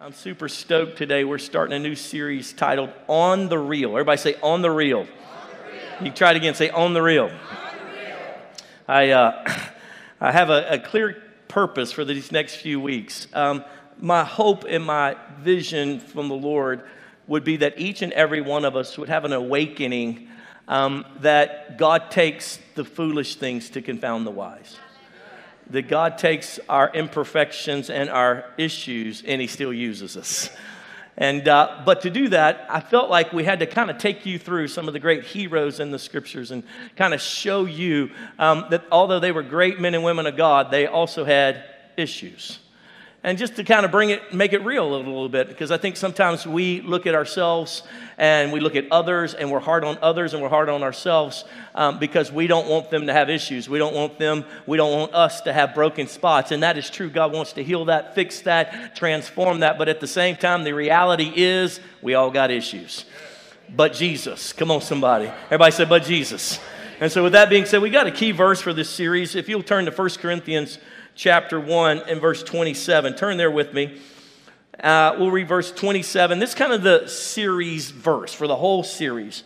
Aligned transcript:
I'm 0.00 0.12
super 0.12 0.48
stoked 0.48 0.96
today. 0.96 1.24
We're 1.24 1.38
starting 1.38 1.74
a 1.74 1.80
new 1.80 1.96
series 1.96 2.52
titled 2.52 2.90
On 3.08 3.48
the 3.48 3.58
Real. 3.58 3.90
Everybody 3.90 4.16
say 4.16 4.36
On 4.44 4.62
the 4.62 4.70
Real. 4.70 5.00
On 5.00 5.06
the 5.08 5.72
real. 5.72 6.04
You 6.04 6.12
try 6.12 6.30
it 6.30 6.36
again, 6.36 6.54
say 6.54 6.70
On 6.70 6.92
the 6.92 7.02
Real. 7.02 7.24
On 7.24 7.30
the 7.30 7.96
real. 7.96 8.16
I, 8.86 9.10
uh, 9.10 9.54
I 10.20 10.30
have 10.30 10.50
a, 10.50 10.74
a, 10.74 10.78
clear 10.78 11.20
purpose 11.48 11.90
for 11.90 12.04
these 12.04 12.30
next 12.30 12.56
few 12.58 12.80
weeks. 12.80 13.26
Um, 13.32 13.64
my 13.98 14.22
hope 14.22 14.64
and 14.68 14.84
my 14.84 15.16
vision 15.40 15.98
from 15.98 16.28
the 16.28 16.36
Lord 16.36 16.84
would 17.26 17.42
be 17.42 17.56
that 17.56 17.80
each 17.80 18.00
and 18.00 18.12
every 18.12 18.40
one 18.40 18.64
of 18.64 18.76
us 18.76 18.96
would 18.98 19.08
have 19.08 19.24
an 19.24 19.32
awakening 19.32 20.28
um, 20.68 21.06
that 21.22 21.76
God 21.76 22.12
takes 22.12 22.60
the 22.76 22.84
foolish 22.84 23.34
things 23.34 23.68
to 23.70 23.82
confound 23.82 24.28
the 24.28 24.30
wise 24.30 24.76
that 25.70 25.88
God 25.88 26.18
takes 26.18 26.58
our 26.68 26.90
imperfections 26.92 27.90
and 27.90 28.08
our 28.10 28.44
issues 28.56 29.22
and 29.26 29.40
He 29.40 29.46
still 29.46 29.72
uses 29.72 30.16
us. 30.16 30.50
And, 31.16 31.48
uh, 31.48 31.82
but 31.84 32.02
to 32.02 32.10
do 32.10 32.28
that, 32.28 32.66
I 32.70 32.80
felt 32.80 33.10
like 33.10 33.32
we 33.32 33.42
had 33.42 33.58
to 33.58 33.66
kind 33.66 33.90
of 33.90 33.98
take 33.98 34.24
you 34.24 34.38
through 34.38 34.68
some 34.68 34.86
of 34.86 34.94
the 34.94 35.00
great 35.00 35.24
heroes 35.24 35.80
in 35.80 35.90
the 35.90 35.98
scriptures 35.98 36.52
and 36.52 36.62
kind 36.94 37.12
of 37.12 37.20
show 37.20 37.64
you 37.64 38.10
um, 38.38 38.66
that 38.70 38.84
although 38.92 39.18
they 39.18 39.32
were 39.32 39.42
great 39.42 39.80
men 39.80 39.94
and 39.94 40.04
women 40.04 40.26
of 40.26 40.36
God, 40.36 40.70
they 40.70 40.86
also 40.86 41.24
had 41.24 41.64
issues 41.96 42.60
and 43.24 43.36
just 43.36 43.56
to 43.56 43.64
kind 43.64 43.84
of 43.84 43.90
bring 43.90 44.10
it, 44.10 44.32
make 44.32 44.52
it 44.52 44.64
real 44.64 44.84
a 44.84 44.90
little, 44.90 45.12
little 45.12 45.28
bit, 45.28 45.48
because 45.48 45.72
I 45.72 45.76
think 45.76 45.96
sometimes 45.96 46.46
we 46.46 46.82
look 46.82 47.04
at 47.04 47.16
ourselves 47.16 47.82
and 48.16 48.52
we 48.52 48.60
look 48.60 48.76
at 48.76 48.90
others 48.92 49.34
and 49.34 49.50
we're 49.50 49.58
hard 49.58 49.82
on 49.82 49.98
others 50.00 50.34
and 50.34 50.42
we're 50.42 50.48
hard 50.48 50.68
on 50.68 50.84
ourselves 50.84 51.44
um, 51.74 51.98
because 51.98 52.30
we 52.30 52.46
don't 52.46 52.68
want 52.68 52.90
them 52.90 53.08
to 53.08 53.12
have 53.12 53.28
issues. 53.28 53.68
We 53.68 53.78
don't 53.78 53.94
want 53.94 54.20
them, 54.20 54.44
we 54.66 54.76
don't 54.76 54.92
want 54.92 55.14
us 55.14 55.40
to 55.42 55.52
have 55.52 55.74
broken 55.74 56.06
spots. 56.06 56.52
And 56.52 56.62
that 56.62 56.78
is 56.78 56.90
true. 56.90 57.10
God 57.10 57.32
wants 57.32 57.54
to 57.54 57.64
heal 57.64 57.86
that, 57.86 58.14
fix 58.14 58.40
that, 58.42 58.94
transform 58.94 59.60
that. 59.60 59.78
But 59.78 59.88
at 59.88 59.98
the 59.98 60.06
same 60.06 60.36
time, 60.36 60.62
the 60.62 60.72
reality 60.72 61.32
is 61.34 61.80
we 62.00 62.14
all 62.14 62.30
got 62.30 62.52
issues. 62.52 63.04
But 63.68 63.94
Jesus. 63.94 64.52
Come 64.52 64.70
on, 64.70 64.80
somebody. 64.80 65.26
Everybody 65.46 65.72
say, 65.72 65.84
but 65.84 66.04
Jesus. 66.04 66.60
And 67.00 67.12
so, 67.12 67.22
with 67.22 67.32
that 67.32 67.48
being 67.48 67.64
said, 67.64 67.80
we 67.80 67.90
got 67.90 68.06
a 68.06 68.10
key 68.10 68.32
verse 68.32 68.60
for 68.60 68.72
this 68.72 68.90
series. 68.90 69.36
If 69.36 69.48
you'll 69.48 69.62
turn 69.62 69.84
to 69.84 69.92
1 69.92 70.08
Corinthians 70.20 70.78
chapter 71.18 71.58
1 71.58 72.04
and 72.08 72.20
verse 72.20 72.44
27. 72.44 73.16
Turn 73.16 73.36
there 73.36 73.50
with 73.50 73.74
me. 73.74 74.00
Uh, 74.78 75.16
we'll 75.18 75.32
read 75.32 75.48
verse 75.48 75.72
27. 75.72 76.38
This 76.38 76.50
is 76.50 76.54
kind 76.54 76.72
of 76.72 76.82
the 76.82 77.08
series 77.08 77.90
verse 77.90 78.32
for 78.32 78.46
the 78.46 78.54
whole 78.54 78.84
series. 78.84 79.42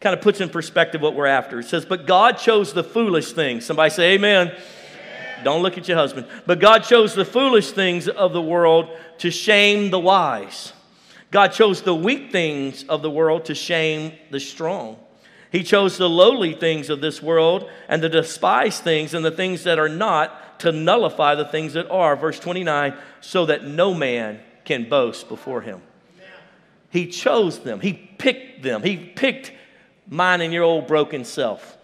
Kind 0.00 0.14
of 0.14 0.22
puts 0.22 0.40
in 0.40 0.48
perspective 0.48 1.00
what 1.00 1.16
we're 1.16 1.26
after. 1.26 1.58
It 1.58 1.64
says, 1.64 1.84
But 1.84 2.06
God 2.06 2.38
chose 2.38 2.72
the 2.72 2.84
foolish 2.84 3.32
things. 3.32 3.66
Somebody 3.66 3.90
say, 3.90 4.14
Amen. 4.14 4.48
amen. 4.48 4.62
Don't 5.42 5.62
look 5.62 5.76
at 5.76 5.88
your 5.88 5.96
husband. 5.96 6.28
But 6.46 6.60
God 6.60 6.84
chose 6.84 7.16
the 7.16 7.24
foolish 7.24 7.72
things 7.72 8.06
of 8.06 8.32
the 8.32 8.40
world 8.40 8.88
to 9.18 9.32
shame 9.32 9.90
the 9.90 9.98
wise. 9.98 10.72
God 11.32 11.48
chose 11.48 11.82
the 11.82 11.94
weak 11.94 12.30
things 12.30 12.84
of 12.84 13.02
the 13.02 13.10
world 13.10 13.46
to 13.46 13.54
shame 13.56 14.12
the 14.30 14.38
strong. 14.38 14.96
He 15.50 15.64
chose 15.64 15.98
the 15.98 16.08
lowly 16.08 16.54
things 16.54 16.88
of 16.88 17.00
this 17.00 17.20
world 17.20 17.68
and 17.88 18.00
the 18.00 18.08
despised 18.08 18.84
things 18.84 19.12
and 19.12 19.24
the 19.24 19.30
things 19.32 19.64
that 19.64 19.80
are 19.80 19.88
not 19.88 20.45
to 20.58 20.72
nullify 20.72 21.34
the 21.34 21.44
things 21.44 21.74
that 21.74 21.90
are. 21.90 22.16
Verse 22.16 22.38
29 22.38 22.94
so 23.20 23.46
that 23.46 23.64
no 23.64 23.94
man 23.94 24.40
can 24.64 24.88
boast 24.88 25.28
before 25.28 25.60
him. 25.60 25.82
He 26.90 27.08
chose 27.08 27.58
them, 27.58 27.80
he 27.80 27.92
picked 27.92 28.62
them, 28.62 28.82
he 28.82 28.96
picked 28.96 29.52
mine 30.08 30.40
and 30.40 30.52
your 30.52 30.64
old 30.64 30.86
broken 30.86 31.24
self 31.24 31.76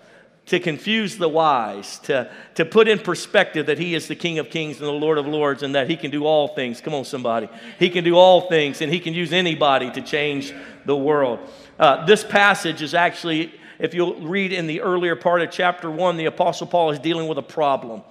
to 0.46 0.58
confuse 0.58 1.16
the 1.16 1.28
wise, 1.28 1.98
to, 2.00 2.30
to 2.54 2.64
put 2.64 2.88
in 2.88 2.98
perspective 2.98 3.66
that 3.66 3.78
He 3.78 3.94
is 3.94 4.08
the 4.08 4.16
King 4.16 4.38
of 4.38 4.50
Kings 4.50 4.78
and 4.78 4.86
the 4.86 4.92
Lord 4.92 5.18
of 5.18 5.26
Lords 5.26 5.62
and 5.62 5.74
that 5.74 5.88
He 5.88 5.96
can 5.96 6.10
do 6.10 6.26
all 6.26 6.48
things. 6.48 6.80
Come 6.80 6.94
on, 6.94 7.04
somebody. 7.04 7.48
He 7.78 7.88
can 7.88 8.02
do 8.04 8.16
all 8.16 8.48
things 8.48 8.80
and 8.80 8.92
He 8.92 8.98
can 8.98 9.14
use 9.14 9.32
anybody 9.32 9.90
to 9.92 10.02
change 10.02 10.52
the 10.84 10.96
world. 10.96 11.38
Uh, 11.78 12.04
this 12.06 12.24
passage 12.24 12.82
is 12.82 12.92
actually, 12.92 13.54
if 13.78 13.94
you'll 13.94 14.20
read 14.20 14.52
in 14.52 14.66
the 14.66 14.80
earlier 14.80 15.14
part 15.14 15.42
of 15.42 15.50
chapter 15.50 15.90
1, 15.90 16.16
the 16.16 16.26
Apostle 16.26 16.66
Paul 16.66 16.90
is 16.90 16.98
dealing 16.98 17.28
with 17.28 17.38
a 17.38 17.42
problem. 17.42 18.02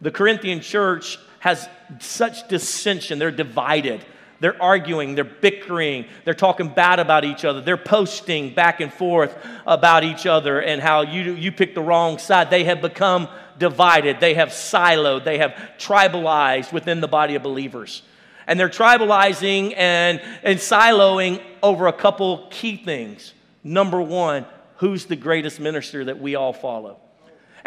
The 0.00 0.10
Corinthian 0.10 0.60
church 0.60 1.18
has 1.40 1.68
such 2.00 2.48
dissension, 2.48 3.18
they're 3.18 3.30
divided. 3.30 4.04
They're 4.40 4.60
arguing, 4.62 5.16
they're 5.16 5.24
bickering, 5.24 6.06
they're 6.24 6.32
talking 6.32 6.68
bad 6.68 7.00
about 7.00 7.24
each 7.24 7.44
other, 7.44 7.60
they're 7.60 7.76
posting 7.76 8.54
back 8.54 8.80
and 8.80 8.92
forth 8.92 9.36
about 9.66 10.04
each 10.04 10.26
other 10.26 10.60
and 10.60 10.80
how 10.80 11.02
you, 11.02 11.32
you 11.34 11.50
picked 11.50 11.74
the 11.74 11.82
wrong 11.82 12.18
side. 12.18 12.48
They 12.48 12.64
have 12.64 12.80
become 12.80 13.28
divided, 13.58 14.20
they 14.20 14.34
have 14.34 14.50
siloed, 14.50 15.24
they 15.24 15.38
have 15.38 15.52
tribalized 15.78 16.72
within 16.72 17.00
the 17.00 17.08
body 17.08 17.34
of 17.34 17.42
believers. 17.42 18.02
And 18.46 18.58
they're 18.58 18.68
tribalizing 18.68 19.74
and, 19.76 20.22
and 20.42 20.58
siloing 20.58 21.42
over 21.62 21.88
a 21.88 21.92
couple 21.92 22.46
key 22.50 22.76
things. 22.76 23.34
Number 23.64 24.00
one, 24.00 24.46
who's 24.76 25.06
the 25.06 25.16
greatest 25.16 25.58
minister 25.58 26.04
that 26.04 26.20
we 26.20 26.36
all 26.36 26.52
follow? 26.52 27.00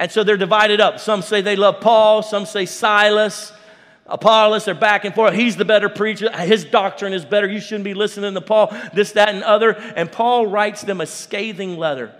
And 0.02 0.12
so 0.12 0.24
they're 0.24 0.36
divided 0.36 0.82
up. 0.82 1.00
Some 1.00 1.22
say 1.22 1.42
they 1.42 1.56
love 1.56 1.80
Paul, 1.80 2.24
some 2.24 2.48
say 2.48 2.66
Silas. 2.66 3.54
Apollos 4.08 4.66
they're 4.66 4.74
back 4.74 5.06
and 5.06 5.14
forth. 5.14 5.36
He's 5.36 5.58
the 5.58 5.64
better 5.64 5.90
preacher. 5.90 6.36
His 6.40 6.66
doctrine 6.66 7.14
is 7.14 7.24
better. 7.24 7.48
You 7.48 7.62
shouldn't 7.62 7.84
be 7.84 7.94
listening 7.94 8.34
to 8.34 8.42
Paul, 8.42 8.76
this, 8.96 9.12
that, 9.12 9.30
and 9.30 9.44
other. 9.44 9.74
And 9.96 10.12
Paul 10.12 10.48
writes 10.48 10.82
them 10.82 11.02
a 11.02 11.06
scathing 11.06 11.78
letter. 11.78 12.16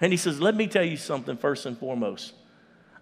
And 0.00 0.14
he 0.14 0.16
says, 0.16 0.40
Let 0.40 0.56
me 0.56 0.66
tell 0.66 0.82
you 0.82 0.96
something 0.96 1.36
first 1.36 1.66
and 1.66 1.76
foremost. 1.76 2.32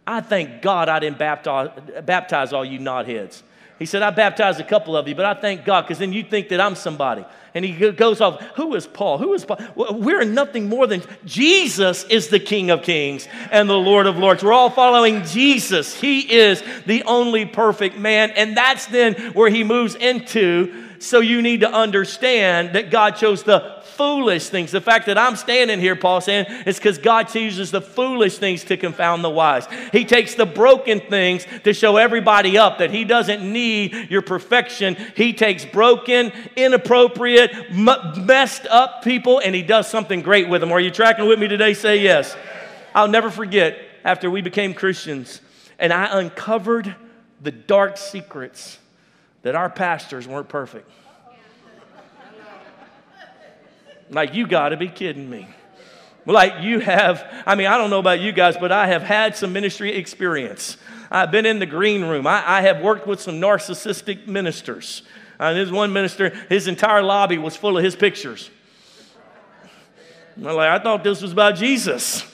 I 0.05 0.21
thank 0.21 0.63
God 0.63 0.89
I 0.89 0.99
didn't 0.99 1.19
baptize, 1.19 1.71
baptize 2.05 2.53
all 2.53 2.65
you 2.65 2.81
knotheads. 2.81 3.43
He 3.79 3.87
said, 3.87 4.03
I 4.03 4.11
baptized 4.11 4.61
a 4.61 4.65
couple 4.65 4.97
of 4.97 5.09
you, 5.09 5.15
but 5.15 5.25
I 5.25 5.35
thank 5.35 5.65
God 5.65 5.83
because 5.83 5.99
then 5.99 6.13
you 6.13 6.23
think 6.23 6.49
that 6.51 6.61
I'm 6.61 6.77
somebody. 6.77 7.25
And 7.55 7.65
he 7.65 7.91
goes 7.93 8.21
off, 8.21 8.41
Who 8.57 8.75
is 8.75 8.87
Paul? 8.87 9.19
Who 9.19 9.35
is 9.35 9.45
Paul? 9.45 9.59
We're 9.77 10.25
nothing 10.25 10.69
more 10.69 10.87
than 10.87 11.03
Jesus 11.25 12.05
is 12.05 12.29
the 12.29 12.41
King 12.41 12.71
of 12.71 12.83
Kings 12.83 13.27
and 13.51 13.69
the 13.69 13.75
Lord 13.75 14.07
of 14.07 14.17
Lords. 14.17 14.43
We're 14.43 14.53
all 14.53 14.71
following 14.71 15.25
Jesus. 15.25 16.01
He 16.01 16.33
is 16.33 16.63
the 16.87 17.03
only 17.05 17.47
perfect 17.47 17.97
man. 17.97 18.31
And 18.33 18.57
that's 18.57 18.87
then 18.87 19.15
where 19.33 19.51
he 19.51 19.65
moves 19.65 19.95
into. 19.97 20.85
So 21.01 21.21
you 21.21 21.43
need 21.43 21.61
to 21.61 21.71
understand 21.71 22.75
that 22.75 22.91
God 22.91 23.17
chose 23.17 23.43
the 23.43 23.74
foolish 23.97 24.49
things. 24.49 24.71
The 24.71 24.81
fact 24.81 25.07
that 25.07 25.19
I'm 25.19 25.37
standing 25.37 25.81
here, 25.81 25.97
Paul 25.97 26.21
saying, 26.21 26.47
is 26.67 26.77
because 26.77 26.99
God 26.99 27.29
chooses 27.29 27.71
the 27.71 27.81
foolish 27.81 28.39
things 28.39 28.65
to 28.65 28.77
confound 28.77 29.25
the 29.25 29.31
wise. 29.31 29.67
He 29.93 30.05
takes 30.05 30.35
the 30.35 30.47
broken 30.47 31.01
things 31.01 31.47
to 31.65 31.73
show 31.73 31.97
everybody 31.97 32.59
up 32.59 32.79
that 32.79 32.91
He 32.91 33.05
doesn't 33.05 33.41
need 33.43 34.11
your 34.11 34.23
perfection. 34.23 34.97
He 35.17 35.33
takes 35.33 35.65
broken, 35.65 36.33
inappropriate, 36.57 37.53
m- 37.71 38.27
messed 38.27 38.67
up 38.67 39.03
people 39.03 39.41
and 39.41 39.55
He 39.55 39.63
does 39.63 39.89
something 39.89 40.23
great 40.23 40.49
with 40.49 40.61
them. 40.61 40.73
Are 40.73 40.81
you 40.81 40.91
tracking 40.91 41.27
with 41.27 41.39
me 41.39 41.49
today? 41.49 41.75
Say 41.75 42.01
yes. 42.01 42.37
I'll 42.95 43.09
never 43.09 43.31
forget 43.31 43.79
after 44.05 44.31
we 44.31 44.43
became 44.43 44.75
Christians 44.75 45.41
and 45.79 45.93
I 45.93 46.19
uncovered 46.19 46.95
the 47.41 47.51
dark 47.51 47.97
secrets 47.99 48.79
that 49.43 49.55
our 49.55 49.69
pastors 49.69 50.27
weren't 50.27 50.49
perfect. 50.49 50.91
Like, 54.11 54.35
you 54.35 54.47
got 54.47 54.71
to 54.71 54.77
be 54.77 54.89
kidding 54.89 55.29
me. 55.29 55.49
Like, 56.27 56.63
you 56.63 56.81
have, 56.81 57.27
I 57.47 57.55
mean, 57.55 57.67
I 57.67 57.77
don't 57.77 57.91
know 57.91 57.99
about 57.99 58.21
you 58.21 58.33
guys, 58.33 58.57
but 58.57 58.73
I 58.73 58.87
have 58.87 59.03
had 59.03 59.37
some 59.37 59.53
ministry 59.53 59.95
experience. 59.95 60.77
I've 61.11 61.31
been 61.31 61.47
in 61.47 61.59
the 61.59 61.67
green 61.67 62.03
room, 62.03 62.27
I, 62.27 62.43
I 62.47 62.61
have 62.63 62.81
worked 62.81 63.07
with 63.07 63.21
some 63.21 63.41
narcissistic 63.41 64.27
ministers. 64.27 65.03
Uh, 65.39 65.53
there's 65.53 65.71
one 65.71 65.93
minister, 65.93 66.31
his 66.49 66.67
entire 66.67 67.03
lobby 67.03 67.39
was 67.39 67.57
full 67.57 67.77
of 67.77 67.85
his 67.85 67.95
pictures. 67.95 68.51
Like, 70.37 70.57
I 70.57 70.79
thought 70.83 71.05
this 71.05 71.21
was 71.23 71.33
about 71.33 71.57
Jesus. 71.57 72.25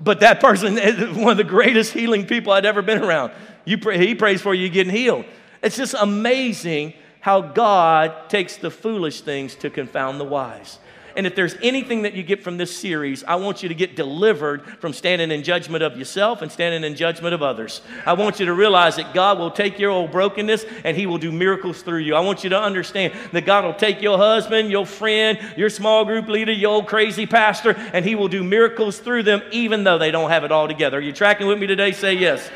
But 0.00 0.20
that 0.20 0.40
person 0.40 0.78
is 0.78 1.16
one 1.16 1.32
of 1.32 1.36
the 1.36 1.44
greatest 1.44 1.92
healing 1.92 2.26
people 2.26 2.52
I'd 2.52 2.66
ever 2.66 2.82
been 2.82 3.02
around. 3.02 3.32
You 3.64 3.78
pray, 3.78 3.98
he 3.98 4.14
prays 4.14 4.40
for 4.40 4.54
you 4.54 4.68
getting 4.68 4.92
healed. 4.92 5.24
It's 5.62 5.76
just 5.76 5.94
amazing 5.98 6.94
how 7.22 7.40
God 7.40 8.28
takes 8.28 8.56
the 8.56 8.70
foolish 8.70 9.20
things 9.20 9.54
to 9.54 9.70
confound 9.70 10.18
the 10.18 10.24
wise. 10.24 10.78
And 11.16 11.24
if 11.24 11.36
there's 11.36 11.54
anything 11.62 12.02
that 12.02 12.14
you 12.14 12.24
get 12.24 12.42
from 12.42 12.56
this 12.56 12.74
series, 12.74 13.22
I 13.22 13.36
want 13.36 13.62
you 13.62 13.68
to 13.68 13.74
get 13.76 13.94
delivered 13.94 14.66
from 14.80 14.92
standing 14.92 15.30
in 15.30 15.44
judgment 15.44 15.84
of 15.84 15.96
yourself 15.96 16.42
and 16.42 16.50
standing 16.50 16.82
in 16.82 16.96
judgment 16.96 17.32
of 17.32 17.42
others. 17.42 17.82
I 18.06 18.14
want 18.14 18.40
you 18.40 18.46
to 18.46 18.54
realize 18.54 18.96
that 18.96 19.14
God 19.14 19.38
will 19.38 19.52
take 19.52 19.78
your 19.78 19.90
old 19.90 20.10
brokenness 20.10 20.64
and 20.84 20.96
He 20.96 21.06
will 21.06 21.18
do 21.18 21.30
miracles 21.30 21.82
through 21.82 22.00
you. 22.00 22.16
I 22.16 22.20
want 22.20 22.42
you 22.42 22.50
to 22.50 22.60
understand 22.60 23.14
that 23.32 23.46
God 23.46 23.64
will 23.64 23.74
take 23.74 24.02
your 24.02 24.18
husband, 24.18 24.70
your 24.70 24.86
friend, 24.86 25.38
your 25.56 25.70
small 25.70 26.04
group 26.04 26.26
leader, 26.26 26.52
your 26.52 26.72
old 26.72 26.88
crazy 26.88 27.26
pastor, 27.26 27.74
and 27.92 28.04
He 28.04 28.16
will 28.16 28.28
do 28.28 28.42
miracles 28.42 28.98
through 28.98 29.22
them 29.22 29.42
even 29.52 29.84
though 29.84 29.98
they 29.98 30.10
don't 30.10 30.30
have 30.30 30.42
it 30.42 30.50
all 30.50 30.66
together. 30.66 30.98
Are 30.98 31.00
you 31.00 31.12
tracking 31.12 31.46
with 31.46 31.58
me 31.58 31.68
today? 31.68 31.92
Say 31.92 32.14
yes. 32.14 32.50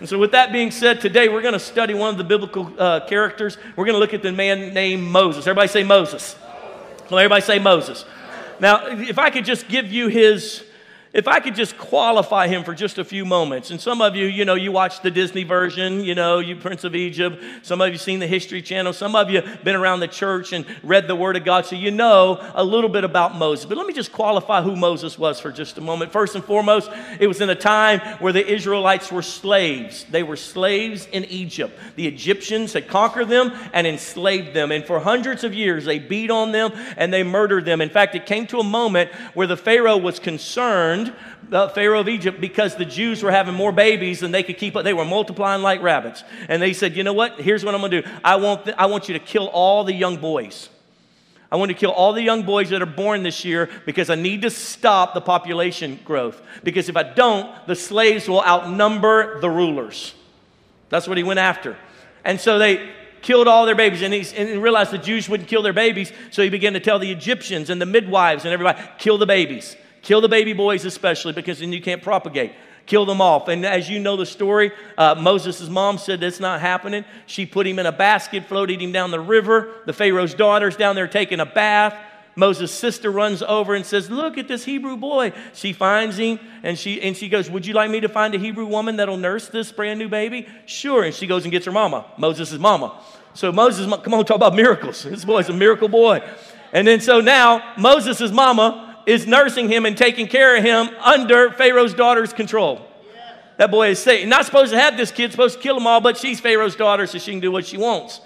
And 0.00 0.08
so, 0.08 0.18
with 0.18 0.32
that 0.32 0.50
being 0.50 0.70
said, 0.70 1.02
today 1.02 1.28
we're 1.28 1.42
going 1.42 1.52
to 1.52 1.60
study 1.60 1.92
one 1.92 2.08
of 2.08 2.16
the 2.16 2.24
biblical 2.24 2.72
uh, 2.78 3.06
characters. 3.06 3.58
We're 3.76 3.84
going 3.84 3.94
to 3.94 3.98
look 3.98 4.14
at 4.14 4.22
the 4.22 4.32
man 4.32 4.72
named 4.72 5.02
Moses. 5.02 5.46
Everybody 5.46 5.68
say 5.68 5.84
Moses. 5.84 6.36
Well, 7.10 7.18
everybody 7.18 7.42
say 7.42 7.58
Moses. 7.58 8.06
Now, 8.60 8.86
if 8.86 9.18
I 9.18 9.28
could 9.28 9.44
just 9.44 9.68
give 9.68 9.92
you 9.92 10.08
his, 10.08 10.64
if 11.12 11.26
I 11.26 11.40
could 11.40 11.56
just 11.56 11.76
qualify 11.76 12.46
him 12.46 12.62
for 12.62 12.72
just 12.72 12.96
a 12.98 13.04
few 13.04 13.24
moments, 13.24 13.72
and 13.72 13.80
some 13.80 14.00
of 14.00 14.14
you, 14.14 14.26
you 14.26 14.44
know, 14.44 14.54
you 14.54 14.70
watch 14.70 15.02
the 15.02 15.10
Disney 15.10 15.42
version, 15.42 16.04
you 16.04 16.14
know, 16.14 16.38
you 16.38 16.54
Prince 16.54 16.84
of 16.84 16.94
Egypt, 16.94 17.42
some 17.62 17.80
of 17.80 17.90
you 17.90 17.98
seen 17.98 18.20
the 18.20 18.28
History 18.28 18.62
Channel, 18.62 18.92
some 18.92 19.16
of 19.16 19.28
you 19.28 19.42
been 19.64 19.74
around 19.74 19.98
the 19.98 20.08
church 20.08 20.52
and 20.52 20.64
read 20.84 21.08
the 21.08 21.16
Word 21.16 21.36
of 21.36 21.44
God, 21.44 21.66
so 21.66 21.74
you 21.74 21.90
know 21.90 22.38
a 22.54 22.62
little 22.62 22.88
bit 22.88 23.02
about 23.02 23.34
Moses. 23.34 23.66
But 23.66 23.76
let 23.76 23.88
me 23.88 23.92
just 23.92 24.12
qualify 24.12 24.62
who 24.62 24.76
Moses 24.76 25.18
was 25.18 25.40
for 25.40 25.50
just 25.50 25.78
a 25.78 25.80
moment. 25.80 26.12
First 26.12 26.36
and 26.36 26.44
foremost, 26.44 26.88
it 27.18 27.26
was 27.26 27.40
in 27.40 27.50
a 27.50 27.56
time 27.56 27.98
where 28.20 28.32
the 28.32 28.46
Israelites 28.46 29.10
were 29.10 29.22
slaves. 29.22 30.04
They 30.04 30.22
were 30.22 30.36
slaves 30.36 31.08
in 31.10 31.24
Egypt. 31.24 31.76
The 31.96 32.06
Egyptians 32.06 32.72
had 32.72 32.86
conquered 32.86 33.28
them 33.28 33.52
and 33.72 33.84
enslaved 33.84 34.54
them, 34.54 34.70
and 34.70 34.84
for 34.84 35.00
hundreds 35.00 35.42
of 35.42 35.54
years 35.54 35.86
they 35.86 35.98
beat 35.98 36.30
on 36.30 36.52
them 36.52 36.70
and 36.96 37.12
they 37.12 37.24
murdered 37.24 37.64
them. 37.64 37.80
In 37.80 37.90
fact, 37.90 38.14
it 38.14 38.26
came 38.26 38.46
to 38.46 38.60
a 38.60 38.64
moment 38.64 39.10
where 39.34 39.48
the 39.48 39.56
Pharaoh 39.56 39.96
was 39.96 40.20
concerned 40.20 40.99
the 41.48 41.58
uh, 41.58 41.68
Pharaoh 41.68 42.00
of 42.00 42.08
Egypt 42.08 42.40
because 42.40 42.76
the 42.76 42.84
Jews 42.84 43.22
were 43.22 43.30
having 43.30 43.54
more 43.54 43.72
babies 43.72 44.20
than 44.20 44.30
they 44.30 44.42
could 44.42 44.58
keep 44.58 44.76
up. 44.76 44.84
They 44.84 44.94
were 44.94 45.04
multiplying 45.04 45.62
like 45.62 45.82
rabbits. 45.82 46.22
And 46.48 46.62
they 46.62 46.72
said, 46.72 46.96
you 46.96 47.04
know 47.04 47.12
what? 47.12 47.40
Here's 47.40 47.64
what 47.64 47.74
I'm 47.74 47.80
going 47.80 47.90
to 47.92 48.02
do. 48.02 48.08
I 48.24 48.36
want, 48.36 48.64
th- 48.64 48.76
I 48.78 48.86
want 48.86 49.08
you 49.08 49.14
to 49.14 49.24
kill 49.24 49.48
all 49.48 49.84
the 49.84 49.94
young 49.94 50.16
boys. 50.16 50.68
I 51.52 51.56
want 51.56 51.70
to 51.70 51.74
kill 51.74 51.90
all 51.90 52.12
the 52.12 52.22
young 52.22 52.44
boys 52.44 52.70
that 52.70 52.80
are 52.80 52.86
born 52.86 53.24
this 53.24 53.44
year 53.44 53.68
because 53.84 54.08
I 54.08 54.14
need 54.14 54.42
to 54.42 54.50
stop 54.50 55.14
the 55.14 55.20
population 55.20 55.98
growth. 56.04 56.40
Because 56.62 56.88
if 56.88 56.96
I 56.96 57.02
don't, 57.02 57.50
the 57.66 57.74
slaves 57.74 58.28
will 58.28 58.42
outnumber 58.42 59.40
the 59.40 59.50
rulers. 59.50 60.14
That's 60.90 61.08
what 61.08 61.16
he 61.16 61.24
went 61.24 61.40
after. 61.40 61.76
And 62.24 62.40
so 62.40 62.58
they 62.58 62.90
killed 63.22 63.48
all 63.48 63.66
their 63.66 63.74
babies 63.74 64.02
and, 64.02 64.14
he, 64.14 64.36
and 64.36 64.62
realized 64.62 64.92
the 64.92 64.98
Jews 64.98 65.28
wouldn't 65.28 65.48
kill 65.48 65.62
their 65.62 65.72
babies. 65.72 66.12
So 66.30 66.42
he 66.42 66.50
began 66.50 66.74
to 66.74 66.80
tell 66.80 66.98
the 66.98 67.10
Egyptians 67.10 67.68
and 67.68 67.80
the 67.80 67.86
midwives 67.86 68.44
and 68.44 68.52
everybody, 68.52 68.80
kill 68.98 69.18
the 69.18 69.26
babies. 69.26 69.76
Kill 70.02 70.20
the 70.20 70.28
baby 70.28 70.52
boys, 70.52 70.84
especially, 70.84 71.32
because 71.32 71.60
then 71.60 71.72
you 71.72 71.80
can't 71.80 72.02
propagate. 72.02 72.52
Kill 72.86 73.06
them 73.06 73.20
off. 73.20 73.48
And 73.48 73.64
as 73.64 73.88
you 73.88 74.00
know 74.00 74.16
the 74.16 74.26
story, 74.26 74.72
uh, 74.98 75.14
Moses' 75.14 75.68
mom 75.68 75.98
said 75.98 76.20
that's 76.20 76.40
not 76.40 76.60
happening. 76.60 77.04
She 77.26 77.46
put 77.46 77.66
him 77.66 77.78
in 77.78 77.86
a 77.86 77.92
basket, 77.92 78.46
floated 78.46 78.80
him 78.80 78.92
down 78.92 79.10
the 79.10 79.20
river. 79.20 79.74
The 79.86 79.92
Pharaoh's 79.92 80.34
daughter's 80.34 80.76
down 80.76 80.96
there 80.96 81.06
taking 81.06 81.40
a 81.40 81.46
bath. 81.46 81.94
Moses' 82.36 82.72
sister 82.72 83.10
runs 83.10 83.42
over 83.42 83.74
and 83.74 83.84
says, 83.84 84.10
Look 84.10 84.38
at 84.38 84.48
this 84.48 84.64
Hebrew 84.64 84.96
boy. 84.96 85.32
She 85.52 85.72
finds 85.72 86.16
him 86.16 86.40
and 86.62 86.78
she, 86.78 87.00
and 87.02 87.16
she 87.16 87.28
goes, 87.28 87.50
Would 87.50 87.66
you 87.66 87.74
like 87.74 87.90
me 87.90 88.00
to 88.00 88.08
find 88.08 88.34
a 88.34 88.38
Hebrew 88.38 88.66
woman 88.66 88.96
that'll 88.96 89.16
nurse 89.16 89.48
this 89.48 89.70
brand 89.70 89.98
new 89.98 90.08
baby? 90.08 90.48
Sure. 90.66 91.04
And 91.04 91.14
she 91.14 91.26
goes 91.26 91.44
and 91.44 91.52
gets 91.52 91.66
her 91.66 91.72
mama, 91.72 92.06
Moses' 92.16 92.58
mama. 92.58 93.00
So 93.34 93.52
Moses, 93.52 93.86
come 94.02 94.14
on, 94.14 94.24
talk 94.24 94.36
about 94.36 94.54
miracles. 94.54 95.04
This 95.10 95.24
boy's 95.24 95.48
a 95.48 95.52
miracle 95.52 95.88
boy. 95.88 96.22
And 96.72 96.86
then 96.86 97.00
so 97.00 97.20
now 97.20 97.74
Moses' 97.76 98.30
mama 98.30 98.89
is 99.10 99.26
nursing 99.26 99.68
him 99.68 99.86
and 99.86 99.96
taking 99.96 100.26
care 100.26 100.56
of 100.56 100.62
him 100.62 100.88
under 101.00 101.50
Pharaoh's 101.50 101.94
daughter's 101.94 102.32
control. 102.32 102.86
That 103.56 103.70
boy 103.70 103.90
is 103.90 103.98
safe. 103.98 104.26
Not 104.26 104.46
supposed 104.46 104.72
to 104.72 104.78
have 104.78 104.96
this 104.96 105.10
kid, 105.10 105.32
supposed 105.32 105.56
to 105.56 105.62
kill 105.62 105.74
them 105.74 105.86
all, 105.86 106.00
but 106.00 106.16
she's 106.16 106.40
Pharaoh's 106.40 106.76
daughter, 106.76 107.06
so 107.06 107.18
she 107.18 107.32
can 107.32 107.40
do 107.40 107.52
what 107.52 107.66
she 107.66 107.76
wants. 107.76 108.20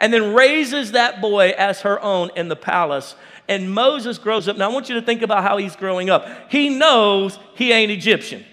And 0.00 0.12
then 0.12 0.34
raises 0.34 0.92
that 0.92 1.20
boy 1.20 1.50
as 1.50 1.82
her 1.82 2.00
own 2.00 2.30
in 2.34 2.48
the 2.48 2.56
palace. 2.56 3.14
And 3.48 3.72
Moses 3.72 4.18
grows 4.18 4.48
up. 4.48 4.56
Now, 4.56 4.70
I 4.70 4.72
want 4.72 4.88
you 4.88 4.94
to 4.96 5.02
think 5.02 5.22
about 5.22 5.44
how 5.44 5.58
he's 5.58 5.76
growing 5.76 6.10
up. 6.10 6.26
He 6.50 6.70
knows 6.70 7.38
he 7.54 7.70
ain't 7.70 7.92
Egyptian. 7.92 8.44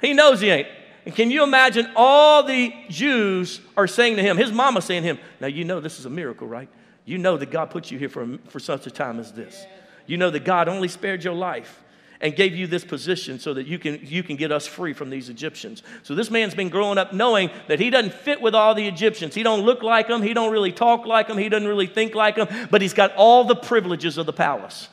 He 0.00 0.14
knows 0.14 0.40
he 0.40 0.48
ain't. 0.48 0.68
And 1.04 1.14
can 1.14 1.30
you 1.30 1.42
imagine 1.42 1.90
all 1.96 2.44
the 2.44 2.72
Jews 2.88 3.60
are 3.76 3.88
saying 3.88 4.16
to 4.16 4.22
him, 4.22 4.36
his 4.36 4.52
mama 4.52 4.80
saying 4.80 5.02
to 5.02 5.08
him, 5.08 5.18
Now, 5.40 5.48
you 5.48 5.64
know 5.64 5.80
this 5.80 5.98
is 5.98 6.06
a 6.06 6.10
miracle, 6.10 6.46
right? 6.46 6.68
You 7.04 7.18
know 7.18 7.36
that 7.36 7.50
God 7.50 7.70
put 7.70 7.90
you 7.90 7.98
here 7.98 8.08
for, 8.08 8.38
for 8.48 8.60
such 8.60 8.86
a 8.86 8.90
time 8.90 9.18
as 9.18 9.32
this. 9.32 9.66
You 10.06 10.16
know 10.16 10.30
that 10.30 10.44
God 10.44 10.68
only 10.68 10.88
spared 10.88 11.24
your 11.24 11.34
life 11.34 11.82
and 12.22 12.36
gave 12.36 12.54
you 12.54 12.68
this 12.68 12.84
position 12.84 13.40
so 13.40 13.52
that 13.52 13.66
you 13.66 13.78
can, 13.78 13.98
you 14.02 14.22
can 14.22 14.36
get 14.36 14.52
us 14.52 14.66
free 14.66 14.92
from 14.92 15.10
these 15.10 15.28
Egyptians. 15.28 15.82
So 16.04 16.14
this 16.14 16.30
man's 16.30 16.54
been 16.54 16.68
growing 16.68 16.96
up 16.96 17.12
knowing 17.12 17.50
that 17.66 17.80
he 17.80 17.90
doesn't 17.90 18.14
fit 18.14 18.40
with 18.40 18.54
all 18.54 18.74
the 18.74 18.86
Egyptians. 18.86 19.34
He 19.34 19.42
don't 19.42 19.62
look 19.62 19.82
like 19.82 20.06
them. 20.06 20.22
He 20.22 20.32
don't 20.32 20.52
really 20.52 20.70
talk 20.70 21.04
like 21.04 21.26
them. 21.26 21.36
He 21.36 21.48
doesn't 21.48 21.66
really 21.66 21.88
think 21.88 22.14
like 22.14 22.36
them. 22.36 22.48
But 22.70 22.80
he's 22.80 22.94
got 22.94 23.12
all 23.16 23.42
the 23.44 23.56
privileges 23.56 24.18
of 24.18 24.26
the 24.26 24.32
palace. 24.32 24.88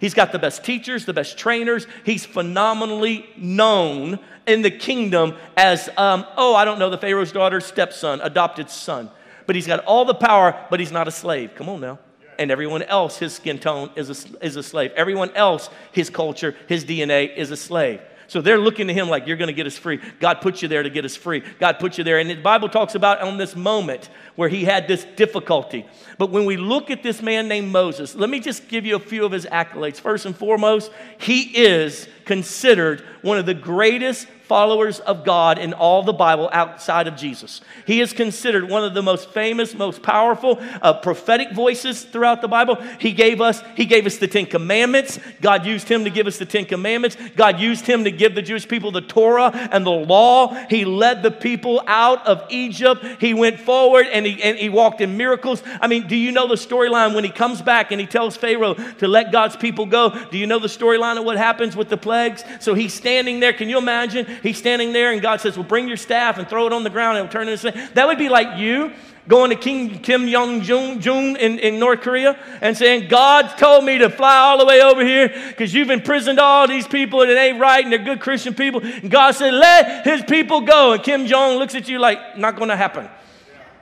He's 0.00 0.14
got 0.14 0.32
the 0.32 0.40
best 0.40 0.64
teachers, 0.64 1.06
the 1.06 1.12
best 1.12 1.38
trainers. 1.38 1.86
He's 2.04 2.26
phenomenally 2.26 3.30
known 3.36 4.18
in 4.48 4.62
the 4.62 4.70
kingdom 4.72 5.36
as, 5.56 5.88
um, 5.96 6.26
oh, 6.36 6.56
I 6.56 6.64
don't 6.64 6.80
know, 6.80 6.90
the 6.90 6.98
Pharaoh's 6.98 7.30
daughter's 7.30 7.64
stepson, 7.64 8.20
adopted 8.20 8.68
son. 8.68 9.08
But 9.46 9.54
he's 9.54 9.68
got 9.68 9.84
all 9.84 10.04
the 10.04 10.14
power, 10.14 10.66
but 10.68 10.80
he's 10.80 10.90
not 10.90 11.06
a 11.06 11.12
slave. 11.12 11.54
Come 11.54 11.68
on 11.68 11.80
now 11.80 12.00
and 12.38 12.50
everyone 12.50 12.82
else, 12.82 13.18
his 13.18 13.34
skin 13.34 13.58
tone 13.58 13.90
is 13.96 14.10
a, 14.10 14.44
is 14.44 14.56
a 14.56 14.62
slave. 14.62 14.92
Everyone 14.96 15.30
else, 15.34 15.70
his 15.92 16.10
culture, 16.10 16.54
his 16.68 16.84
DNA 16.84 17.34
is 17.36 17.50
a 17.50 17.56
slave. 17.56 18.00
So 18.32 18.40
they're 18.40 18.58
looking 18.58 18.86
to 18.86 18.94
him 18.94 19.10
like, 19.10 19.26
you're 19.26 19.36
going 19.36 19.48
to 19.48 19.52
get 19.52 19.66
us 19.66 19.76
free. 19.76 20.00
God 20.18 20.40
put 20.40 20.62
you 20.62 20.68
there 20.68 20.82
to 20.82 20.88
get 20.88 21.04
us 21.04 21.14
free. 21.14 21.42
God 21.60 21.78
put 21.78 21.98
you 21.98 22.04
there. 22.04 22.18
And 22.18 22.30
the 22.30 22.36
Bible 22.36 22.70
talks 22.70 22.94
about 22.94 23.20
on 23.20 23.36
this 23.36 23.54
moment 23.54 24.08
where 24.36 24.48
he 24.48 24.64
had 24.64 24.88
this 24.88 25.04
difficulty. 25.16 25.86
But 26.16 26.30
when 26.30 26.46
we 26.46 26.56
look 26.56 26.90
at 26.90 27.02
this 27.02 27.20
man 27.20 27.46
named 27.46 27.70
Moses, 27.70 28.14
let 28.14 28.30
me 28.30 28.40
just 28.40 28.68
give 28.68 28.86
you 28.86 28.96
a 28.96 29.00
few 29.00 29.26
of 29.26 29.32
his 29.32 29.44
accolades. 29.44 30.00
First 30.00 30.24
and 30.24 30.34
foremost, 30.34 30.90
he 31.18 31.42
is 31.42 32.08
considered 32.24 33.00
one 33.22 33.38
of 33.38 33.46
the 33.46 33.54
greatest 33.54 34.26
followers 34.52 35.00
of 35.00 35.24
God 35.24 35.58
in 35.58 35.72
all 35.72 36.02
the 36.02 36.12
Bible 36.12 36.50
outside 36.52 37.06
of 37.06 37.16
Jesus. 37.16 37.62
He 37.86 38.02
is 38.02 38.12
considered 38.12 38.68
one 38.68 38.84
of 38.84 38.92
the 38.92 39.00
most 39.00 39.30
famous, 39.30 39.72
most 39.72 40.02
powerful 40.02 40.58
uh, 40.82 40.92
prophetic 40.92 41.52
voices 41.52 42.02
throughout 42.02 42.42
the 42.42 42.48
Bible. 42.48 42.76
He 42.98 43.12
gave 43.12 43.40
us 43.40 43.62
he 43.74 43.86
gave 43.86 44.04
us 44.04 44.18
the 44.18 44.28
10 44.28 44.44
commandments. 44.46 45.18
God 45.40 45.64
used 45.64 45.88
him 45.88 46.04
to 46.04 46.10
give 46.10 46.26
us 46.26 46.36
the 46.36 46.44
10 46.44 46.66
commandments. 46.66 47.16
God 47.34 47.60
used 47.60 47.86
him 47.86 48.04
to 48.04 48.10
give 48.10 48.34
the 48.34 48.42
Jewish 48.42 48.68
people 48.68 48.90
the 48.90 49.00
Torah 49.00 49.50
and 49.72 49.86
the 49.86 49.90
law. 49.90 50.54
He 50.68 50.84
led 50.84 51.22
the 51.22 51.30
people 51.30 51.82
out 51.86 52.26
of 52.26 52.44
Egypt. 52.50 53.02
He 53.20 53.32
went 53.32 53.58
forward 53.58 54.06
and 54.08 54.26
he, 54.26 54.42
and 54.42 54.58
he 54.58 54.68
walked 54.68 55.00
in 55.00 55.16
miracles. 55.16 55.62
I 55.80 55.86
mean, 55.86 56.08
do 56.08 56.16
you 56.16 56.30
know 56.30 56.46
the 56.46 56.56
storyline 56.56 57.14
when 57.14 57.24
he 57.24 57.30
comes 57.30 57.62
back 57.62 57.90
and 57.90 57.98
he 57.98 58.06
tells 58.06 58.36
Pharaoh 58.36 58.74
to 58.74 59.08
let 59.08 59.32
God's 59.32 59.56
people 59.56 59.86
go? 59.86 60.10
Do 60.30 60.36
you 60.36 60.46
know 60.46 60.58
the 60.58 60.68
storyline 60.68 61.18
of 61.18 61.24
what 61.24 61.38
happens 61.38 61.74
with 61.74 61.88
the 61.88 61.96
plagues? 62.12 62.44
So 62.60 62.74
he's 62.74 62.92
standing 62.92 63.40
there. 63.40 63.54
Can 63.54 63.70
you 63.70 63.78
imagine? 63.78 64.26
He's 64.42 64.58
standing 64.58 64.92
there, 64.92 65.12
and 65.12 65.22
God 65.22 65.40
says, 65.40 65.56
Well, 65.56 65.66
bring 65.66 65.88
your 65.88 65.96
staff 65.96 66.36
and 66.36 66.46
throw 66.46 66.66
it 66.66 66.72
on 66.72 66.84
the 66.84 66.90
ground, 66.90 67.16
and 67.16 67.26
it'll 67.26 67.32
turn 67.32 67.48
into 67.48 67.70
That 67.94 68.06
would 68.06 68.18
be 68.18 68.28
like 68.28 68.58
you 68.58 68.92
going 69.28 69.50
to 69.50 69.56
King 69.56 70.00
Kim 70.00 70.28
Jong 70.28 70.68
Un 70.68 71.36
in, 71.36 71.58
in 71.58 71.78
North 71.78 72.00
Korea 72.00 72.38
and 72.60 72.76
saying, 72.76 73.08
God 73.08 73.56
told 73.56 73.84
me 73.84 73.96
to 73.98 74.10
fly 74.10 74.36
all 74.36 74.58
the 74.58 74.66
way 74.66 74.82
over 74.82 75.04
here 75.04 75.28
because 75.48 75.72
you've 75.72 75.90
imprisoned 75.90 76.40
all 76.40 76.66
these 76.66 76.88
people 76.88 77.22
and 77.22 77.30
it 77.30 77.38
ain't 77.38 77.60
right 77.60 77.84
and 77.84 77.92
they're 77.92 78.02
good 78.02 78.20
Christian 78.20 78.52
people. 78.52 78.82
And 78.82 79.10
God 79.10 79.30
said, 79.32 79.54
Let 79.54 80.04
his 80.04 80.22
people 80.22 80.60
go. 80.60 80.92
And 80.92 81.02
Kim 81.02 81.26
Jong 81.26 81.56
looks 81.56 81.74
at 81.74 81.88
you 81.88 81.98
like, 81.98 82.36
Not 82.36 82.56
going 82.56 82.68
to 82.68 82.76
happen 82.76 83.08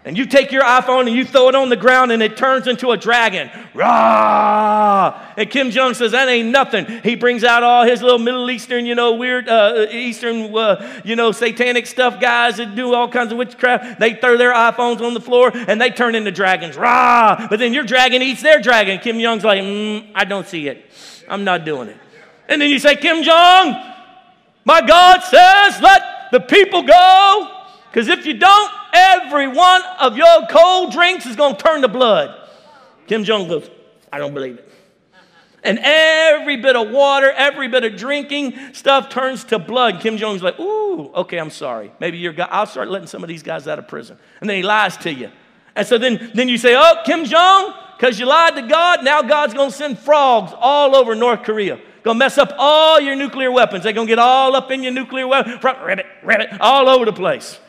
and 0.02 0.16
you 0.16 0.24
take 0.24 0.50
your 0.50 0.62
iPhone 0.62 1.06
and 1.06 1.14
you 1.14 1.26
throw 1.26 1.50
it 1.50 1.54
on 1.54 1.68
the 1.68 1.76
ground 1.76 2.10
and 2.10 2.22
it 2.22 2.34
turns 2.34 2.66
into 2.66 2.90
a 2.90 2.96
dragon. 2.96 3.50
Rah! 3.74 5.34
And 5.36 5.50
Kim 5.50 5.70
Jong 5.70 5.92
says, 5.92 6.12
that 6.12 6.26
ain't 6.26 6.48
nothing. 6.48 6.86
He 7.02 7.16
brings 7.16 7.44
out 7.44 7.62
all 7.62 7.84
his 7.84 8.00
little 8.00 8.18
Middle 8.18 8.50
Eastern, 8.50 8.86
you 8.86 8.94
know, 8.94 9.14
weird 9.14 9.46
uh, 9.46 9.86
Eastern, 9.90 10.56
uh, 10.56 11.02
you 11.04 11.16
know, 11.16 11.32
satanic 11.32 11.86
stuff 11.86 12.18
guys 12.18 12.56
that 12.56 12.74
do 12.74 12.94
all 12.94 13.08
kinds 13.08 13.30
of 13.30 13.36
witchcraft. 13.36 14.00
They 14.00 14.14
throw 14.14 14.38
their 14.38 14.54
iPhones 14.54 15.02
on 15.02 15.12
the 15.12 15.20
floor 15.20 15.50
and 15.54 15.78
they 15.78 15.90
turn 15.90 16.14
into 16.14 16.30
dragons. 16.30 16.78
Rah! 16.78 17.46
But 17.50 17.58
then 17.58 17.74
your 17.74 17.84
dragon 17.84 18.22
eats 18.22 18.40
their 18.40 18.60
dragon. 18.60 19.00
Kim 19.00 19.20
Jong's 19.20 19.44
like, 19.44 19.60
mm, 19.60 20.10
I 20.14 20.24
don't 20.24 20.46
see 20.46 20.66
it. 20.68 20.82
I'm 21.28 21.44
not 21.44 21.66
doing 21.66 21.88
it. 21.88 21.96
And 22.48 22.62
then 22.62 22.70
you 22.70 22.78
say, 22.78 22.96
Kim 22.96 23.22
Jong, 23.22 23.74
my 24.64 24.80
God 24.80 25.20
says, 25.24 25.82
let 25.82 26.30
the 26.32 26.40
people 26.40 26.84
go. 26.84 27.64
Because 27.90 28.08
if 28.08 28.24
you 28.24 28.34
don't, 28.34 28.79
every 28.92 29.48
one 29.48 29.82
of 30.00 30.16
your 30.16 30.46
cold 30.48 30.92
drinks 30.92 31.26
is 31.26 31.36
going 31.36 31.56
to 31.56 31.62
turn 31.62 31.82
to 31.82 31.88
blood. 31.88 32.48
Kim 33.06 33.24
Jong 33.24 33.48
goes, 33.48 33.68
I 34.12 34.18
don't 34.18 34.34
believe 34.34 34.58
it. 34.58 34.70
And 35.62 35.78
every 35.82 36.56
bit 36.56 36.74
of 36.74 36.90
water, 36.90 37.30
every 37.30 37.68
bit 37.68 37.84
of 37.84 37.96
drinking 37.96 38.72
stuff 38.72 39.10
turns 39.10 39.44
to 39.44 39.58
blood. 39.58 40.00
Kim 40.00 40.16
Jong's 40.16 40.42
like, 40.42 40.58
ooh, 40.58 41.10
okay, 41.12 41.38
I'm 41.38 41.50
sorry. 41.50 41.92
Maybe 42.00 42.18
you're, 42.18 42.34
I'll 42.38 42.66
start 42.66 42.88
letting 42.88 43.08
some 43.08 43.22
of 43.22 43.28
these 43.28 43.42
guys 43.42 43.68
out 43.68 43.78
of 43.78 43.86
prison. 43.86 44.16
And 44.40 44.48
then 44.48 44.56
he 44.56 44.62
lies 44.62 44.96
to 44.98 45.12
you. 45.12 45.30
And 45.76 45.86
so 45.86 45.98
then, 45.98 46.30
then 46.34 46.48
you 46.48 46.56
say, 46.56 46.74
oh, 46.76 47.02
Kim 47.04 47.24
Jong, 47.24 47.74
because 47.98 48.18
you 48.18 48.26
lied 48.26 48.54
to 48.56 48.62
God, 48.62 49.04
now 49.04 49.22
God's 49.22 49.52
going 49.52 49.70
to 49.70 49.76
send 49.76 49.98
frogs 49.98 50.52
all 50.56 50.96
over 50.96 51.14
North 51.14 51.42
Korea. 51.42 51.78
To 52.04 52.14
mess 52.14 52.38
up 52.38 52.54
all 52.56 52.98
your 52.98 53.14
nuclear 53.14 53.52
weapons. 53.52 53.84
They're 53.84 53.92
going 53.92 54.06
to 54.06 54.10
get 54.10 54.18
all 54.18 54.56
up 54.56 54.70
in 54.70 54.82
your 54.82 54.92
nuclear 54.92 55.26
weapon, 55.26 55.60
ribbit, 55.84 56.06
ribbit, 56.22 56.58
all 56.58 56.88
over 56.88 57.04
the 57.04 57.12
place 57.12 57.60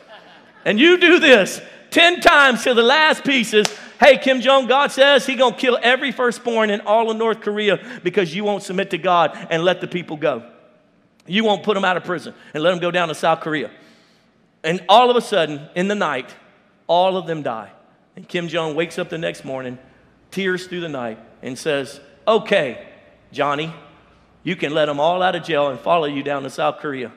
and 0.65 0.79
you 0.79 0.97
do 0.97 1.19
this 1.19 1.61
10 1.91 2.21
times 2.21 2.63
till 2.63 2.75
the 2.75 2.83
last 2.83 3.23
piece 3.23 3.53
is, 3.53 3.67
hey, 3.99 4.17
Kim 4.17 4.41
Jong, 4.41 4.67
God 4.67 4.91
says 4.91 5.25
he 5.25 5.35
to 5.35 5.51
kill 5.51 5.77
every 5.81 6.11
firstborn 6.11 6.69
in 6.69 6.81
all 6.81 7.11
of 7.11 7.17
North 7.17 7.41
Korea 7.41 7.79
because 8.03 8.33
you 8.33 8.43
won't 8.43 8.63
submit 8.63 8.89
to 8.91 8.97
God 8.97 9.47
and 9.49 9.63
let 9.63 9.81
the 9.81 9.87
people 9.87 10.17
go. 10.17 10.49
You 11.27 11.43
won't 11.43 11.63
put 11.63 11.75
them 11.75 11.85
out 11.85 11.97
of 11.97 12.03
prison 12.03 12.33
and 12.53 12.63
let 12.63 12.71
them 12.71 12.79
go 12.79 12.91
down 12.91 13.09
to 13.09 13.15
South 13.15 13.41
Korea. 13.41 13.69
And 14.63 14.83
all 14.87 15.09
of 15.09 15.17
a 15.17 15.21
sudden, 15.21 15.67
in 15.75 15.87
the 15.87 15.95
night, 15.95 16.33
all 16.87 17.17
of 17.17 17.27
them 17.27 17.41
die. 17.43 17.71
And 18.15 18.27
Kim 18.27 18.47
Jong 18.47 18.75
wakes 18.75 18.97
up 18.99 19.09
the 19.09 19.17
next 19.17 19.45
morning, 19.45 19.77
tears 20.29 20.67
through 20.67 20.81
the 20.81 20.89
night, 20.89 21.19
and 21.41 21.57
says, 21.57 21.99
Okay, 22.27 22.87
Johnny, 23.31 23.73
you 24.43 24.55
can 24.55 24.73
let 24.73 24.85
them 24.85 24.99
all 24.99 25.21
out 25.21 25.35
of 25.35 25.43
jail 25.43 25.69
and 25.69 25.79
follow 25.79 26.05
you 26.05 26.23
down 26.23 26.43
to 26.43 26.49
South 26.49 26.79
Korea. 26.79 27.11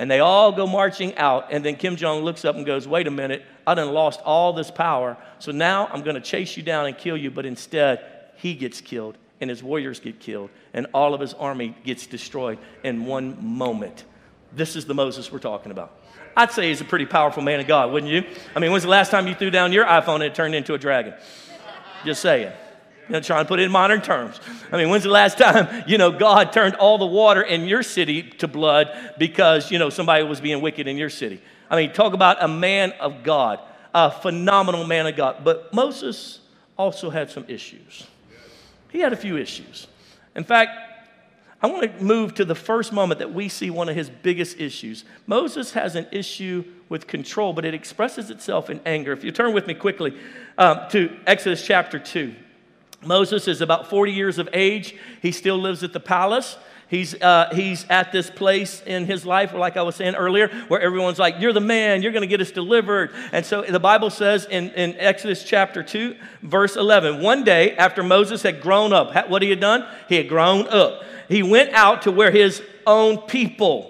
And 0.00 0.10
they 0.10 0.20
all 0.20 0.50
go 0.50 0.66
marching 0.66 1.14
out. 1.18 1.48
And 1.50 1.62
then 1.62 1.76
Kim 1.76 1.94
Jong 1.94 2.22
looks 2.22 2.46
up 2.46 2.56
and 2.56 2.64
goes, 2.64 2.88
Wait 2.88 3.06
a 3.06 3.10
minute, 3.10 3.44
I 3.66 3.74
done 3.74 3.92
lost 3.92 4.22
all 4.22 4.54
this 4.54 4.70
power. 4.70 5.18
So 5.40 5.52
now 5.52 5.90
I'm 5.92 6.00
going 6.00 6.14
to 6.14 6.22
chase 6.22 6.56
you 6.56 6.62
down 6.62 6.86
and 6.86 6.96
kill 6.96 7.18
you. 7.18 7.30
But 7.30 7.44
instead, 7.44 8.02
he 8.36 8.54
gets 8.54 8.80
killed 8.80 9.18
and 9.42 9.50
his 9.50 9.62
warriors 9.62 10.00
get 10.00 10.18
killed 10.18 10.48
and 10.72 10.86
all 10.94 11.12
of 11.12 11.20
his 11.20 11.34
army 11.34 11.76
gets 11.84 12.06
destroyed 12.06 12.58
in 12.82 13.04
one 13.04 13.44
moment. 13.44 14.04
This 14.54 14.74
is 14.74 14.86
the 14.86 14.94
Moses 14.94 15.30
we're 15.30 15.38
talking 15.38 15.70
about. 15.70 15.94
I'd 16.34 16.50
say 16.50 16.68
he's 16.70 16.80
a 16.80 16.86
pretty 16.86 17.04
powerful 17.04 17.42
man 17.42 17.60
of 17.60 17.66
God, 17.66 17.92
wouldn't 17.92 18.10
you? 18.10 18.24
I 18.56 18.58
mean, 18.58 18.72
when's 18.72 18.84
the 18.84 18.88
last 18.88 19.10
time 19.10 19.26
you 19.26 19.34
threw 19.34 19.50
down 19.50 19.70
your 19.70 19.84
iPhone 19.84 20.14
and 20.14 20.24
it 20.24 20.34
turned 20.34 20.54
into 20.54 20.72
a 20.72 20.78
dragon? 20.78 21.12
Just 22.06 22.22
saying. 22.22 22.54
You 23.10 23.14
know, 23.14 23.20
trying 23.22 23.44
to 23.44 23.48
put 23.48 23.58
it 23.58 23.64
in 23.64 23.72
modern 23.72 24.02
terms. 24.02 24.38
I 24.70 24.76
mean, 24.76 24.88
when's 24.88 25.02
the 25.02 25.10
last 25.10 25.36
time, 25.36 25.82
you 25.88 25.98
know, 25.98 26.12
God 26.12 26.52
turned 26.52 26.76
all 26.76 26.96
the 26.96 27.06
water 27.06 27.42
in 27.42 27.66
your 27.66 27.82
city 27.82 28.22
to 28.38 28.46
blood 28.46 29.14
because, 29.18 29.68
you 29.68 29.80
know, 29.80 29.90
somebody 29.90 30.22
was 30.22 30.40
being 30.40 30.62
wicked 30.62 30.86
in 30.86 30.96
your 30.96 31.10
city? 31.10 31.42
I 31.68 31.74
mean, 31.74 31.92
talk 31.92 32.12
about 32.12 32.40
a 32.40 32.46
man 32.46 32.92
of 33.00 33.24
God, 33.24 33.58
a 33.92 34.12
phenomenal 34.12 34.86
man 34.86 35.08
of 35.08 35.16
God. 35.16 35.42
But 35.42 35.74
Moses 35.74 36.38
also 36.78 37.10
had 37.10 37.32
some 37.32 37.44
issues. 37.48 38.06
He 38.90 39.00
had 39.00 39.12
a 39.12 39.16
few 39.16 39.36
issues. 39.36 39.88
In 40.36 40.44
fact, 40.44 40.70
I 41.60 41.66
want 41.66 41.82
to 41.82 42.04
move 42.04 42.34
to 42.34 42.44
the 42.44 42.54
first 42.54 42.92
moment 42.92 43.18
that 43.18 43.34
we 43.34 43.48
see 43.48 43.70
one 43.70 43.88
of 43.88 43.96
his 43.96 44.08
biggest 44.08 44.60
issues. 44.60 45.04
Moses 45.26 45.72
has 45.72 45.96
an 45.96 46.06
issue 46.12 46.62
with 46.88 47.08
control, 47.08 47.54
but 47.54 47.64
it 47.64 47.74
expresses 47.74 48.30
itself 48.30 48.70
in 48.70 48.80
anger. 48.86 49.10
If 49.10 49.24
you 49.24 49.32
turn 49.32 49.52
with 49.52 49.66
me 49.66 49.74
quickly 49.74 50.16
um, 50.56 50.82
to 50.90 51.18
Exodus 51.26 51.66
chapter 51.66 51.98
2, 51.98 52.36
Moses 53.02 53.48
is 53.48 53.60
about 53.60 53.88
40 53.88 54.12
years 54.12 54.38
of 54.38 54.48
age. 54.52 54.94
He 55.22 55.32
still 55.32 55.58
lives 55.58 55.82
at 55.82 55.92
the 55.92 56.00
palace. 56.00 56.56
He's, 56.88 57.14
uh, 57.22 57.50
he's 57.54 57.86
at 57.88 58.10
this 58.10 58.28
place 58.30 58.82
in 58.84 59.06
his 59.06 59.24
life, 59.24 59.54
like 59.54 59.76
I 59.76 59.82
was 59.82 59.94
saying 59.94 60.16
earlier, 60.16 60.48
where 60.66 60.80
everyone's 60.80 61.20
like, 61.20 61.36
You're 61.38 61.52
the 61.52 61.60
man, 61.60 62.02
you're 62.02 62.10
going 62.10 62.22
to 62.22 62.26
get 62.26 62.40
us 62.40 62.50
delivered. 62.50 63.12
And 63.30 63.46
so 63.46 63.62
the 63.62 63.78
Bible 63.78 64.10
says 64.10 64.44
in, 64.46 64.70
in 64.70 64.96
Exodus 64.96 65.44
chapter 65.44 65.84
2, 65.84 66.16
verse 66.42 66.74
11, 66.74 67.22
one 67.22 67.44
day 67.44 67.76
after 67.76 68.02
Moses 68.02 68.42
had 68.42 68.60
grown 68.60 68.92
up, 68.92 69.30
what 69.30 69.40
he 69.40 69.50
had 69.50 69.60
done? 69.60 69.86
He 70.08 70.16
had 70.16 70.28
grown 70.28 70.66
up 70.66 71.04
he 71.30 71.44
went 71.44 71.72
out 71.72 72.02
to 72.02 72.10
where 72.10 72.32
his 72.32 72.60
own 72.86 73.18
people 73.18 73.89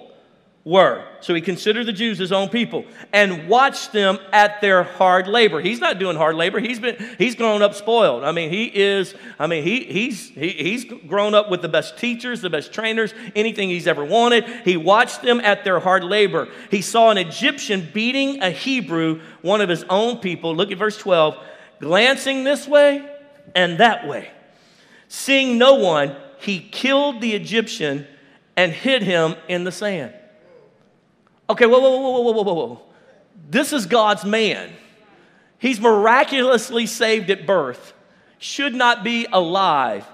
were. 0.65 1.07
So 1.21 1.35
he 1.35 1.41
considered 1.41 1.87
the 1.87 1.93
Jews 1.93 2.19
his 2.19 2.33
own 2.33 2.51
people 2.51 2.85
and 3.13 3.49
watched 3.49 3.93
them 3.93 4.19
at 4.31 4.61
their 4.61 4.83
hard 4.83 5.27
labor. 5.27 5.61
He's 5.61 5.81
not 5.81 5.99
doing 5.99 6.17
hard 6.17 6.37
labor. 6.37 6.61
He's 6.61 6.79
been 6.79 6.97
he's 7.19 7.35
grown 7.35 7.63
up 7.63 7.75
spoiled. 7.75 8.25
I 8.25 8.33
mean, 8.33 8.51
he 8.51 8.65
is, 8.65 9.15
I 9.39 9.47
mean, 9.47 9.65
he 9.65 9.85
he's 9.85 10.29
he, 10.29 10.51
he's 10.51 10.85
grown 10.85 11.35
up 11.35 11.51
with 11.51 11.63
the 11.63 11.69
best 11.69 11.97
teachers, 11.99 12.43
the 12.43 12.51
best 12.51 12.73
trainers, 12.73 13.15
anything 13.35 13.71
he's 13.71 13.87
ever 13.87 14.05
wanted. 14.05 14.45
He 14.65 14.77
watched 14.77 15.23
them 15.23 15.41
at 15.41 15.65
their 15.65 15.81
hard 15.81 16.05
labor. 16.05 16.49
He 16.71 16.83
saw 16.83 17.11
an 17.11 17.19
Egyptian 17.19 17.89
beating 17.93 18.43
a 18.43 18.51
Hebrew, 18.51 19.21
one 19.41 19.63
of 19.63 19.69
his 19.69 19.85
own 19.89 20.19
people. 20.19 20.55
Look 20.55 20.71
at 20.71 20.79
verse 20.79 20.99
12, 20.99 21.37
glancing 21.81 22.45
this 22.45 22.69
way 22.69 23.09
and 23.55 23.79
that 23.79 24.07
way. 24.07 24.31
Seeing 25.09 25.57
no 25.57 25.75
one, 25.75 26.15
he 26.39 26.61
killed 26.61 27.21
the 27.21 27.35
Egyptian 27.35 28.07
and 28.57 28.73
hid 28.73 29.03
him 29.03 29.37
in 29.49 29.65
the 29.65 29.73
sand. 29.73 30.15
Okay, 31.51 31.67
whoa, 31.67 31.81
whoa, 31.81 31.91
whoa, 31.91 32.21
whoa, 32.21 32.31
whoa, 32.31 32.43
whoa, 32.43 32.55
whoa. 32.55 32.81
This 33.51 33.73
is 33.73 33.87
God's 33.87 34.25
man. 34.25 34.71
He's 35.59 35.81
miraculously 35.81 36.87
saved 36.87 37.29
at 37.29 37.45
birth, 37.45 37.93
should 38.39 38.73
not 38.73 39.03
be 39.03 39.27
alive 39.33 40.07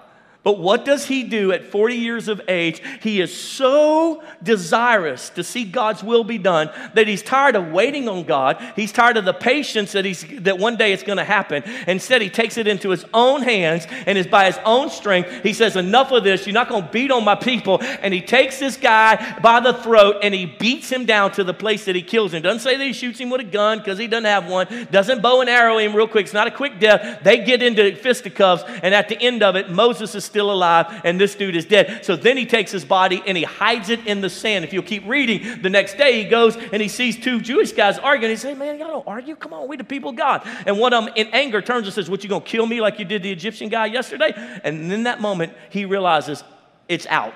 but 0.46 0.60
what 0.60 0.84
does 0.84 1.06
he 1.06 1.24
do 1.24 1.50
at 1.50 1.64
40 1.64 1.96
years 1.96 2.28
of 2.28 2.40
age? 2.46 2.80
He 3.02 3.20
is 3.20 3.36
so 3.36 4.22
desirous 4.40 5.28
to 5.30 5.42
see 5.42 5.64
God's 5.64 6.04
will 6.04 6.22
be 6.22 6.38
done 6.38 6.70
that 6.94 7.08
he's 7.08 7.20
tired 7.20 7.56
of 7.56 7.72
waiting 7.72 8.08
on 8.08 8.22
God. 8.22 8.64
He's 8.76 8.92
tired 8.92 9.16
of 9.16 9.24
the 9.24 9.32
patience 9.32 9.90
that, 9.90 10.04
he's, 10.04 10.24
that 10.42 10.56
one 10.56 10.76
day 10.76 10.92
it's 10.92 11.02
going 11.02 11.18
to 11.18 11.24
happen. 11.24 11.64
Instead, 11.88 12.22
he 12.22 12.30
takes 12.30 12.58
it 12.58 12.68
into 12.68 12.90
his 12.90 13.04
own 13.12 13.42
hands 13.42 13.88
and 14.06 14.16
is 14.16 14.28
by 14.28 14.44
his 14.44 14.56
own 14.64 14.88
strength. 14.88 15.42
He 15.42 15.52
says, 15.52 15.74
Enough 15.74 16.12
of 16.12 16.22
this. 16.22 16.46
You're 16.46 16.54
not 16.54 16.68
going 16.68 16.84
to 16.84 16.92
beat 16.92 17.10
on 17.10 17.24
my 17.24 17.34
people. 17.34 17.82
And 17.82 18.14
he 18.14 18.20
takes 18.20 18.60
this 18.60 18.76
guy 18.76 19.40
by 19.40 19.58
the 19.58 19.72
throat 19.72 20.18
and 20.22 20.32
he 20.32 20.46
beats 20.46 20.88
him 20.92 21.06
down 21.06 21.32
to 21.32 21.42
the 21.42 21.54
place 21.54 21.86
that 21.86 21.96
he 21.96 22.02
kills 22.02 22.32
him. 22.32 22.42
Doesn't 22.42 22.60
say 22.60 22.76
that 22.76 22.86
he 22.86 22.92
shoots 22.92 23.18
him 23.18 23.30
with 23.30 23.40
a 23.40 23.44
gun 23.44 23.78
because 23.78 23.98
he 23.98 24.06
doesn't 24.06 24.26
have 24.26 24.48
one. 24.48 24.68
Doesn't 24.92 25.22
bow 25.22 25.40
and 25.40 25.50
arrow 25.50 25.78
him 25.78 25.92
real 25.92 26.06
quick. 26.06 26.26
It's 26.26 26.32
not 26.32 26.46
a 26.46 26.52
quick 26.52 26.78
death. 26.78 27.24
They 27.24 27.44
get 27.44 27.64
into 27.64 27.96
fisticuffs. 27.96 28.62
And 28.84 28.94
at 28.94 29.08
the 29.08 29.20
end 29.20 29.42
of 29.42 29.56
it, 29.56 29.72
Moses 29.72 30.14
is 30.14 30.35
still 30.36 30.52
alive 30.52 31.00
and 31.02 31.18
this 31.18 31.34
dude 31.34 31.56
is 31.56 31.64
dead. 31.64 32.04
So 32.04 32.14
then 32.14 32.36
he 32.36 32.44
takes 32.44 32.70
his 32.70 32.84
body 32.84 33.22
and 33.26 33.38
he 33.38 33.44
hides 33.44 33.88
it 33.88 34.06
in 34.06 34.20
the 34.20 34.28
sand. 34.28 34.66
If 34.66 34.72
you'll 34.74 34.82
keep 34.82 35.06
reading, 35.06 35.62
the 35.62 35.70
next 35.70 35.96
day 35.96 36.22
he 36.22 36.28
goes 36.28 36.56
and 36.56 36.82
he 36.82 36.88
sees 36.88 37.18
two 37.18 37.40
Jewish 37.40 37.72
guys 37.72 37.98
arguing. 37.98 38.32
He 38.32 38.36
says, 38.36 38.58
Man, 38.58 38.78
y'all 38.78 38.88
don't 38.88 39.08
argue. 39.08 39.34
Come 39.34 39.54
on, 39.54 39.66
we 39.66 39.78
the 39.78 39.84
people 39.84 40.10
of 40.10 40.16
God. 40.16 40.42
And 40.66 40.78
one 40.78 40.92
of 40.92 41.06
them 41.06 41.14
in 41.16 41.28
anger 41.28 41.62
turns 41.62 41.86
and 41.86 41.94
says, 41.94 42.10
What, 42.10 42.22
you 42.22 42.28
gonna 42.28 42.44
kill 42.44 42.66
me 42.66 42.82
like 42.82 42.98
you 42.98 43.06
did 43.06 43.22
the 43.22 43.32
Egyptian 43.32 43.70
guy 43.70 43.86
yesterday? 43.86 44.34
And 44.62 44.92
in 44.92 45.04
that 45.04 45.22
moment, 45.22 45.54
he 45.70 45.86
realizes 45.86 46.44
it's 46.86 47.06
out. 47.06 47.34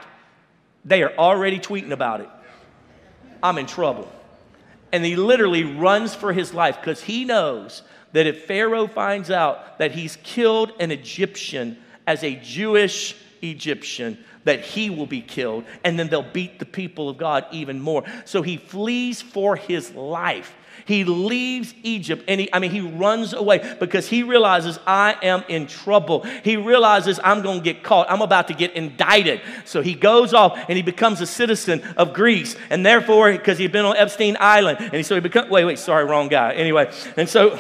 They 0.84 1.02
are 1.02 1.16
already 1.16 1.58
tweeting 1.58 1.92
about 1.92 2.20
it. 2.20 2.28
I'm 3.42 3.56
in 3.56 3.64
trouble. 3.64 4.12
And 4.92 5.06
he 5.06 5.16
literally 5.16 5.64
runs 5.64 6.14
for 6.14 6.34
his 6.34 6.52
life 6.52 6.76
because 6.76 7.02
he 7.02 7.24
knows 7.24 7.82
that 8.12 8.26
if 8.26 8.44
Pharaoh 8.44 8.88
finds 8.88 9.30
out 9.30 9.78
that 9.78 9.92
he's 9.92 10.16
killed 10.16 10.72
an 10.80 10.90
Egyptian 10.90 11.78
as 12.06 12.22
a 12.24 12.36
Jewish 12.36 13.16
Egyptian, 13.42 14.18
that 14.44 14.60
he 14.60 14.90
will 14.90 15.06
be 15.06 15.20
killed, 15.20 15.64
and 15.84 15.98
then 15.98 16.08
they'll 16.08 16.22
beat 16.22 16.58
the 16.58 16.66
people 16.66 17.08
of 17.08 17.18
God 17.18 17.44
even 17.52 17.80
more. 17.80 18.04
So 18.24 18.42
he 18.42 18.56
flees 18.56 19.20
for 19.20 19.56
his 19.56 19.94
life. 19.94 20.54
He 20.86 21.04
leaves 21.04 21.74
Egypt 21.82 22.24
and 22.26 22.40
he, 22.40 22.52
I 22.52 22.58
mean, 22.58 22.70
he 22.70 22.80
runs 22.80 23.32
away 23.32 23.76
because 23.78 24.08
he 24.08 24.22
realizes 24.22 24.78
I 24.86 25.16
am 25.22 25.44
in 25.48 25.66
trouble. 25.66 26.22
He 26.42 26.56
realizes 26.56 27.20
I'm 27.22 27.42
going 27.42 27.58
to 27.58 27.64
get 27.64 27.82
caught. 27.82 28.10
I'm 28.10 28.22
about 28.22 28.48
to 28.48 28.54
get 28.54 28.72
indicted. 28.72 29.40
So 29.64 29.82
he 29.82 29.94
goes 29.94 30.34
off 30.34 30.58
and 30.68 30.76
he 30.76 30.82
becomes 30.82 31.20
a 31.20 31.26
citizen 31.26 31.82
of 31.96 32.12
Greece. 32.12 32.56
And 32.70 32.84
therefore, 32.84 33.30
because 33.32 33.58
he'd 33.58 33.72
been 33.72 33.84
on 33.84 33.96
Epstein 33.96 34.36
Island, 34.40 34.90
and 34.92 35.04
so 35.04 35.14
he 35.14 35.20
becomes, 35.20 35.50
wait, 35.50 35.64
wait, 35.64 35.78
sorry, 35.78 36.04
wrong 36.04 36.28
guy. 36.28 36.54
Anyway, 36.54 36.90
and 37.16 37.28
so, 37.28 37.58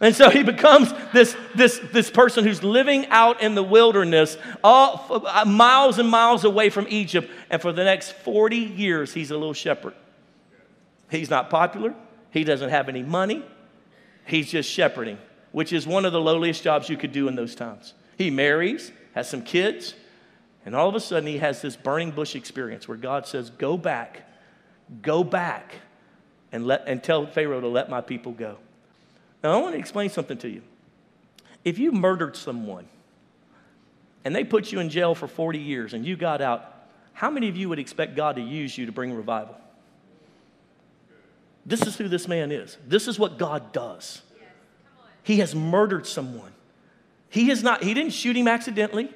and 0.00 0.14
so 0.14 0.30
he 0.30 0.44
becomes 0.44 0.92
this, 1.12 1.36
this, 1.56 1.80
this 1.92 2.10
person 2.10 2.44
who's 2.44 2.62
living 2.62 3.06
out 3.06 3.42
in 3.42 3.56
the 3.56 3.64
wilderness, 3.64 4.36
all, 4.62 5.22
uh, 5.26 5.44
miles 5.44 5.98
and 5.98 6.08
miles 6.08 6.44
away 6.44 6.70
from 6.70 6.86
Egypt. 6.88 7.30
And 7.50 7.60
for 7.60 7.72
the 7.72 7.82
next 7.82 8.12
40 8.12 8.56
years, 8.56 9.12
he's 9.12 9.32
a 9.32 9.36
little 9.36 9.54
shepherd. 9.54 9.94
He's 11.10 11.30
not 11.30 11.50
popular, 11.50 11.94
he 12.30 12.44
doesn't 12.44 12.68
have 12.68 12.88
any 12.88 13.02
money, 13.02 13.42
he's 14.26 14.50
just 14.50 14.70
shepherding, 14.70 15.18
which 15.52 15.72
is 15.72 15.86
one 15.86 16.04
of 16.04 16.12
the 16.12 16.20
lowliest 16.20 16.62
jobs 16.62 16.88
you 16.88 16.96
could 16.96 17.12
do 17.12 17.28
in 17.28 17.34
those 17.34 17.54
times. 17.54 17.94
He 18.18 18.30
marries, 18.30 18.92
has 19.14 19.28
some 19.28 19.42
kids, 19.42 19.94
and 20.66 20.76
all 20.76 20.88
of 20.88 20.94
a 20.94 21.00
sudden 21.00 21.26
he 21.26 21.38
has 21.38 21.62
this 21.62 21.76
burning 21.76 22.10
bush 22.10 22.36
experience 22.36 22.86
where 22.86 22.98
God 22.98 23.26
says, 23.26 23.48
Go 23.48 23.78
back, 23.78 24.28
go 25.00 25.24
back, 25.24 25.76
and, 26.52 26.66
let, 26.66 26.84
and 26.86 27.02
tell 27.02 27.26
Pharaoh 27.26 27.60
to 27.60 27.68
let 27.68 27.88
my 27.88 28.02
people 28.02 28.32
go. 28.32 28.58
Now, 29.48 29.60
I 29.60 29.62
want 29.62 29.76
to 29.76 29.78
explain 29.78 30.10
something 30.10 30.36
to 30.38 30.48
you. 30.50 30.60
If 31.64 31.78
you 31.78 31.90
murdered 31.90 32.36
someone 32.36 32.86
and 34.22 34.36
they 34.36 34.44
put 34.44 34.72
you 34.72 34.78
in 34.78 34.90
jail 34.90 35.14
for 35.14 35.26
40 35.26 35.58
years 35.58 35.94
and 35.94 36.04
you 36.04 36.16
got 36.16 36.42
out, 36.42 36.70
how 37.14 37.30
many 37.30 37.48
of 37.48 37.56
you 37.56 37.70
would 37.70 37.78
expect 37.78 38.14
God 38.14 38.36
to 38.36 38.42
use 38.42 38.76
you 38.76 38.84
to 38.84 38.92
bring 38.92 39.14
revival? 39.14 39.56
This 41.64 41.80
is 41.86 41.96
who 41.96 42.08
this 42.08 42.28
man 42.28 42.52
is. 42.52 42.76
This 42.86 43.08
is 43.08 43.18
what 43.18 43.38
God 43.38 43.72
does. 43.72 44.20
He 45.22 45.38
has 45.38 45.54
murdered 45.54 46.06
someone. 46.06 46.52
He 47.30 47.50
is 47.50 47.62
not, 47.62 47.82
he 47.82 47.94
didn't 47.94 48.12
shoot 48.12 48.36
him 48.36 48.48
accidentally. 48.48 49.10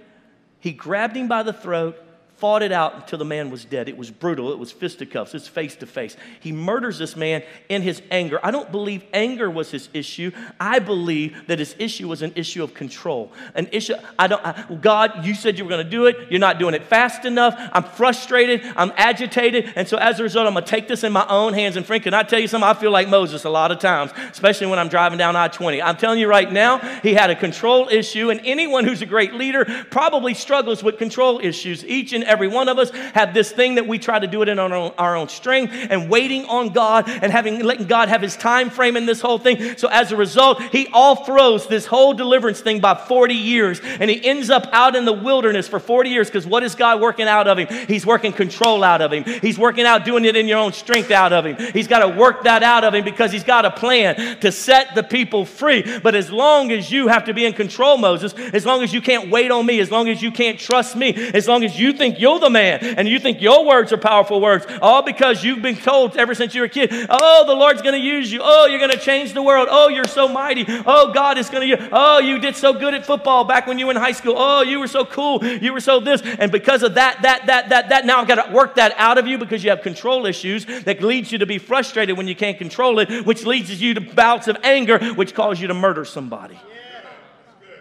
He 0.60 0.72
grabbed 0.72 1.14
him 1.14 1.28
by 1.28 1.42
the 1.42 1.52
throat 1.52 2.02
fought 2.42 2.64
it 2.64 2.72
out 2.72 2.96
until 2.96 3.20
the 3.20 3.24
man 3.24 3.50
was 3.50 3.64
dead. 3.64 3.88
It 3.88 3.96
was 3.96 4.10
brutal. 4.10 4.50
It 4.50 4.58
was 4.58 4.72
fisticuffs. 4.72 5.32
It's 5.32 5.46
face 5.46 5.76
to 5.76 5.86
face. 5.86 6.16
He 6.40 6.50
murders 6.50 6.98
this 6.98 7.14
man 7.14 7.44
in 7.68 7.82
his 7.82 8.02
anger. 8.10 8.40
I 8.42 8.50
don't 8.50 8.72
believe 8.72 9.04
anger 9.12 9.48
was 9.48 9.70
his 9.70 9.88
issue. 9.94 10.32
I 10.58 10.80
believe 10.80 11.46
that 11.46 11.60
his 11.60 11.76
issue 11.78 12.08
was 12.08 12.20
an 12.20 12.32
issue 12.34 12.64
of 12.64 12.74
control. 12.74 13.30
An 13.54 13.68
issue, 13.70 13.94
I 14.18 14.26
don't, 14.26 14.44
I, 14.44 14.66
God, 14.80 15.24
you 15.24 15.36
said 15.36 15.56
you 15.56 15.64
were 15.64 15.70
going 15.70 15.84
to 15.84 15.88
do 15.88 16.06
it. 16.06 16.16
You're 16.32 16.40
not 16.40 16.58
doing 16.58 16.74
it 16.74 16.82
fast 16.82 17.24
enough. 17.24 17.54
I'm 17.72 17.84
frustrated. 17.84 18.60
I'm 18.74 18.92
agitated. 18.96 19.74
And 19.76 19.86
so 19.86 19.96
as 19.98 20.18
a 20.18 20.24
result, 20.24 20.48
I'm 20.48 20.54
going 20.54 20.64
to 20.64 20.68
take 20.68 20.88
this 20.88 21.04
in 21.04 21.12
my 21.12 21.24
own 21.28 21.54
hands. 21.54 21.76
And 21.76 21.86
Frank, 21.86 22.02
can 22.02 22.12
I 22.12 22.24
tell 22.24 22.40
you 22.40 22.48
something? 22.48 22.68
I 22.68 22.74
feel 22.74 22.90
like 22.90 23.08
Moses 23.08 23.44
a 23.44 23.50
lot 23.50 23.70
of 23.70 23.78
times, 23.78 24.10
especially 24.32 24.66
when 24.66 24.80
I'm 24.80 24.88
driving 24.88 25.16
down 25.16 25.36
I 25.36 25.46
20. 25.46 25.80
I'm 25.80 25.96
telling 25.96 26.18
you 26.18 26.26
right 26.26 26.50
now, 26.50 26.78
he 27.02 27.14
had 27.14 27.30
a 27.30 27.36
control 27.36 27.88
issue. 27.88 28.30
And 28.30 28.40
anyone 28.42 28.84
who's 28.84 29.00
a 29.00 29.06
great 29.06 29.32
leader 29.34 29.64
probably 29.92 30.34
struggles 30.34 30.82
with 30.82 30.98
control 30.98 31.38
issues 31.40 31.84
each 31.84 32.12
and 32.12 32.31
one 32.36 32.68
of 32.68 32.78
us 32.78 32.90
have 33.14 33.34
this 33.34 33.52
thing 33.52 33.76
that 33.76 33.86
we 33.86 33.98
try 33.98 34.18
to 34.18 34.26
do 34.26 34.42
it 34.42 34.48
in 34.48 34.58
our 34.58 34.72
own, 34.72 34.92
our 34.98 35.16
own 35.16 35.28
strength 35.28 35.74
and 35.90 36.08
waiting 36.08 36.44
on 36.46 36.70
God 36.70 37.08
and 37.08 37.30
having 37.32 37.64
letting 37.64 37.86
God 37.86 38.08
have 38.08 38.22
his 38.22 38.36
time 38.36 38.70
frame 38.70 38.96
in 38.96 39.06
this 39.06 39.20
whole 39.20 39.38
thing. 39.38 39.76
So 39.76 39.88
as 39.88 40.12
a 40.12 40.16
result, 40.16 40.62
he 40.62 40.88
all 40.92 41.24
throws 41.24 41.66
this 41.66 41.86
whole 41.86 42.14
deliverance 42.14 42.60
thing 42.60 42.80
by 42.80 42.94
40 42.94 43.34
years 43.34 43.80
and 43.82 44.10
he 44.10 44.24
ends 44.24 44.50
up 44.50 44.66
out 44.72 44.96
in 44.96 45.04
the 45.04 45.12
wilderness 45.12 45.68
for 45.68 45.78
40 45.78 46.10
years 46.10 46.28
because 46.28 46.46
what 46.46 46.62
is 46.62 46.74
God 46.74 47.00
working 47.00 47.28
out 47.28 47.48
of 47.48 47.58
him? 47.58 47.68
He's 47.86 48.06
working 48.06 48.32
control 48.32 48.84
out 48.84 49.00
of 49.00 49.12
him. 49.12 49.24
He's 49.24 49.58
working 49.58 49.84
out 49.84 50.04
doing 50.04 50.24
it 50.24 50.36
in 50.36 50.46
your 50.46 50.58
own 50.58 50.72
strength 50.72 51.10
out 51.10 51.32
of 51.32 51.46
him. 51.46 51.56
He's 51.72 51.88
got 51.88 52.00
to 52.00 52.08
work 52.08 52.44
that 52.44 52.62
out 52.62 52.84
of 52.84 52.94
him 52.94 53.04
because 53.04 53.32
he's 53.32 53.44
got 53.44 53.64
a 53.64 53.70
plan 53.70 54.40
to 54.40 54.52
set 54.52 54.94
the 54.94 55.02
people 55.02 55.44
free. 55.44 56.00
But 56.02 56.14
as 56.14 56.30
long 56.30 56.72
as 56.72 56.90
you 56.90 57.08
have 57.08 57.24
to 57.24 57.34
be 57.34 57.44
in 57.44 57.52
control, 57.52 57.98
Moses, 57.98 58.34
as 58.34 58.66
long 58.66 58.82
as 58.82 58.92
you 58.92 59.00
can't 59.00 59.30
wait 59.30 59.50
on 59.50 59.66
me, 59.66 59.80
as 59.80 59.90
long 59.90 60.08
as 60.08 60.22
you 60.22 60.30
can't 60.30 60.58
trust 60.58 60.96
me, 60.96 61.14
as 61.32 61.48
long 61.48 61.64
as 61.64 61.78
you 61.78 61.92
think 61.92 62.18
you're 62.22 62.38
the 62.38 62.48
man 62.48 62.78
and 62.82 63.08
you 63.08 63.18
think 63.18 63.42
your 63.42 63.66
words 63.66 63.92
are 63.92 63.98
powerful 63.98 64.40
words, 64.40 64.64
all 64.80 65.02
because 65.02 65.44
you've 65.44 65.60
been 65.60 65.76
told 65.76 66.16
ever 66.16 66.34
since 66.34 66.54
you 66.54 66.60
were 66.62 66.66
a 66.66 66.70
kid, 66.70 66.90
oh, 67.10 67.44
the 67.46 67.54
Lord's 67.54 67.82
going 67.82 67.94
to 67.94 68.00
use 68.00 68.32
you. 68.32 68.40
Oh, 68.42 68.66
you're 68.66 68.78
going 68.78 68.92
to 68.92 68.98
change 68.98 69.34
the 69.34 69.42
world. 69.42 69.68
Oh, 69.70 69.88
you're 69.88 70.04
so 70.04 70.28
mighty. 70.28 70.64
Oh, 70.68 71.12
God 71.12 71.36
is 71.36 71.50
going 71.50 71.68
to, 71.68 71.88
oh, 71.92 72.20
you 72.20 72.38
did 72.38 72.56
so 72.56 72.72
good 72.72 72.94
at 72.94 73.04
football 73.04 73.44
back 73.44 73.66
when 73.66 73.78
you 73.78 73.86
were 73.86 73.92
in 73.92 73.98
high 73.98 74.12
school. 74.12 74.34
Oh, 74.36 74.62
you 74.62 74.78
were 74.78 74.86
so 74.86 75.04
cool. 75.04 75.44
You 75.44 75.72
were 75.72 75.80
so 75.80 76.00
this. 76.00 76.22
And 76.22 76.52
because 76.52 76.82
of 76.82 76.94
that, 76.94 77.22
that, 77.22 77.46
that, 77.46 77.68
that, 77.70 77.88
that, 77.88 78.06
now 78.06 78.20
I've 78.20 78.28
got 78.28 78.46
to 78.46 78.52
work 78.52 78.76
that 78.76 78.94
out 78.96 79.18
of 79.18 79.26
you 79.26 79.36
because 79.36 79.64
you 79.64 79.70
have 79.70 79.82
control 79.82 80.24
issues 80.26 80.64
that 80.84 81.02
leads 81.02 81.32
you 81.32 81.38
to 81.38 81.46
be 81.46 81.58
frustrated 81.58 82.16
when 82.16 82.28
you 82.28 82.36
can't 82.36 82.56
control 82.56 83.00
it, 83.00 83.26
which 83.26 83.44
leads 83.44 83.82
you 83.82 83.94
to 83.94 84.00
bouts 84.00 84.46
of 84.46 84.56
anger, 84.62 84.98
which 85.14 85.34
cause 85.34 85.60
you 85.60 85.68
to 85.68 85.74
murder 85.74 86.04
somebody. 86.04 86.58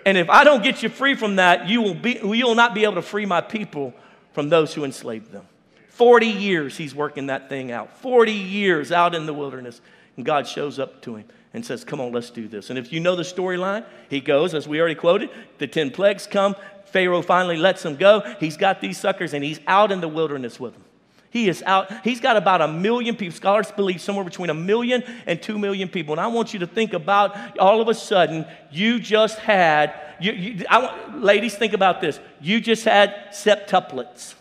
And 0.05 0.17
if 0.17 0.29
I 0.29 0.43
don't 0.43 0.63
get 0.63 0.81
you 0.81 0.89
free 0.89 1.15
from 1.15 1.35
that, 1.35 1.69
you 1.69 1.81
will, 1.81 1.93
be, 1.93 2.13
you 2.13 2.47
will 2.47 2.55
not 2.55 2.73
be 2.73 2.83
able 2.83 2.95
to 2.95 3.01
free 3.03 3.25
my 3.25 3.41
people 3.41 3.93
from 4.33 4.49
those 4.49 4.73
who 4.73 4.83
enslaved 4.83 5.31
them. 5.31 5.45
40 5.89 6.27
years 6.27 6.77
he's 6.77 6.95
working 6.95 7.27
that 7.27 7.49
thing 7.49 7.71
out. 7.71 7.97
40 7.97 8.31
years 8.31 8.91
out 8.91 9.13
in 9.13 9.25
the 9.25 9.33
wilderness. 9.33 9.81
And 10.17 10.25
God 10.25 10.47
shows 10.47 10.79
up 10.79 11.01
to 11.03 11.15
him 11.15 11.25
and 11.53 11.65
says, 11.65 11.83
Come 11.83 12.01
on, 12.01 12.11
let's 12.11 12.29
do 12.29 12.47
this. 12.47 12.69
And 12.69 12.79
if 12.79 12.91
you 12.91 12.99
know 12.99 13.15
the 13.15 13.23
storyline, 13.23 13.85
he 14.09 14.19
goes, 14.19 14.53
as 14.53 14.67
we 14.67 14.79
already 14.79 14.95
quoted, 14.95 15.29
the 15.57 15.67
10 15.67 15.91
plagues 15.91 16.27
come. 16.27 16.55
Pharaoh 16.85 17.21
finally 17.21 17.57
lets 17.57 17.83
them 17.83 17.95
go. 17.95 18.21
He's 18.39 18.57
got 18.57 18.81
these 18.81 18.97
suckers 18.97 19.33
and 19.33 19.43
he's 19.43 19.59
out 19.67 19.91
in 19.91 20.01
the 20.01 20.07
wilderness 20.07 20.59
with 20.59 20.73
them. 20.73 20.83
He 21.31 21.47
is 21.47 21.63
out. 21.63 21.89
He's 22.03 22.19
got 22.19 22.35
about 22.35 22.61
a 22.61 22.67
million 22.67 23.15
people. 23.15 23.35
Scholars 23.35 23.71
believe 23.71 24.01
somewhere 24.01 24.25
between 24.25 24.49
a 24.49 24.53
million 24.53 25.01
and 25.25 25.41
two 25.41 25.57
million 25.57 25.87
people. 25.87 26.13
And 26.13 26.19
I 26.19 26.27
want 26.27 26.53
you 26.53 26.59
to 26.59 26.67
think 26.67 26.91
about 26.91 27.57
all 27.57 27.81
of 27.81 27.87
a 27.87 27.93
sudden, 27.93 28.45
you 28.69 28.99
just 28.99 29.39
had, 29.39 29.95
you, 30.19 30.33
you, 30.33 30.65
want, 30.69 31.23
ladies, 31.23 31.55
think 31.55 31.71
about 31.71 32.01
this. 32.01 32.19
You 32.41 32.59
just 32.59 32.83
had 32.83 33.29
septuplets. 33.31 34.35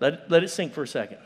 Let 0.00 0.30
let 0.30 0.44
it 0.44 0.48
sink 0.48 0.74
for 0.74 0.82
a 0.82 0.86
second. 0.86 1.18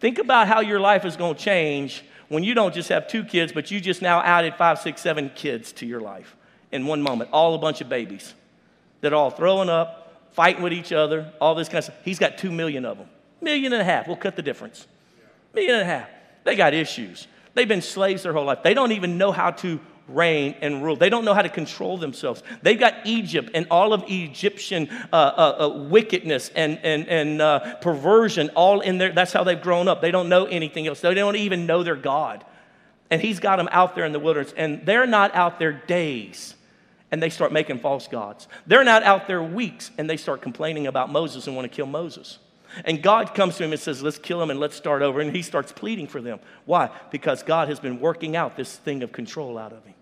Think 0.00 0.18
about 0.18 0.48
how 0.48 0.60
your 0.60 0.80
life 0.80 1.04
is 1.04 1.16
going 1.16 1.34
to 1.34 1.40
change 1.40 2.02
when 2.28 2.42
you 2.42 2.54
don't 2.54 2.72
just 2.72 2.88
have 2.88 3.06
two 3.06 3.22
kids, 3.22 3.52
but 3.52 3.70
you 3.70 3.80
just 3.80 4.00
now 4.00 4.22
added 4.22 4.54
five, 4.54 4.78
six, 4.78 5.02
seven 5.02 5.30
kids 5.34 5.72
to 5.72 5.86
your 5.86 6.00
life 6.00 6.36
in 6.72 6.86
one 6.86 7.02
moment. 7.02 7.28
All 7.34 7.54
a 7.54 7.58
bunch 7.58 7.82
of 7.82 7.90
babies 7.90 8.34
that 9.02 9.12
are 9.12 9.16
all 9.16 9.30
throwing 9.30 9.68
up, 9.68 9.99
fighting 10.40 10.62
with 10.62 10.72
each 10.72 10.90
other, 10.90 11.30
all 11.38 11.54
this 11.54 11.68
kind 11.68 11.80
of 11.80 11.84
stuff. 11.84 11.96
He's 12.02 12.18
got 12.18 12.38
two 12.38 12.50
million 12.50 12.86
of 12.86 12.96
them. 12.96 13.10
Million 13.42 13.74
and 13.74 13.82
a 13.82 13.84
half. 13.84 14.06
We'll 14.06 14.16
cut 14.16 14.36
the 14.36 14.42
difference. 14.42 14.86
Million 15.52 15.74
and 15.74 15.82
a 15.82 15.84
half. 15.84 16.08
They 16.44 16.56
got 16.56 16.72
issues. 16.72 17.28
They've 17.52 17.68
been 17.68 17.82
slaves 17.82 18.22
their 18.22 18.32
whole 18.32 18.46
life. 18.46 18.62
They 18.62 18.72
don't 18.72 18.92
even 18.92 19.18
know 19.18 19.32
how 19.32 19.50
to 19.50 19.78
reign 20.08 20.54
and 20.62 20.82
rule. 20.82 20.96
They 20.96 21.10
don't 21.10 21.26
know 21.26 21.34
how 21.34 21.42
to 21.42 21.50
control 21.50 21.98
themselves. 21.98 22.42
They've 22.62 22.80
got 22.80 22.94
Egypt 23.04 23.50
and 23.52 23.66
all 23.70 23.92
of 23.92 24.04
Egyptian 24.08 24.88
uh, 25.12 25.14
uh, 25.14 25.56
uh, 25.66 25.78
wickedness 25.90 26.50
and, 26.56 26.78
and, 26.82 27.06
and 27.06 27.42
uh, 27.42 27.74
perversion 27.82 28.48
all 28.54 28.80
in 28.80 28.96
there. 28.96 29.12
That's 29.12 29.34
how 29.34 29.44
they've 29.44 29.60
grown 29.60 29.88
up. 29.88 30.00
They 30.00 30.10
don't 30.10 30.30
know 30.30 30.46
anything 30.46 30.86
else. 30.86 31.02
They 31.02 31.12
don't 31.12 31.36
even 31.36 31.66
know 31.66 31.82
their 31.82 31.96
God. 31.96 32.46
And 33.10 33.20
he's 33.20 33.40
got 33.40 33.56
them 33.56 33.68
out 33.72 33.94
there 33.94 34.06
in 34.06 34.12
the 34.12 34.20
wilderness, 34.20 34.54
and 34.56 34.86
they're 34.86 35.06
not 35.06 35.34
out 35.34 35.58
there 35.58 35.72
days 35.72 36.54
and 37.10 37.22
they 37.22 37.30
start 37.30 37.52
making 37.52 37.80
false 37.80 38.08
gods. 38.08 38.48
They're 38.66 38.84
not 38.84 39.02
out 39.02 39.26
there 39.26 39.42
weeks 39.42 39.90
and 39.98 40.08
they 40.08 40.16
start 40.16 40.42
complaining 40.42 40.86
about 40.86 41.10
Moses 41.10 41.46
and 41.46 41.56
want 41.56 41.70
to 41.70 41.74
kill 41.74 41.86
Moses. 41.86 42.38
And 42.84 43.02
God 43.02 43.34
comes 43.34 43.56
to 43.56 43.64
him 43.64 43.72
and 43.72 43.80
says, 43.80 44.02
Let's 44.02 44.18
kill 44.18 44.40
him 44.40 44.50
and 44.50 44.60
let's 44.60 44.76
start 44.76 45.02
over. 45.02 45.20
And 45.20 45.34
he 45.34 45.42
starts 45.42 45.72
pleading 45.72 46.06
for 46.06 46.20
them. 46.20 46.38
Why? 46.66 46.90
Because 47.10 47.42
God 47.42 47.68
has 47.68 47.80
been 47.80 48.00
working 48.00 48.36
out 48.36 48.56
this 48.56 48.76
thing 48.76 49.02
of 49.02 49.12
control 49.12 49.58
out 49.58 49.72
of 49.72 49.84
him 49.84 49.94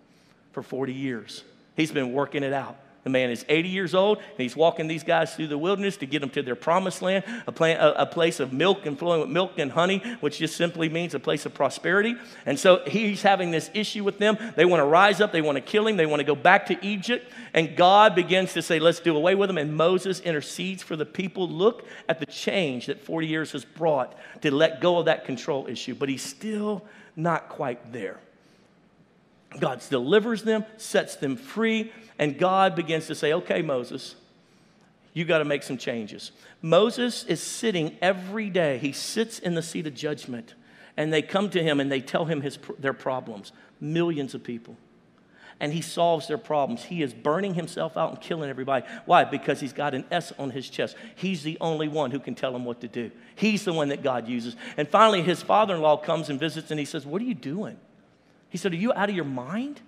for 0.52 0.62
40 0.62 0.92
years. 0.92 1.44
He's 1.76 1.92
been 1.92 2.12
working 2.12 2.42
it 2.42 2.52
out. 2.52 2.76
The 3.04 3.10
man 3.10 3.30
is 3.30 3.44
80 3.48 3.68
years 3.68 3.94
old, 3.94 4.18
and 4.18 4.38
he's 4.38 4.56
walking 4.56 4.88
these 4.88 5.04
guys 5.04 5.34
through 5.34 5.46
the 5.46 5.56
wilderness 5.56 5.96
to 5.98 6.06
get 6.06 6.20
them 6.20 6.30
to 6.30 6.42
their 6.42 6.56
promised 6.56 7.00
land, 7.00 7.24
a, 7.46 7.62
a, 7.62 7.92
a, 8.02 8.06
place 8.06 8.40
of 8.40 8.52
milk 8.52 8.86
and 8.86 8.98
flowing 8.98 9.20
with 9.20 9.30
milk 9.30 9.52
and 9.58 9.70
honey, 9.70 9.98
which 10.20 10.38
just 10.38 10.56
simply 10.56 10.88
means 10.88 11.14
a 11.14 11.20
place 11.20 11.46
of 11.46 11.54
prosperity. 11.54 12.16
And 12.44 12.58
so 12.58 12.82
he's 12.86 13.22
having 13.22 13.50
this 13.50 13.70
issue 13.72 14.02
with 14.02 14.18
them. 14.18 14.36
They 14.56 14.64
want 14.64 14.80
to 14.80 14.84
rise 14.84 15.20
up, 15.20 15.32
they 15.32 15.40
want 15.40 15.56
to 15.56 15.62
kill 15.62 15.86
him, 15.86 15.96
they 15.96 16.06
want 16.06 16.20
to 16.20 16.24
go 16.24 16.34
back 16.34 16.66
to 16.66 16.84
Egypt. 16.84 17.30
And 17.54 17.76
God 17.76 18.14
begins 18.14 18.52
to 18.54 18.62
say, 18.62 18.78
Let's 18.78 19.00
do 19.00 19.16
away 19.16 19.34
with 19.34 19.48
him. 19.48 19.58
And 19.58 19.76
Moses 19.76 20.20
intercedes 20.20 20.82
for 20.82 20.96
the 20.96 21.06
people. 21.06 21.48
Look 21.48 21.86
at 22.08 22.18
the 22.18 22.26
change 22.26 22.86
that 22.86 23.00
40 23.00 23.26
years 23.26 23.52
has 23.52 23.64
brought 23.64 24.16
to 24.42 24.50
let 24.50 24.80
go 24.80 24.98
of 24.98 25.06
that 25.06 25.24
control 25.24 25.66
issue. 25.68 25.94
But 25.94 26.08
he's 26.08 26.22
still 26.22 26.84
not 27.16 27.48
quite 27.48 27.92
there. 27.92 28.18
God 29.58 29.82
delivers 29.88 30.42
them, 30.42 30.64
sets 30.76 31.16
them 31.16 31.36
free, 31.36 31.92
and 32.18 32.38
God 32.38 32.74
begins 32.74 33.06
to 33.06 33.14
say, 33.14 33.32
Okay, 33.32 33.62
Moses, 33.62 34.14
you 35.14 35.24
got 35.24 35.38
to 35.38 35.44
make 35.44 35.62
some 35.62 35.78
changes. 35.78 36.32
Moses 36.60 37.24
is 37.24 37.42
sitting 37.42 37.96
every 38.02 38.50
day, 38.50 38.78
he 38.78 38.92
sits 38.92 39.38
in 39.38 39.54
the 39.54 39.62
seat 39.62 39.86
of 39.86 39.94
judgment, 39.94 40.54
and 40.96 41.12
they 41.12 41.22
come 41.22 41.48
to 41.50 41.62
him 41.62 41.80
and 41.80 41.90
they 41.90 42.00
tell 42.00 42.24
him 42.26 42.40
his, 42.40 42.58
their 42.78 42.92
problems. 42.92 43.52
Millions 43.80 44.34
of 44.34 44.42
people. 44.42 44.76
And 45.60 45.72
he 45.72 45.80
solves 45.80 46.28
their 46.28 46.38
problems. 46.38 46.84
He 46.84 47.02
is 47.02 47.12
burning 47.12 47.54
himself 47.54 47.96
out 47.96 48.10
and 48.10 48.20
killing 48.20 48.48
everybody. 48.48 48.86
Why? 49.06 49.24
Because 49.24 49.58
he's 49.58 49.72
got 49.72 49.92
an 49.92 50.04
S 50.10 50.32
on 50.38 50.50
his 50.50 50.70
chest. 50.70 50.96
He's 51.16 51.42
the 51.42 51.58
only 51.60 51.88
one 51.88 52.12
who 52.12 52.20
can 52.20 52.36
tell 52.36 52.54
him 52.54 52.64
what 52.64 52.80
to 52.82 52.88
do. 52.88 53.10
He's 53.34 53.64
the 53.64 53.72
one 53.72 53.88
that 53.88 54.04
God 54.04 54.28
uses. 54.28 54.54
And 54.76 54.88
finally, 54.88 55.22
his 55.22 55.42
father 55.42 55.74
in 55.74 55.80
law 55.80 55.96
comes 55.96 56.30
and 56.30 56.38
visits 56.38 56.70
and 56.70 56.78
he 56.78 56.86
says, 56.86 57.04
What 57.04 57.20
are 57.20 57.24
you 57.24 57.34
doing? 57.34 57.76
He 58.48 58.58
said, 58.58 58.72
Are 58.72 58.76
you 58.76 58.92
out 58.94 59.08
of 59.08 59.16
your 59.16 59.24
mind? 59.24 59.80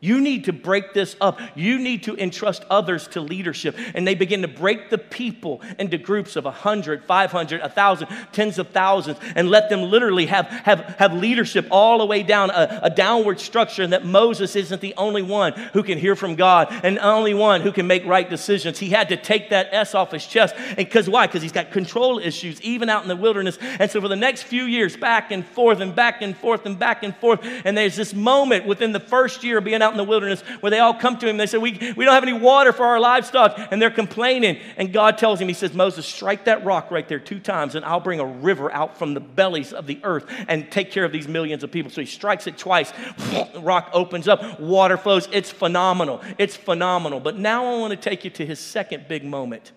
You 0.00 0.20
need 0.20 0.44
to 0.44 0.52
break 0.52 0.94
this 0.94 1.16
up. 1.20 1.40
You 1.56 1.76
need 1.76 2.04
to 2.04 2.16
entrust 2.16 2.64
others 2.70 3.08
to 3.08 3.20
leadership. 3.20 3.76
And 3.94 4.06
they 4.06 4.14
begin 4.14 4.42
to 4.42 4.48
break 4.48 4.90
the 4.90 4.98
people 4.98 5.60
into 5.76 5.98
groups 5.98 6.36
of 6.36 6.44
100, 6.44 7.04
500, 7.04 7.60
1,000, 7.60 8.08
tens 8.30 8.60
of 8.60 8.68
thousands, 8.68 9.18
and 9.34 9.50
let 9.50 9.68
them 9.68 9.82
literally 9.82 10.26
have, 10.26 10.46
have, 10.46 10.80
have 10.98 11.14
leadership 11.14 11.66
all 11.72 11.98
the 11.98 12.06
way 12.06 12.22
down 12.22 12.50
a, 12.50 12.80
a 12.84 12.90
downward 12.90 13.40
structure. 13.40 13.82
And 13.82 13.92
that 13.92 14.04
Moses 14.06 14.54
isn't 14.54 14.80
the 14.80 14.94
only 14.96 15.22
one 15.22 15.52
who 15.72 15.82
can 15.82 15.98
hear 15.98 16.14
from 16.14 16.36
God 16.36 16.68
and 16.84 16.96
the 16.96 17.02
only 17.02 17.34
one 17.34 17.60
who 17.60 17.72
can 17.72 17.88
make 17.88 18.06
right 18.06 18.28
decisions. 18.30 18.78
He 18.78 18.90
had 18.90 19.08
to 19.08 19.16
take 19.16 19.50
that 19.50 19.68
S 19.72 19.96
off 19.96 20.12
his 20.12 20.24
chest. 20.24 20.54
And 20.56 20.76
because 20.76 21.10
why? 21.10 21.26
Because 21.26 21.42
he's 21.42 21.50
got 21.50 21.72
control 21.72 22.20
issues, 22.20 22.62
even 22.62 22.88
out 22.88 23.02
in 23.02 23.08
the 23.08 23.16
wilderness. 23.16 23.58
And 23.60 23.90
so 23.90 24.00
for 24.00 24.08
the 24.08 24.14
next 24.16 24.44
few 24.44 24.62
years, 24.62 24.96
back 24.96 25.32
and 25.32 25.44
forth 25.44 25.80
and 25.80 25.92
back 25.92 26.22
and 26.22 26.36
forth 26.36 26.66
and 26.66 26.78
back 26.78 27.02
and 27.02 27.16
forth. 27.16 27.40
And 27.64 27.76
there's 27.76 27.96
this 27.96 28.14
moment 28.14 28.64
within 28.64 28.92
the 28.92 29.00
first 29.00 29.42
year 29.42 29.60
being 29.60 29.82
out 29.82 29.87
out 29.88 29.92
in 29.94 29.98
the 29.98 30.04
wilderness 30.04 30.42
where 30.60 30.70
they 30.70 30.78
all 30.78 30.94
come 30.94 31.18
to 31.18 31.28
him. 31.28 31.36
They 31.36 31.46
say, 31.46 31.58
we, 31.58 31.72
we 31.96 32.04
don't 32.04 32.14
have 32.14 32.22
any 32.22 32.32
water 32.32 32.72
for 32.72 32.84
our 32.84 33.00
livestock. 33.00 33.58
And 33.70 33.80
they're 33.80 33.90
complaining. 33.90 34.58
And 34.76 34.92
God 34.92 35.18
tells 35.18 35.40
him, 35.40 35.48
He 35.48 35.54
says, 35.54 35.74
Moses, 35.74 36.06
strike 36.06 36.44
that 36.44 36.64
rock 36.64 36.90
right 36.90 37.08
there 37.08 37.18
two 37.18 37.40
times, 37.40 37.74
and 37.74 37.84
I'll 37.84 38.00
bring 38.00 38.20
a 38.20 38.26
river 38.26 38.70
out 38.72 38.98
from 38.98 39.14
the 39.14 39.20
bellies 39.20 39.72
of 39.72 39.86
the 39.86 40.00
earth 40.02 40.26
and 40.48 40.70
take 40.70 40.90
care 40.90 41.04
of 41.04 41.12
these 41.12 41.26
millions 41.26 41.64
of 41.64 41.70
people. 41.70 41.90
So 41.90 42.00
he 42.00 42.06
strikes 42.06 42.46
it 42.46 42.58
twice. 42.58 42.92
The 43.16 43.60
rock 43.62 43.90
opens 43.92 44.28
up, 44.28 44.60
water 44.60 44.96
flows. 44.96 45.28
It's 45.32 45.50
phenomenal. 45.50 46.22
It's 46.36 46.56
phenomenal. 46.56 47.20
But 47.20 47.38
now 47.38 47.64
I 47.66 47.78
want 47.78 47.90
to 47.92 47.96
take 47.96 48.24
you 48.24 48.30
to 48.30 48.46
his 48.46 48.58
second 48.58 49.08
big 49.08 49.24
moment 49.24 49.72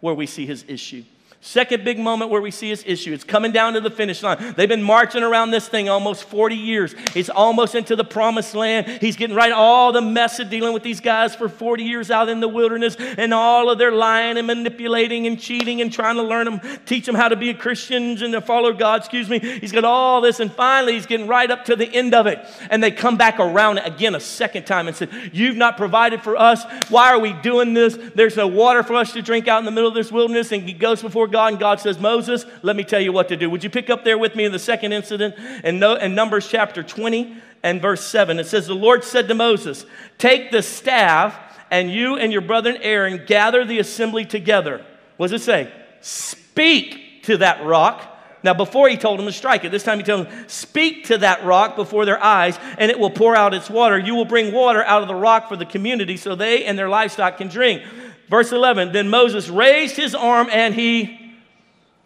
where 0.00 0.14
we 0.14 0.26
see 0.26 0.46
his 0.46 0.64
issue. 0.68 1.04
Second 1.46 1.84
big 1.84 1.98
moment 1.98 2.30
where 2.30 2.40
we 2.40 2.50
see 2.50 2.70
his 2.70 2.82
issue. 2.86 3.12
It's 3.12 3.22
coming 3.22 3.52
down 3.52 3.74
to 3.74 3.80
the 3.82 3.90
finish 3.90 4.22
line. 4.22 4.54
They've 4.56 4.66
been 4.66 4.82
marching 4.82 5.22
around 5.22 5.50
this 5.50 5.68
thing 5.68 5.90
almost 5.90 6.24
40 6.24 6.56
years. 6.56 6.94
It's 7.14 7.28
almost 7.28 7.74
into 7.74 7.96
the 7.96 8.02
promised 8.02 8.54
land. 8.54 8.86
He's 9.02 9.14
getting 9.14 9.36
right 9.36 9.52
all 9.52 9.92
the 9.92 10.00
mess 10.00 10.40
of 10.40 10.48
dealing 10.48 10.72
with 10.72 10.82
these 10.82 11.00
guys 11.00 11.34
for 11.34 11.50
40 11.50 11.84
years 11.84 12.10
out 12.10 12.30
in 12.30 12.40
the 12.40 12.48
wilderness 12.48 12.96
and 12.98 13.34
all 13.34 13.68
of 13.68 13.76
their 13.76 13.92
lying 13.92 14.38
and 14.38 14.46
manipulating 14.46 15.26
and 15.26 15.38
cheating 15.38 15.82
and 15.82 15.92
trying 15.92 16.16
to 16.16 16.22
learn 16.22 16.46
them, 16.46 16.62
teach 16.86 17.04
them 17.04 17.14
how 17.14 17.28
to 17.28 17.36
be 17.36 17.52
Christians 17.52 18.22
and 18.22 18.32
to 18.32 18.40
follow 18.40 18.72
God, 18.72 19.00
excuse 19.00 19.28
me. 19.28 19.38
He's 19.38 19.70
got 19.70 19.84
all 19.84 20.22
this 20.22 20.40
and 20.40 20.50
finally 20.50 20.94
he's 20.94 21.04
getting 21.04 21.26
right 21.26 21.50
up 21.50 21.66
to 21.66 21.76
the 21.76 21.94
end 21.94 22.14
of 22.14 22.26
it. 22.26 22.38
And 22.70 22.82
they 22.82 22.90
come 22.90 23.18
back 23.18 23.38
around 23.38 23.80
again 23.80 24.14
a 24.14 24.20
second 24.20 24.64
time 24.64 24.88
and 24.88 24.96
said, 24.96 25.10
You've 25.34 25.56
not 25.56 25.76
provided 25.76 26.22
for 26.22 26.38
us. 26.38 26.64
Why 26.88 27.10
are 27.10 27.18
we 27.18 27.34
doing 27.34 27.74
this? 27.74 27.98
There's 28.14 28.34
no 28.34 28.46
water 28.46 28.82
for 28.82 28.94
us 28.94 29.12
to 29.12 29.20
drink 29.20 29.46
out 29.46 29.58
in 29.58 29.66
the 29.66 29.70
middle 29.70 29.88
of 29.88 29.94
this 29.94 30.10
wilderness. 30.10 30.50
And 30.50 30.62
he 30.62 30.72
goes 30.72 31.02
before 31.02 31.33
God, 31.34 31.54
and 31.54 31.58
God 31.58 31.80
says, 31.80 31.98
Moses, 31.98 32.46
let 32.62 32.76
me 32.76 32.84
tell 32.84 33.00
you 33.00 33.12
what 33.12 33.26
to 33.26 33.36
do. 33.36 33.50
Would 33.50 33.64
you 33.64 33.68
pick 33.68 33.90
up 33.90 34.04
there 34.04 34.16
with 34.16 34.36
me 34.36 34.44
in 34.44 34.52
the 34.52 34.58
second 34.60 34.92
incident 34.92 35.34
in, 35.64 35.80
no, 35.80 35.96
in 35.96 36.14
Numbers 36.14 36.46
chapter 36.46 36.80
20 36.80 37.36
and 37.64 37.82
verse 37.82 38.04
7? 38.04 38.38
It 38.38 38.46
says, 38.46 38.68
The 38.68 38.74
Lord 38.74 39.02
said 39.02 39.26
to 39.26 39.34
Moses, 39.34 39.84
Take 40.16 40.52
the 40.52 40.62
staff, 40.62 41.36
and 41.72 41.90
you 41.90 42.16
and 42.16 42.30
your 42.30 42.40
brother 42.40 42.78
Aaron 42.80 43.24
gather 43.26 43.64
the 43.64 43.80
assembly 43.80 44.24
together. 44.24 44.86
What 45.16 45.32
does 45.32 45.42
it 45.42 45.44
say? 45.44 45.72
Speak 46.02 47.24
to 47.24 47.38
that 47.38 47.64
rock. 47.64 48.16
Now, 48.44 48.54
before 48.54 48.88
he 48.88 48.96
told 48.96 49.18
them 49.18 49.26
to 49.26 49.32
strike 49.32 49.64
it, 49.64 49.72
this 49.72 49.82
time 49.82 49.98
he 49.98 50.04
told 50.04 50.28
them, 50.28 50.44
Speak 50.46 51.06
to 51.06 51.18
that 51.18 51.44
rock 51.44 51.74
before 51.74 52.04
their 52.04 52.22
eyes, 52.22 52.56
and 52.78 52.92
it 52.92 53.00
will 53.00 53.10
pour 53.10 53.34
out 53.34 53.54
its 53.54 53.68
water. 53.68 53.98
You 53.98 54.14
will 54.14 54.24
bring 54.24 54.52
water 54.52 54.84
out 54.84 55.02
of 55.02 55.08
the 55.08 55.16
rock 55.16 55.48
for 55.48 55.56
the 55.56 55.66
community 55.66 56.16
so 56.16 56.36
they 56.36 56.64
and 56.64 56.78
their 56.78 56.88
livestock 56.88 57.38
can 57.38 57.48
drink. 57.48 57.82
Verse 58.28 58.52
11 58.52 58.92
Then 58.92 59.08
Moses 59.08 59.48
raised 59.48 59.96
his 59.96 60.14
arm 60.14 60.48
and 60.52 60.76
he 60.76 61.23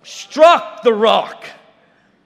struck 0.03 0.83
the 0.83 0.93
rock 0.93 1.45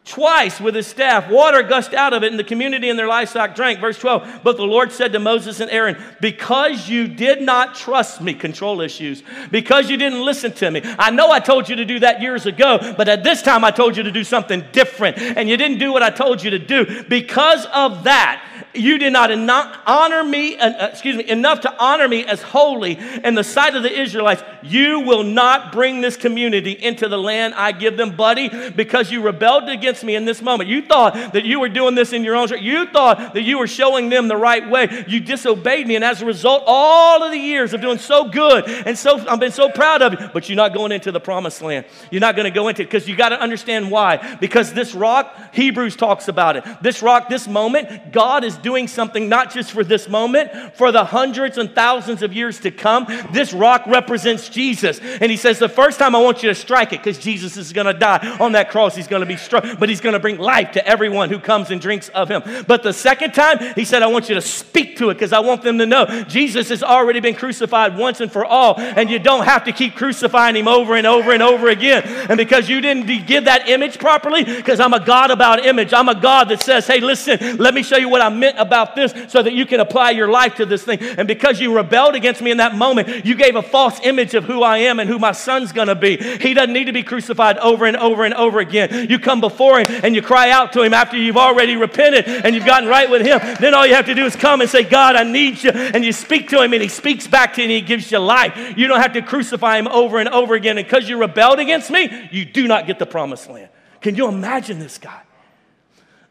twice 0.05 0.61
with 0.61 0.75
his 0.75 0.87
staff. 0.87 1.31
Water 1.31 1.63
gushed 1.63 1.95
out 1.95 2.13
of 2.13 2.23
it, 2.23 2.31
and 2.31 2.39
the 2.39 2.45
community 2.45 2.89
and 2.91 2.99
their 2.99 3.07
livestock 3.07 3.55
drank. 3.55 3.81
Verse 3.81 3.99
12. 3.99 4.41
But 4.43 4.57
the 4.57 4.65
Lord 4.65 4.91
said 4.91 5.13
to 5.13 5.19
Moses 5.19 5.61
and 5.61 5.71
Aaron, 5.71 5.97
Because 6.21 6.89
you 6.89 7.07
did 7.07 7.41
not 7.41 7.75
trust 7.75 8.21
me, 8.21 8.35
control 8.35 8.81
issues, 8.81 9.23
because 9.51 9.89
you 9.89 9.97
didn't 9.97 10.25
listen 10.25 10.53
to 10.53 10.71
me. 10.71 10.83
I 10.85 11.11
know 11.11 11.31
I 11.31 11.41
told 11.41 11.69
you 11.69 11.77
to 11.77 11.85
do 11.85 12.01
that 12.01 12.21
years 12.21 12.47
ago, 12.47 12.95
but 12.97 13.09
at 13.09 13.23
this 13.23 13.43
time 13.43 13.65
I 13.65 13.71
told 13.71 13.97
you 13.97 14.03
to 14.03 14.13
do 14.13 14.25
something 14.25 14.65
different, 14.73 15.19
and 15.19 15.49
you 15.49 15.57
didn't 15.57 15.79
do 15.79 15.93
what 15.93 16.03
I 16.03 16.11
told 16.11 16.43
you 16.43 16.51
to 16.51 16.59
do. 16.59 17.05
Because 17.05 17.67
of 17.67 18.05
that, 18.05 18.49
you 18.75 18.99
did 18.99 19.13
not 19.13 19.83
honor 19.87 20.25
me, 20.25 20.57
uh, 20.57 20.89
excuse 20.89 21.17
me, 21.17 21.29
enough 21.29 21.61
to 21.61 21.75
honor 21.79 22.09
me 22.09 22.25
as 22.25 22.43
holy 22.43 22.99
in 23.23 23.35
the 23.35 23.45
sight 23.45 23.75
of 23.75 23.83
the 23.83 24.01
Israelites. 24.01 24.43
You 24.63 25.01
will 25.01 25.25
not 25.25 25.73
bring 25.73 26.01
this 26.01 26.17
community 26.17 26.73
into 26.73 27.09
the 27.09 27.19
land 27.19 27.55
I 27.55 27.73
give 27.73 27.97
them, 27.97 28.17
buddy, 28.17 28.71
because 28.71 29.11
you 29.11 29.21
rebelled 29.23 29.67
against 29.93 30.05
me 30.05 30.17
in 30.17 30.25
this 30.25 30.41
moment. 30.41 30.71
You 30.71 30.83
thought 30.83 31.35
that 31.35 31.45
you 31.45 31.61
were 31.61 31.69
doing 31.69 31.95
this 31.95 32.15
in 32.15 32.25
your 32.25 32.35
own 32.35 32.49
strength. 32.49 32.65
You 32.65 32.87
thought 32.87 33.35
that 33.35 33.43
you 33.43 33.59
were 33.59 33.67
showing 33.67 34.09
them 34.09 34.27
the 34.27 34.37
right 34.37 34.69
way. 34.69 35.05
You 35.07 35.21
disobeyed 35.21 35.87
me, 35.87 35.97
and 35.97 36.05
as 36.05 36.23
a 36.23 36.27
result, 36.27 36.65
all 36.67 37.23
of 37.23 37.31
the 37.31 37.39
years 37.39 37.75
of 37.75 37.83
doing 37.83 37.99
so 37.99 38.25
good 38.25 38.67
and 38.87 38.97
so 38.97 39.19
I've 39.29 39.39
been 39.39 39.53
so 39.53 39.69
proud 39.69 40.01
of 40.01 40.19
you, 40.19 40.29
but 40.33 40.49
you're 40.49 40.57
not 40.57 40.73
going 40.73 40.93
into 40.93 41.13
the 41.13 41.21
promised 41.21 41.61
land. 41.61 41.85
You're 42.11 42.21
not 42.21 42.37
going 42.37 42.45
to 42.45 42.51
go 42.51 42.69
into 42.69 42.83
it 42.83 42.87
because 42.87 43.07
you 43.07 43.17
got 43.17 43.31
to 43.31 43.41
understand 43.41 43.91
why. 43.91 44.37
Because 44.37 44.73
this 44.73 44.95
rock, 44.95 45.37
Hebrews 45.53 45.97
talks 45.97 46.29
about 46.29 46.57
it. 46.57 46.65
This 46.81 47.03
rock, 47.03 47.29
this 47.29 47.47
moment, 47.47 48.13
God 48.13 48.45
is 48.45 48.57
doing 48.57 48.89
something 48.89 49.29
not 49.29 49.53
just 49.53 49.73
for 49.73 49.85
this 49.85 50.09
moment, 50.09 50.75
for 50.75 50.91
the 50.91 51.05
hundreds 51.05 51.59
and 51.59 51.75
thousands 51.75 52.23
of 52.23 52.33
years 52.33 52.61
to 52.61 52.71
come. 52.71 53.07
This 53.33 53.53
rock 53.53 53.87
represents 53.87 54.49
Jesus. 54.49 55.01
And 55.01 55.31
he 55.31 55.37
says, 55.37 55.59
The 55.59 55.69
first 55.69 55.99
time 55.99 56.15
I 56.15 56.23
want 56.23 56.43
you 56.43 56.49
to 56.49 56.55
strike 56.55 56.93
it 56.93 57.01
because 57.01 57.19
Jesus 57.19 57.57
is 57.57 57.73
going 57.73 57.87
to 57.87 57.95
die 57.95 58.37
on 58.41 58.53
that 58.53 58.71
cross. 58.71 58.97
He's 58.97 59.09
going 59.09 59.21
to 59.21 59.27
be 59.27 59.37
struck, 59.37 59.79
but 59.83 59.89
he's 59.89 60.01
going 60.01 60.13
to 60.13 60.21
bring 60.21 60.39
life 60.39 60.71
to 60.71 60.87
everyone 60.87 61.29
who 61.29 61.41
comes 61.41 61.73
and 61.73 61.81
drinks 61.81 62.09
of 62.11 62.29
him. 62.29 62.41
But 62.69 62.85
the 62.85 62.93
second 62.93 63.35
time, 63.35 63.59
he 63.75 63.85
said, 63.85 64.01
I 64.01 64.07
want 64.07 64.29
you 64.29 64.37
to 64.37 64.41
speak 64.41 64.99
to 64.99 65.11
it 65.11 65.15
because 65.15 65.33
I 65.33 65.41
want 65.41 65.63
them 65.63 65.79
to 65.79 65.87
know 65.87 66.07
Jesus 66.29 66.69
has 66.69 66.85
already 66.85 67.19
been 67.19 67.35
crucified 67.35 67.99
once 67.99 68.21
and 68.21 68.31
for 68.31 68.45
all, 68.45 68.79
and 68.79 69.11
you 69.11 69.19
don't 69.19 69.45
have 69.45 69.65
to 69.65 69.73
keep 69.73 69.97
crucifying 69.97 70.55
him 70.55 70.69
over 70.69 70.95
and 70.95 71.05
over 71.05 71.33
and 71.33 71.43
over 71.43 71.67
again. 71.67 72.05
And 72.05 72.37
because 72.37 72.69
you 72.69 72.81
didn't 72.81 73.27
give 73.27 73.47
that 73.47 73.69
image 73.69 73.99
properly, 73.99 74.45
because 74.45 74.79
I'm 74.79 74.95
a 74.95 75.05
God 75.05 75.33
about 75.33 75.67
image, 75.67 75.93
I'm 75.93 76.09
a 76.09 76.15
God 76.15 76.51
that 76.51 76.63
says, 76.63 76.87
Hey, 76.87 77.01
listen, 77.01 77.57
let 77.57 77.75
me 77.75 77.83
show 77.83 77.97
you 77.97 78.09
what 78.09 78.21
I 78.21 78.29
meant 78.29 78.61
about 78.61 78.95
this 78.95 79.13
so 79.33 79.43
that 79.43 79.53
you 79.53 79.67
can 79.67 79.81
apply 79.81 80.13
your 80.13 80.29
life 80.29 80.55
to 80.59 80.65
this 80.65 80.85
thing. 80.85 81.01
And 81.01 81.27
because 81.27 81.59
you 81.59 81.75
rebelled 81.75 82.15
against 82.15 82.41
me 82.41 82.53
in 82.53 82.59
that 82.59 82.77
moment, 82.77 83.27
you 83.27 83.35
gave 83.35 83.57
a 83.57 83.63
false 83.63 83.99
image 84.05 84.35
of 84.35 84.45
who 84.45 84.63
I 84.63 84.79
am 84.79 85.01
and 85.01 85.11
who 85.11 85.19
my 85.19 85.33
son's 85.33 85.73
going 85.73 85.89
to 85.89 85.97
be. 85.97 86.19
He 86.19 86.55
doesn't 86.55 86.73
need 86.73 86.85
to 86.85 86.93
be 86.93 87.03
crucified 87.03 87.59
over 87.59 87.85
and 87.85 87.97
over 87.97 88.25
and 88.25 88.35
over 88.35 88.61
again. 88.61 89.11
You 89.11 89.19
come 89.19 89.41
before 89.41 89.72
him 89.79 89.87
and 90.03 90.15
you 90.15 90.23
cry 90.23 90.51
out 90.51 90.73
to 90.73 90.83
him 90.83 90.95
after 90.95 91.17
you've 91.17 91.37
already 91.37 91.77
repented 91.77 92.27
and 92.27 92.55
you've 92.55 92.67
gotten 92.67 92.89
right 92.89 93.09
with 93.11 93.23
him. 93.23 93.39
Then 93.61 93.75
all 93.75 93.87
you 93.87 93.95
have 93.95 94.07
to 94.07 94.15
do 94.15 94.25
is 94.25 94.37
come 94.37 94.61
and 94.61 94.71
say, 94.71 94.83
God, 94.83 95.17
I 95.17 95.23
need 95.23 95.63
you. 95.63 95.71
And 95.71 96.05
you 96.05 96.13
speak 96.13 96.49
to 96.51 96.63
him 96.63 96.73
and 96.73 96.83
he 96.83 96.89
speaks 96.89 97.27
back 97.27 97.55
to 97.55 97.61
you 97.61 97.65
and 97.65 97.73
he 97.73 97.81
gives 97.81 98.11
you 98.11 98.19
life. 98.19 98.75
You 98.77 98.89
don't 98.89 99.01
have 99.01 99.13
to 99.15 99.23
crucify 99.23 99.79
him 99.79 99.89
over 99.89 100.19
and 100.19 100.29
over 100.29 100.55
again. 100.55 100.79
And 100.79 100.87
because 100.87 101.09
you 101.09 101.19
rebelled 101.19 101.59
against 101.59 101.91
me, 101.91 102.29
you 102.31 102.45
do 102.45 102.67
not 102.67 102.87
get 102.87 102.99
the 102.99 103.07
promised 103.07 103.49
land. 103.49 103.69
Can 104.01 104.17
you 104.17 104.29
imagine 104.29 104.79
this 104.79 104.99
guy? 104.99 105.23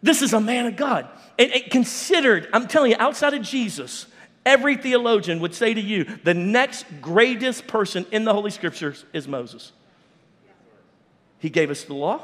This 0.04 0.21
is 0.21 0.34
a 0.34 0.41
man 0.41 0.67
of 0.67 0.75
God. 0.75 1.08
And, 1.38 1.51
and 1.51 1.63
considered, 1.71 2.49
I'm 2.54 2.67
telling 2.67 2.91
you, 2.91 2.97
outside 2.99 3.34
of 3.34 3.41
Jesus, 3.41 4.08
every 4.45 4.75
theologian 4.75 5.39
would 5.39 5.56
say 5.56 5.73
to 5.73 5.82
you, 5.82 6.06
the 6.23 6.34
next 6.34 6.86
greatest 7.01 7.67
person 7.67 8.06
in 8.12 8.25
the 8.25 8.34
Holy 8.34 8.51
Scriptures 8.51 9.06
is 9.13 9.27
Moses. 9.27 9.71
He 11.39 11.49
gave 11.49 11.71
us 11.71 11.84
the 11.84 11.93
law. 11.93 12.23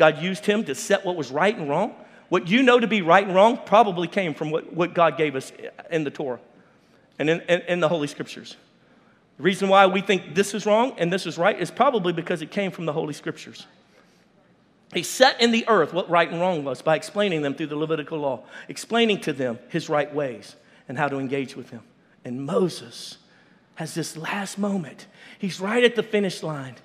God 0.00 0.22
used 0.22 0.46
him 0.46 0.64
to 0.64 0.74
set 0.74 1.04
what 1.04 1.14
was 1.14 1.30
right 1.30 1.54
and 1.54 1.68
wrong. 1.68 1.94
What 2.30 2.48
you 2.48 2.62
know 2.62 2.80
to 2.80 2.86
be 2.86 3.02
right 3.02 3.22
and 3.22 3.34
wrong 3.34 3.60
probably 3.66 4.08
came 4.08 4.32
from 4.32 4.50
what, 4.50 4.72
what 4.72 4.94
God 4.94 5.18
gave 5.18 5.36
us 5.36 5.52
in 5.90 6.04
the 6.04 6.10
Torah 6.10 6.40
and 7.18 7.28
in, 7.28 7.42
in, 7.42 7.60
in 7.68 7.80
the 7.80 7.88
Holy 7.88 8.06
Scriptures. 8.06 8.56
The 9.36 9.42
reason 9.42 9.68
why 9.68 9.84
we 9.84 10.00
think 10.00 10.34
this 10.34 10.54
is 10.54 10.64
wrong 10.64 10.94
and 10.96 11.12
this 11.12 11.26
is 11.26 11.36
right 11.36 11.60
is 11.60 11.70
probably 11.70 12.14
because 12.14 12.40
it 12.40 12.50
came 12.50 12.70
from 12.70 12.86
the 12.86 12.94
Holy 12.94 13.12
Scriptures. 13.12 13.66
He 14.94 15.02
set 15.02 15.38
in 15.38 15.52
the 15.52 15.68
earth 15.68 15.92
what 15.92 16.08
right 16.08 16.30
and 16.30 16.40
wrong 16.40 16.64
was 16.64 16.80
by 16.80 16.96
explaining 16.96 17.42
them 17.42 17.54
through 17.54 17.66
the 17.66 17.76
Levitical 17.76 18.18
law, 18.18 18.44
explaining 18.68 19.20
to 19.20 19.34
them 19.34 19.58
his 19.68 19.90
right 19.90 20.12
ways 20.14 20.56
and 20.88 20.96
how 20.96 21.08
to 21.08 21.18
engage 21.18 21.56
with 21.56 21.68
him. 21.68 21.82
And 22.24 22.46
Moses 22.46 23.18
has 23.74 23.94
this 23.94 24.16
last 24.16 24.56
moment. 24.56 25.08
He's 25.38 25.60
right 25.60 25.84
at 25.84 25.94
the 25.94 26.02
finish 26.02 26.42
line 26.42 26.76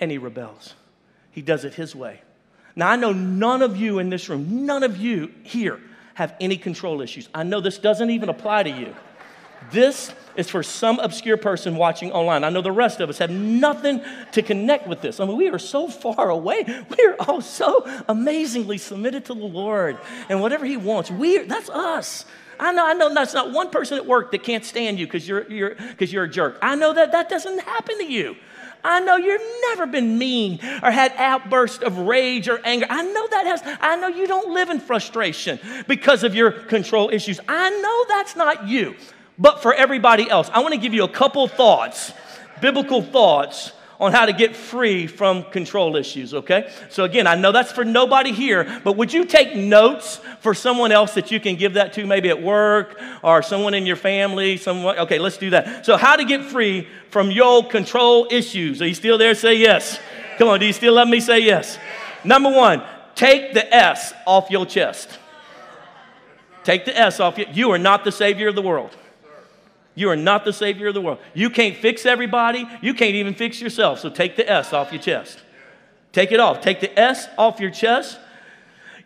and 0.00 0.10
he 0.10 0.18
rebels. 0.18 0.74
He 1.30 1.40
does 1.40 1.64
it 1.64 1.72
his 1.72 1.96
way. 1.96 2.20
Now, 2.74 2.90
I 2.90 2.96
know 2.96 3.12
none 3.12 3.62
of 3.62 3.76
you 3.76 3.98
in 3.98 4.10
this 4.10 4.28
room, 4.28 4.66
none 4.66 4.82
of 4.82 4.96
you 4.96 5.30
here 5.42 5.80
have 6.14 6.34
any 6.40 6.56
control 6.56 7.00
issues. 7.00 7.28
I 7.34 7.42
know 7.42 7.60
this 7.60 7.78
doesn't 7.78 8.10
even 8.10 8.28
apply 8.28 8.64
to 8.64 8.70
you. 8.70 8.94
This 9.70 10.12
is 10.36 10.48
for 10.48 10.62
some 10.62 10.98
obscure 10.98 11.36
person 11.36 11.76
watching 11.76 12.10
online. 12.12 12.42
I 12.42 12.48
know 12.48 12.62
the 12.62 12.72
rest 12.72 13.00
of 13.00 13.08
us 13.08 13.18
have 13.18 13.30
nothing 13.30 14.00
to 14.32 14.42
connect 14.42 14.86
with 14.86 15.00
this. 15.00 15.20
I 15.20 15.26
mean, 15.26 15.36
we 15.36 15.48
are 15.50 15.58
so 15.58 15.88
far 15.88 16.30
away. 16.30 16.64
We 16.66 17.04
are 17.06 17.16
all 17.20 17.40
so 17.40 17.86
amazingly 18.08 18.78
submitted 18.78 19.26
to 19.26 19.34
the 19.34 19.44
Lord 19.44 19.98
and 20.28 20.40
whatever 20.40 20.64
He 20.64 20.76
wants. 20.76 21.10
We 21.10 21.38
that's 21.38 21.70
us. 21.70 22.24
I 22.58 22.72
know, 22.72 22.86
I 22.86 22.92
know 22.92 23.12
that's 23.12 23.34
not 23.34 23.52
one 23.52 23.70
person 23.70 23.98
at 23.98 24.06
work 24.06 24.30
that 24.32 24.42
can't 24.44 24.64
stand 24.64 24.98
you 24.98 25.06
because 25.06 25.26
you're, 25.26 25.50
you're, 25.50 25.74
cause 25.98 26.12
you're 26.12 26.24
a 26.24 26.28
jerk. 26.28 26.58
I 26.62 26.76
know 26.76 26.92
that 26.92 27.12
that 27.12 27.28
doesn't 27.28 27.60
happen 27.60 27.98
to 27.98 28.04
you. 28.04 28.36
I 28.84 29.00
know 29.00 29.16
you've 29.16 29.42
never 29.68 29.86
been 29.86 30.18
mean 30.18 30.60
or 30.82 30.90
had 30.90 31.12
outbursts 31.16 31.82
of 31.82 31.98
rage 31.98 32.48
or 32.48 32.60
anger. 32.64 32.86
I 32.88 33.02
know 33.02 33.28
that 33.28 33.46
has, 33.46 33.62
I 33.80 33.96
know 33.96 34.08
you 34.08 34.26
don't 34.26 34.52
live 34.52 34.70
in 34.70 34.80
frustration 34.80 35.60
because 35.86 36.24
of 36.24 36.34
your 36.34 36.50
control 36.50 37.10
issues. 37.10 37.40
I 37.48 37.70
know 37.70 38.04
that's 38.08 38.36
not 38.36 38.68
you 38.68 38.96
but 39.38 39.62
for 39.62 39.74
everybody 39.74 40.30
else. 40.30 40.50
I 40.52 40.60
want 40.60 40.74
to 40.74 40.80
give 40.80 40.94
you 40.94 41.04
a 41.04 41.08
couple 41.08 41.46
thoughts, 41.48 42.12
biblical 42.60 43.02
thoughts 43.02 43.72
on 44.02 44.10
how 44.10 44.26
to 44.26 44.32
get 44.32 44.56
free 44.56 45.06
from 45.06 45.44
control 45.44 45.94
issues, 45.94 46.34
okay? 46.34 46.68
So, 46.90 47.04
again, 47.04 47.28
I 47.28 47.36
know 47.36 47.52
that's 47.52 47.70
for 47.70 47.84
nobody 47.84 48.32
here, 48.32 48.80
but 48.82 48.96
would 48.96 49.12
you 49.12 49.24
take 49.24 49.54
notes 49.54 50.16
for 50.40 50.54
someone 50.54 50.90
else 50.90 51.14
that 51.14 51.30
you 51.30 51.38
can 51.38 51.54
give 51.54 51.74
that 51.74 51.92
to, 51.92 52.04
maybe 52.04 52.28
at 52.28 52.42
work 52.42 53.00
or 53.22 53.42
someone 53.42 53.74
in 53.74 53.86
your 53.86 53.94
family? 53.94 54.56
Someone, 54.56 54.98
okay, 54.98 55.20
let's 55.20 55.36
do 55.36 55.50
that. 55.50 55.86
So, 55.86 55.96
how 55.96 56.16
to 56.16 56.24
get 56.24 56.44
free 56.44 56.88
from 57.10 57.30
your 57.30 57.64
control 57.64 58.26
issues? 58.28 58.82
Are 58.82 58.88
you 58.88 58.94
still 58.94 59.18
there? 59.18 59.36
Say 59.36 59.54
yes. 59.54 60.00
Come 60.36 60.48
on, 60.48 60.58
do 60.58 60.66
you 60.66 60.72
still 60.72 60.94
love 60.94 61.06
me? 61.06 61.20
Say 61.20 61.38
yes. 61.38 61.78
Number 62.24 62.50
one, 62.50 62.82
take 63.14 63.54
the 63.54 63.72
S 63.72 64.12
off 64.26 64.50
your 64.50 64.66
chest. 64.66 65.16
Take 66.64 66.86
the 66.86 66.98
S 66.98 67.20
off 67.20 67.38
you. 67.38 67.46
You 67.52 67.70
are 67.70 67.78
not 67.78 68.02
the 68.02 68.12
Savior 68.12 68.48
of 68.48 68.56
the 68.56 68.62
world. 68.62 68.96
You 69.94 70.08
are 70.08 70.16
not 70.16 70.44
the 70.44 70.52
Savior 70.52 70.88
of 70.88 70.94
the 70.94 71.00
world. 71.00 71.18
You 71.34 71.50
can't 71.50 71.76
fix 71.76 72.06
everybody. 72.06 72.66
You 72.80 72.94
can't 72.94 73.14
even 73.14 73.34
fix 73.34 73.60
yourself. 73.60 73.98
So 73.98 74.08
take 74.08 74.36
the 74.36 74.50
S 74.50 74.72
off 74.72 74.92
your 74.92 75.02
chest. 75.02 75.38
Take 76.12 76.32
it 76.32 76.40
off. 76.40 76.60
Take 76.60 76.80
the 76.80 76.98
S 76.98 77.28
off 77.36 77.60
your 77.60 77.70
chest 77.70 78.18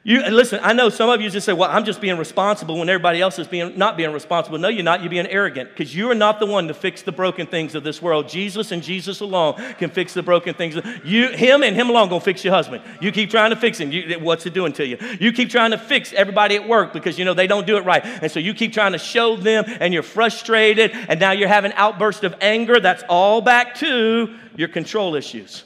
you 0.06 0.24
listen, 0.28 0.60
I 0.62 0.72
know 0.72 0.88
some 0.88 1.10
of 1.10 1.20
you 1.20 1.28
just 1.28 1.44
say, 1.44 1.52
well, 1.52 1.68
I'm 1.68 1.84
just 1.84 2.00
being 2.00 2.16
responsible 2.16 2.78
when 2.78 2.88
everybody 2.88 3.20
else 3.20 3.40
is 3.40 3.48
being 3.48 3.76
not 3.76 3.96
being 3.96 4.12
responsible. 4.12 4.56
No, 4.56 4.68
you're 4.68 4.84
not. 4.84 5.00
You're 5.00 5.10
being 5.10 5.26
arrogant 5.26 5.70
because 5.70 5.96
you 5.96 6.08
are 6.08 6.14
not 6.14 6.38
the 6.38 6.46
one 6.46 6.68
to 6.68 6.74
fix 6.74 7.02
the 7.02 7.10
broken 7.10 7.48
things 7.48 7.74
of 7.74 7.82
this 7.82 8.00
world. 8.00 8.28
Jesus 8.28 8.70
and 8.70 8.84
Jesus 8.84 9.18
alone 9.18 9.54
can 9.78 9.90
fix 9.90 10.14
the 10.14 10.22
broken 10.22 10.54
things. 10.54 10.76
You, 11.04 11.30
him 11.30 11.64
and 11.64 11.74
him 11.74 11.90
alone 11.90 12.08
gonna 12.08 12.20
fix 12.20 12.44
your 12.44 12.54
husband. 12.54 12.84
You 13.00 13.10
keep 13.10 13.30
trying 13.30 13.50
to 13.50 13.56
fix 13.56 13.80
him. 13.80 13.90
You, 13.90 14.20
what's 14.20 14.46
it 14.46 14.54
doing 14.54 14.72
to 14.74 14.86
you? 14.86 14.96
You 15.18 15.32
keep 15.32 15.50
trying 15.50 15.72
to 15.72 15.78
fix 15.78 16.12
everybody 16.12 16.54
at 16.54 16.68
work 16.68 16.92
because 16.92 17.18
you 17.18 17.24
know 17.24 17.34
they 17.34 17.48
don't 17.48 17.66
do 17.66 17.76
it 17.76 17.84
right. 17.84 18.06
And 18.06 18.30
so 18.30 18.38
you 18.38 18.54
keep 18.54 18.72
trying 18.72 18.92
to 18.92 18.98
show 18.98 19.34
them 19.34 19.64
and 19.66 19.92
you're 19.92 20.04
frustrated 20.04 20.92
and 20.92 21.18
now 21.18 21.32
you're 21.32 21.48
having 21.48 21.72
outbursts 21.72 22.22
of 22.22 22.32
anger. 22.40 22.78
That's 22.78 23.02
all 23.08 23.40
back 23.40 23.74
to 23.78 24.36
your 24.54 24.68
control 24.68 25.16
issues. 25.16 25.64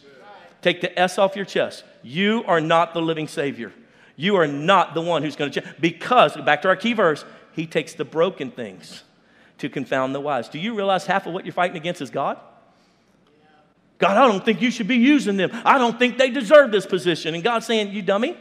Take 0.62 0.80
the 0.80 0.98
S 0.98 1.18
off 1.18 1.36
your 1.36 1.44
chest. 1.44 1.84
You 2.02 2.42
are 2.46 2.62
not 2.62 2.94
the 2.94 3.02
living 3.02 3.28
Savior. 3.28 3.74
You 4.20 4.36
are 4.36 4.46
not 4.46 4.92
the 4.92 5.00
one 5.00 5.22
who's 5.22 5.34
going 5.34 5.50
to 5.50 5.62
change. 5.62 5.74
Because, 5.80 6.36
back 6.36 6.60
to 6.62 6.68
our 6.68 6.76
key 6.76 6.92
verse, 6.92 7.24
he 7.52 7.66
takes 7.66 7.94
the 7.94 8.04
broken 8.04 8.50
things 8.50 9.02
to 9.56 9.70
confound 9.70 10.14
the 10.14 10.20
wise. 10.20 10.50
Do 10.50 10.58
you 10.58 10.74
realize 10.74 11.06
half 11.06 11.26
of 11.26 11.32
what 11.32 11.46
you're 11.46 11.54
fighting 11.54 11.78
against 11.78 12.02
is 12.02 12.10
God? 12.10 12.38
God, 13.96 14.18
I 14.18 14.30
don't 14.30 14.44
think 14.44 14.60
you 14.60 14.70
should 14.70 14.88
be 14.88 14.96
using 14.96 15.38
them. 15.38 15.50
I 15.64 15.78
don't 15.78 15.98
think 15.98 16.18
they 16.18 16.28
deserve 16.28 16.70
this 16.70 16.84
position. 16.84 17.34
And 17.34 17.42
God's 17.42 17.64
saying, 17.64 17.94
You 17.94 18.02
dummy, 18.02 18.36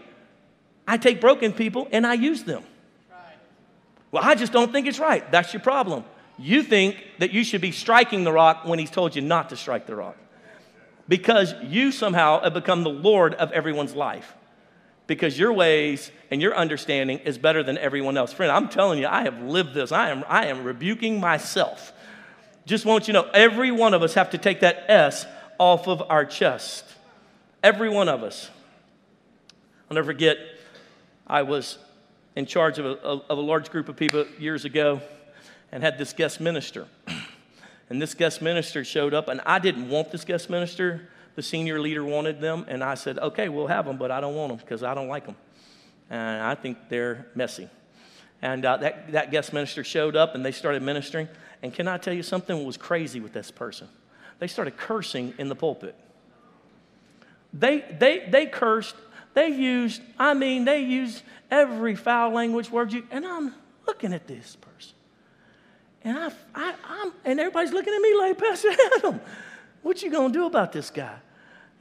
I 0.86 0.98
take 0.98 1.22
broken 1.22 1.54
people 1.54 1.88
and 1.94 2.06
I 2.06 2.16
use 2.16 2.44
them. 2.44 2.64
Well, 4.12 4.24
I 4.24 4.36
just 4.36 4.52
don't 4.52 4.74
think 4.74 4.86
it's 4.86 5.00
right. 5.00 5.32
That's 5.32 5.54
your 5.54 5.62
problem. 5.62 6.04
You 6.38 6.62
think 6.62 6.98
that 7.20 7.32
you 7.32 7.46
should 7.46 7.62
be 7.62 7.72
striking 7.72 8.26
the 8.26 8.34
rock 8.34 8.66
when 8.66 8.80
He's 8.80 8.92
told 8.92 9.16
you 9.16 9.22
not 9.22 9.48
to 9.52 9.56
strike 9.56 9.88
the 9.88 9.96
rock. 9.96 10.18
because 11.08 11.54
you 11.64 11.94
somehow 11.94 12.42
have 12.42 12.54
become 12.54 12.84
the 12.84 12.90
Lord 12.90 13.34
of 13.36 13.54
everyone's 13.54 13.96
life. 13.96 14.36
Because 15.10 15.40
your 15.40 15.52
ways 15.52 16.12
and 16.30 16.40
your 16.40 16.56
understanding 16.56 17.18
is 17.20 17.40
better 17.40 17.64
than 17.64 17.80
everyone 17.80 18.16
else. 18.16 18.32
Friend, 18.32 18.52
I'm 18.52 18.70
telling 18.70 19.00
you, 19.00 19.08
I 19.08 19.24
have 19.24 19.42
lived 19.42 19.74
this. 19.74 19.92
I 19.92 20.12
am, 20.12 20.24
I 20.28 20.46
am 20.46 20.64
rebuking 20.64 21.20
myself. 21.20 21.92
Just 22.68 22.86
want 22.86 23.08
you 23.08 23.14
to 23.14 23.24
know, 23.24 23.30
every 23.34 23.72
one 23.72 23.96
of 23.96 24.04
us 24.04 24.14
have 24.14 24.30
to 24.30 24.38
take 24.38 24.60
that 24.60 24.86
S 24.88 25.26
off 25.58 25.88
of 25.88 26.04
our 26.12 26.26
chest. 26.26 26.86
Every 27.64 27.90
one 27.90 28.08
of 28.08 28.22
us. 28.22 28.52
I'll 29.90 29.96
never 29.96 30.14
forget, 30.14 30.38
I 31.26 31.42
was 31.42 31.80
in 32.36 32.46
charge 32.46 32.78
of 32.78 32.86
a, 32.86 32.92
of 32.92 33.38
a 33.38 33.42
large 33.42 33.72
group 33.72 33.90
of 33.90 33.96
people 33.96 34.28
years 34.38 34.64
ago 34.64 35.02
and 35.72 35.82
had 35.82 35.98
this 35.98 36.14
guest 36.14 36.40
minister. 36.40 36.88
And 37.92 38.00
this 38.00 38.14
guest 38.14 38.40
minister 38.40 38.84
showed 38.84 39.16
up, 39.16 39.30
and 39.30 39.42
I 39.48 39.58
didn't 39.58 39.90
want 39.90 40.12
this 40.12 40.24
guest 40.24 40.48
minister. 40.48 41.10
The 41.40 41.44
senior 41.44 41.80
leader 41.80 42.04
wanted 42.04 42.42
them, 42.42 42.66
and 42.68 42.84
I 42.84 42.96
said, 42.96 43.18
okay, 43.18 43.48
we'll 43.48 43.68
have 43.68 43.86
them, 43.86 43.96
but 43.96 44.12
I 44.12 44.20
don't 44.20 44.36
want 44.36 44.50
them 44.50 44.58
because 44.58 44.84
I 44.84 44.94
don't 44.94 45.08
like 45.08 45.26
them. 45.26 45.38
And 46.10 46.44
I 46.44 46.54
think 46.54 46.78
they're 46.90 47.28
messy. 47.34 47.70
And 48.42 48.66
uh, 48.66 48.76
that, 48.76 49.14
that 49.14 49.32
guest 49.32 49.54
minister 49.54 49.86
showed 49.86 50.18
up, 50.18 50.36
and 50.36 50.46
they 50.46 50.52
started 50.52 50.84
ministering. 50.84 51.30
And 51.64 51.74
can 51.74 51.88
I 51.88 51.98
tell 51.98 52.14
you 52.14 52.24
something 52.24 52.66
was 52.66 52.76
crazy 52.76 53.22
with 53.22 53.32
this 53.32 53.52
person? 53.52 53.88
They 54.40 54.48
started 54.48 54.76
cursing 54.76 55.34
in 55.38 55.48
the 55.48 55.56
pulpit. 55.56 55.96
They, 57.54 57.86
they, 57.98 58.28
they 58.30 58.46
cursed. 58.46 58.98
They 59.34 59.48
used, 59.48 60.02
I 60.18 60.34
mean, 60.34 60.66
they 60.66 60.82
used 60.82 61.24
every 61.50 61.96
foul 61.96 62.34
language 62.34 62.70
word 62.70 62.92
you, 62.92 63.08
and 63.12 63.26
I'm 63.26 63.56
looking 63.88 64.12
at 64.12 64.28
this 64.28 64.58
person. 64.58 64.94
And, 66.04 66.18
I, 66.18 66.32
I, 66.54 66.76
I'm, 66.86 67.14
and 67.24 67.40
everybody's 67.40 67.72
looking 67.72 67.94
at 67.94 68.02
me 68.02 68.18
like, 68.18 68.38
Pastor 68.38 68.72
Adam, 68.98 69.22
what 69.82 70.04
you 70.04 70.12
to 70.12 70.30
do 70.34 70.46
about 70.46 70.74
this 70.74 70.90
guy? 70.90 71.16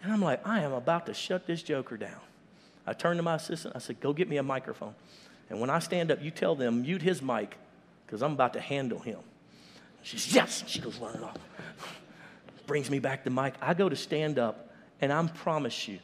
And 0.03 0.13
I'm 0.13 0.23
like, 0.23 0.47
I 0.47 0.61
am 0.61 0.73
about 0.73 1.07
to 1.07 1.15
shut 1.15 1.47
this 1.47 1.63
joker 1.63 1.97
down. 1.97 2.21
I 2.87 2.93
turned 2.93 3.19
to 3.19 3.23
my 3.23 3.35
assistant. 3.35 3.77
I 3.77 3.81
said, 3.81 4.01
go 4.01 4.13
get 4.13 4.29
me 4.29 4.37
a 4.37 4.43
microphone. 4.43 4.95
And 5.51 5.61
when 5.61 5.71
I 5.71 5.79
stand 5.79 6.11
up, 6.11 6.23
you 6.23 6.31
tell 6.31 6.55
them, 6.55 6.83
mute 6.83 7.03
his 7.03 7.21
mic 7.21 7.57
because 8.07 8.23
I'm 8.23 8.33
about 8.33 8.55
to 8.55 8.61
handle 8.61 8.99
him. 8.99 9.19
She 10.03 10.19
says, 10.19 10.35
yes. 10.35 10.65
She 10.67 10.81
goes 10.81 10.97
running 10.99 11.23
off. 11.23 11.37
Brings 12.67 12.91
me 12.91 12.99
back 12.99 13.25
the 13.25 13.31
mic. 13.31 13.55
I 13.61 13.75
go 13.75 13.89
to 13.89 13.97
stand 13.97 14.39
up, 14.39 14.71
and 15.01 15.13
I 15.13 15.23
promise 15.27 15.89
you, 15.89 15.99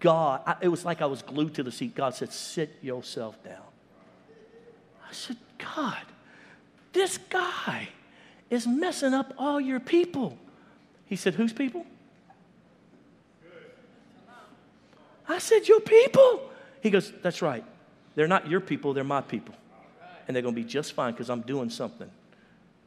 God, 0.00 0.42
I, 0.46 0.56
it 0.60 0.68
was 0.68 0.84
like 0.84 1.00
I 1.00 1.06
was 1.06 1.22
glued 1.22 1.54
to 1.54 1.62
the 1.62 1.72
seat. 1.72 1.94
God 1.94 2.14
said, 2.14 2.32
sit 2.32 2.76
yourself 2.82 3.42
down. 3.44 3.62
I 5.08 5.12
said, 5.12 5.36
God, 5.58 6.02
this 6.92 7.18
guy 7.18 7.88
is 8.50 8.66
messing 8.66 9.14
up 9.14 9.32
all 9.38 9.60
your 9.60 9.80
people. 9.80 10.38
He 11.06 11.16
said, 11.16 11.34
Whose 11.34 11.52
people? 11.52 11.86
I 15.28 15.38
said, 15.38 15.68
Your 15.68 15.80
people. 15.80 16.50
He 16.80 16.90
goes, 16.90 17.12
That's 17.22 17.42
right. 17.42 17.64
They're 18.14 18.28
not 18.28 18.48
your 18.48 18.60
people, 18.60 18.94
they're 18.94 19.04
my 19.04 19.20
people. 19.20 19.54
And 20.26 20.34
they're 20.34 20.42
going 20.42 20.54
to 20.54 20.60
be 20.60 20.66
just 20.66 20.94
fine 20.94 21.12
because 21.12 21.30
I'm 21.30 21.42
doing 21.42 21.70
something. 21.70 22.10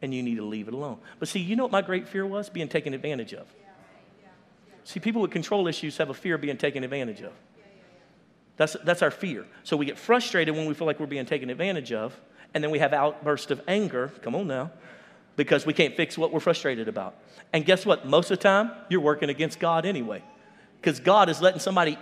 And 0.01 0.13
you 0.13 0.23
need 0.23 0.35
to 0.35 0.45
leave 0.45 0.67
it 0.67 0.73
alone. 0.73 0.97
But 1.19 1.27
see, 1.27 1.39
you 1.39 1.55
know 1.55 1.63
what 1.63 1.71
my 1.71 1.81
great 1.81 2.07
fear 2.07 2.25
was? 2.25 2.49
Being 2.49 2.67
taken 2.67 2.93
advantage 2.93 3.33
of. 3.33 3.47
See, 4.83 4.99
people 4.99 5.21
with 5.21 5.31
control 5.31 5.67
issues 5.67 5.97
have 5.97 6.09
a 6.09 6.13
fear 6.13 6.35
of 6.35 6.41
being 6.41 6.57
taken 6.57 6.83
advantage 6.83 7.21
of. 7.21 7.31
That's, 8.57 8.75
that's 8.83 9.01
our 9.01 9.11
fear. 9.11 9.45
So 9.63 9.77
we 9.77 9.85
get 9.85 9.97
frustrated 9.97 10.55
when 10.55 10.65
we 10.65 10.73
feel 10.73 10.87
like 10.87 10.99
we're 10.99 11.05
being 11.05 11.25
taken 11.25 11.49
advantage 11.49 11.93
of 11.93 12.19
and 12.53 12.63
then 12.63 12.71
we 12.71 12.79
have 12.79 12.93
outbursts 12.93 13.51
of 13.51 13.61
anger. 13.67 14.11
Come 14.21 14.35
on 14.35 14.47
now. 14.47 14.71
Because 15.35 15.65
we 15.65 15.73
can't 15.73 15.95
fix 15.95 16.17
what 16.17 16.33
we're 16.33 16.39
frustrated 16.39 16.87
about. 16.87 17.15
And 17.53 17.65
guess 17.65 17.85
what? 17.85 18.05
Most 18.05 18.31
of 18.31 18.39
the 18.39 18.43
time, 18.43 18.71
you're 18.89 18.99
working 18.99 19.29
against 19.29 19.59
God 19.59 19.85
anyway. 19.85 20.23
Because 20.81 20.99
God 20.99 21.29
is 21.29 21.41
letting 21.41 21.59
somebody 21.59 21.97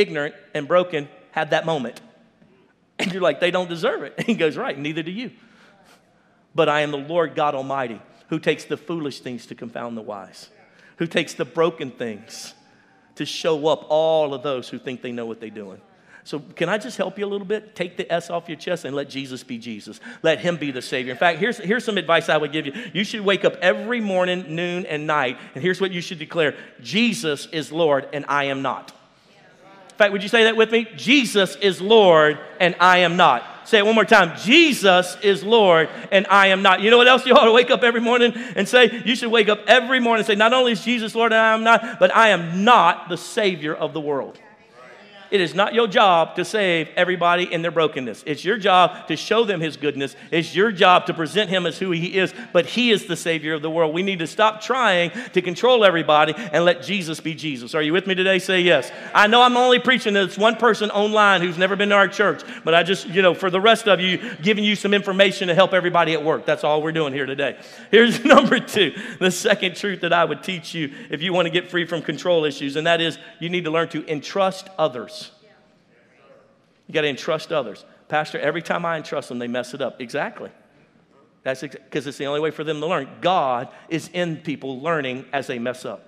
ignorant 0.00 0.34
and 0.54 0.66
broken 0.66 1.08
have 1.32 1.50
that 1.50 1.66
moment. 1.66 2.00
And 2.98 3.12
you're 3.12 3.22
like, 3.22 3.40
they 3.40 3.50
don't 3.50 3.68
deserve 3.68 4.02
it. 4.02 4.14
And 4.18 4.26
he 4.26 4.34
goes, 4.34 4.56
right, 4.56 4.78
neither 4.78 5.02
do 5.02 5.10
you. 5.10 5.30
But 6.54 6.68
I 6.68 6.80
am 6.80 6.90
the 6.90 6.98
Lord 6.98 7.34
God 7.34 7.54
Almighty 7.54 8.00
who 8.28 8.38
takes 8.38 8.64
the 8.64 8.76
foolish 8.76 9.20
things 9.20 9.46
to 9.46 9.54
confound 9.54 9.96
the 9.96 10.02
wise, 10.02 10.50
who 10.96 11.06
takes 11.06 11.34
the 11.34 11.44
broken 11.44 11.90
things 11.90 12.54
to 13.16 13.26
show 13.26 13.66
up 13.66 13.86
all 13.88 14.32
of 14.34 14.42
those 14.42 14.68
who 14.68 14.78
think 14.78 15.02
they 15.02 15.12
know 15.12 15.26
what 15.26 15.40
they're 15.40 15.50
doing. 15.50 15.80
So, 16.22 16.38
can 16.38 16.68
I 16.68 16.78
just 16.78 16.96
help 16.96 17.18
you 17.18 17.24
a 17.24 17.28
little 17.28 17.46
bit? 17.46 17.74
Take 17.74 17.96
the 17.96 18.10
S 18.12 18.30
off 18.30 18.48
your 18.48 18.58
chest 18.58 18.84
and 18.84 18.94
let 18.94 19.08
Jesus 19.08 19.42
be 19.42 19.58
Jesus. 19.58 20.00
Let 20.22 20.38
Him 20.38 20.58
be 20.58 20.70
the 20.70 20.82
Savior. 20.82 21.12
In 21.12 21.18
fact, 21.18 21.38
here's, 21.38 21.56
here's 21.58 21.84
some 21.84 21.98
advice 21.98 22.28
I 22.28 22.36
would 22.36 22.52
give 22.52 22.66
you. 22.66 22.72
You 22.92 23.04
should 23.04 23.22
wake 23.22 23.44
up 23.44 23.56
every 23.56 24.00
morning, 24.00 24.54
noon, 24.54 24.86
and 24.86 25.06
night, 25.06 25.38
and 25.54 25.62
here's 25.62 25.80
what 25.80 25.90
you 25.90 26.00
should 26.00 26.18
declare 26.18 26.54
Jesus 26.80 27.46
is 27.46 27.72
Lord, 27.72 28.06
and 28.12 28.24
I 28.28 28.44
am 28.44 28.62
not. 28.62 28.92
Fact, 30.00 30.12
would 30.12 30.22
you 30.22 30.30
say 30.30 30.44
that 30.44 30.56
with 30.56 30.72
me? 30.72 30.88
Jesus 30.96 31.56
is 31.56 31.78
Lord, 31.78 32.38
and 32.58 32.74
I 32.80 33.00
am 33.00 33.18
not. 33.18 33.68
Say 33.68 33.76
it 33.76 33.84
one 33.84 33.94
more 33.94 34.06
time. 34.06 34.34
Jesus 34.38 35.14
is 35.22 35.44
Lord, 35.44 35.90
and 36.10 36.26
I 36.30 36.46
am 36.46 36.62
not. 36.62 36.80
You 36.80 36.90
know 36.90 36.96
what 36.96 37.06
else 37.06 37.26
you 37.26 37.34
ought 37.34 37.44
to 37.44 37.52
wake 37.52 37.70
up 37.70 37.82
every 37.82 38.00
morning 38.00 38.32
and 38.56 38.66
say? 38.66 39.02
You 39.04 39.14
should 39.14 39.30
wake 39.30 39.50
up 39.50 39.60
every 39.66 40.00
morning 40.00 40.20
and 40.20 40.26
say, 40.26 40.36
Not 40.36 40.54
only 40.54 40.72
is 40.72 40.82
Jesus 40.82 41.14
Lord, 41.14 41.34
and 41.34 41.42
I 41.42 41.52
am 41.52 41.64
not, 41.64 41.98
but 41.98 42.16
I 42.16 42.30
am 42.30 42.64
not 42.64 43.10
the 43.10 43.18
Savior 43.18 43.74
of 43.74 43.92
the 43.92 44.00
world. 44.00 44.40
It 45.30 45.40
is 45.40 45.54
not 45.54 45.74
your 45.74 45.86
job 45.86 46.34
to 46.36 46.44
save 46.44 46.88
everybody 46.96 47.52
in 47.52 47.62
their 47.62 47.70
brokenness. 47.70 48.24
It's 48.26 48.44
your 48.44 48.58
job 48.58 49.06
to 49.08 49.16
show 49.16 49.44
them 49.44 49.60
His 49.60 49.76
goodness. 49.76 50.16
It's 50.30 50.54
your 50.54 50.72
job 50.72 51.06
to 51.06 51.14
present 51.14 51.50
Him 51.50 51.66
as 51.66 51.78
who 51.78 51.92
He 51.92 52.18
is, 52.18 52.34
but 52.52 52.66
He 52.66 52.90
is 52.90 53.06
the 53.06 53.16
Savior 53.16 53.54
of 53.54 53.62
the 53.62 53.70
world. 53.70 53.94
We 53.94 54.02
need 54.02 54.18
to 54.18 54.26
stop 54.26 54.60
trying 54.60 55.10
to 55.32 55.42
control 55.42 55.84
everybody 55.84 56.34
and 56.36 56.64
let 56.64 56.82
Jesus 56.82 57.20
be 57.20 57.34
Jesus. 57.34 57.74
Are 57.74 57.82
you 57.82 57.92
with 57.92 58.06
me 58.06 58.14
today? 58.14 58.38
Say 58.38 58.62
yes. 58.62 58.90
I 59.14 59.26
know 59.26 59.42
I'm 59.42 59.56
only 59.56 59.78
preaching 59.78 60.14
to 60.14 60.26
this 60.26 60.38
one 60.38 60.56
person 60.56 60.90
online 60.90 61.42
who's 61.42 61.58
never 61.58 61.76
been 61.76 61.90
to 61.90 61.94
our 61.94 62.08
church, 62.08 62.42
but 62.64 62.74
I 62.74 62.82
just, 62.82 63.06
you 63.08 63.22
know, 63.22 63.34
for 63.34 63.50
the 63.50 63.60
rest 63.60 63.86
of 63.86 64.00
you, 64.00 64.18
giving 64.42 64.64
you 64.64 64.74
some 64.74 64.94
information 64.94 65.48
to 65.48 65.54
help 65.54 65.72
everybody 65.74 66.12
at 66.14 66.24
work. 66.24 66.44
That's 66.44 66.64
all 66.64 66.82
we're 66.82 66.92
doing 66.92 67.12
here 67.12 67.26
today. 67.26 67.58
Here's 67.90 68.24
number 68.24 68.58
two 68.58 68.94
the 69.18 69.30
second 69.30 69.76
truth 69.76 70.00
that 70.00 70.12
I 70.12 70.24
would 70.24 70.42
teach 70.42 70.74
you 70.74 70.92
if 71.10 71.22
you 71.22 71.32
want 71.32 71.46
to 71.46 71.50
get 71.50 71.70
free 71.70 71.84
from 71.84 72.02
control 72.02 72.44
issues, 72.44 72.76
and 72.76 72.86
that 72.86 73.00
is 73.00 73.18
you 73.38 73.48
need 73.48 73.64
to 73.64 73.70
learn 73.70 73.88
to 73.90 74.04
entrust 74.10 74.68
others. 74.78 75.19
You 76.90 76.94
got 76.94 77.02
to 77.02 77.08
entrust 77.08 77.52
others. 77.52 77.84
Pastor, 78.08 78.36
every 78.40 78.62
time 78.62 78.84
I 78.84 78.96
entrust 78.96 79.28
them, 79.28 79.38
they 79.38 79.46
mess 79.46 79.74
it 79.74 79.80
up. 79.80 80.00
Exactly. 80.00 80.50
That's 81.44 81.60
because 81.60 81.78
ex- 81.92 82.06
it's 82.06 82.18
the 82.18 82.26
only 82.26 82.40
way 82.40 82.50
for 82.50 82.64
them 82.64 82.80
to 82.80 82.86
learn. 82.88 83.08
God 83.20 83.68
is 83.88 84.10
in 84.12 84.38
people 84.38 84.80
learning 84.80 85.24
as 85.32 85.46
they 85.46 85.60
mess 85.60 85.84
up. 85.84 86.04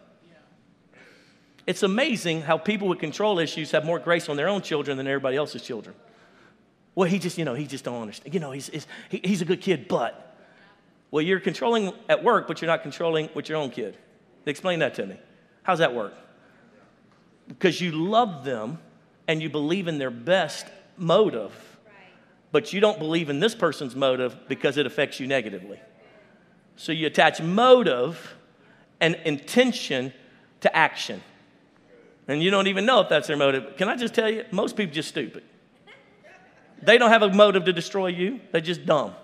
It's 1.68 1.84
amazing 1.84 2.42
how 2.42 2.58
people 2.58 2.88
with 2.88 2.98
control 2.98 3.38
issues 3.38 3.70
have 3.70 3.84
more 3.84 4.00
grace 4.00 4.28
on 4.28 4.36
their 4.36 4.48
own 4.48 4.60
children 4.60 4.96
than 4.96 5.06
everybody 5.06 5.36
else's 5.36 5.62
children. 5.62 5.94
Well, 6.96 7.08
he 7.08 7.20
just, 7.20 7.38
you 7.38 7.44
know, 7.44 7.54
he 7.54 7.68
just 7.68 7.84
don't 7.84 8.02
understand. 8.02 8.34
You 8.34 8.40
know, 8.40 8.50
he's, 8.50 8.66
he's, 8.66 8.88
he's 9.08 9.40
a 9.40 9.44
good 9.44 9.60
kid, 9.60 9.86
but. 9.86 10.36
Well, 11.12 11.22
you're 11.22 11.38
controlling 11.38 11.92
at 12.08 12.24
work, 12.24 12.48
but 12.48 12.60
you're 12.60 12.66
not 12.66 12.82
controlling 12.82 13.28
with 13.36 13.48
your 13.48 13.58
own 13.58 13.70
kid. 13.70 13.96
Explain 14.46 14.80
that 14.80 14.94
to 14.94 15.06
me. 15.06 15.16
How's 15.62 15.78
that 15.78 15.94
work? 15.94 16.14
Because 17.46 17.80
you 17.80 17.92
love 17.92 18.44
them 18.44 18.80
and 19.28 19.42
you 19.42 19.48
believe 19.48 19.88
in 19.88 19.98
their 19.98 20.10
best 20.10 20.66
motive, 20.96 21.52
but 22.50 22.72
you 22.72 22.80
don't 22.80 22.98
believe 22.98 23.30
in 23.30 23.40
this 23.40 23.54
person's 23.54 23.96
motive 23.96 24.36
because 24.48 24.76
it 24.76 24.86
affects 24.86 25.20
you 25.20 25.26
negatively. 25.26 25.80
So 26.76 26.92
you 26.92 27.06
attach 27.06 27.40
motive 27.40 28.34
and 29.00 29.16
intention 29.24 30.12
to 30.60 30.74
action. 30.76 31.22
And 32.28 32.42
you 32.42 32.50
don't 32.50 32.66
even 32.66 32.86
know 32.86 33.00
if 33.00 33.08
that's 33.08 33.26
their 33.26 33.36
motive. 33.36 33.76
Can 33.76 33.88
I 33.88 33.96
just 33.96 34.14
tell 34.14 34.30
you, 34.30 34.44
most 34.50 34.76
people 34.76 34.94
just 34.94 35.08
stupid. 35.08 35.42
They 36.80 36.98
don't 36.98 37.10
have 37.10 37.22
a 37.22 37.32
motive 37.32 37.64
to 37.66 37.72
destroy 37.72 38.08
you, 38.08 38.40
they're 38.50 38.60
just 38.60 38.84
dumb. 38.86 39.14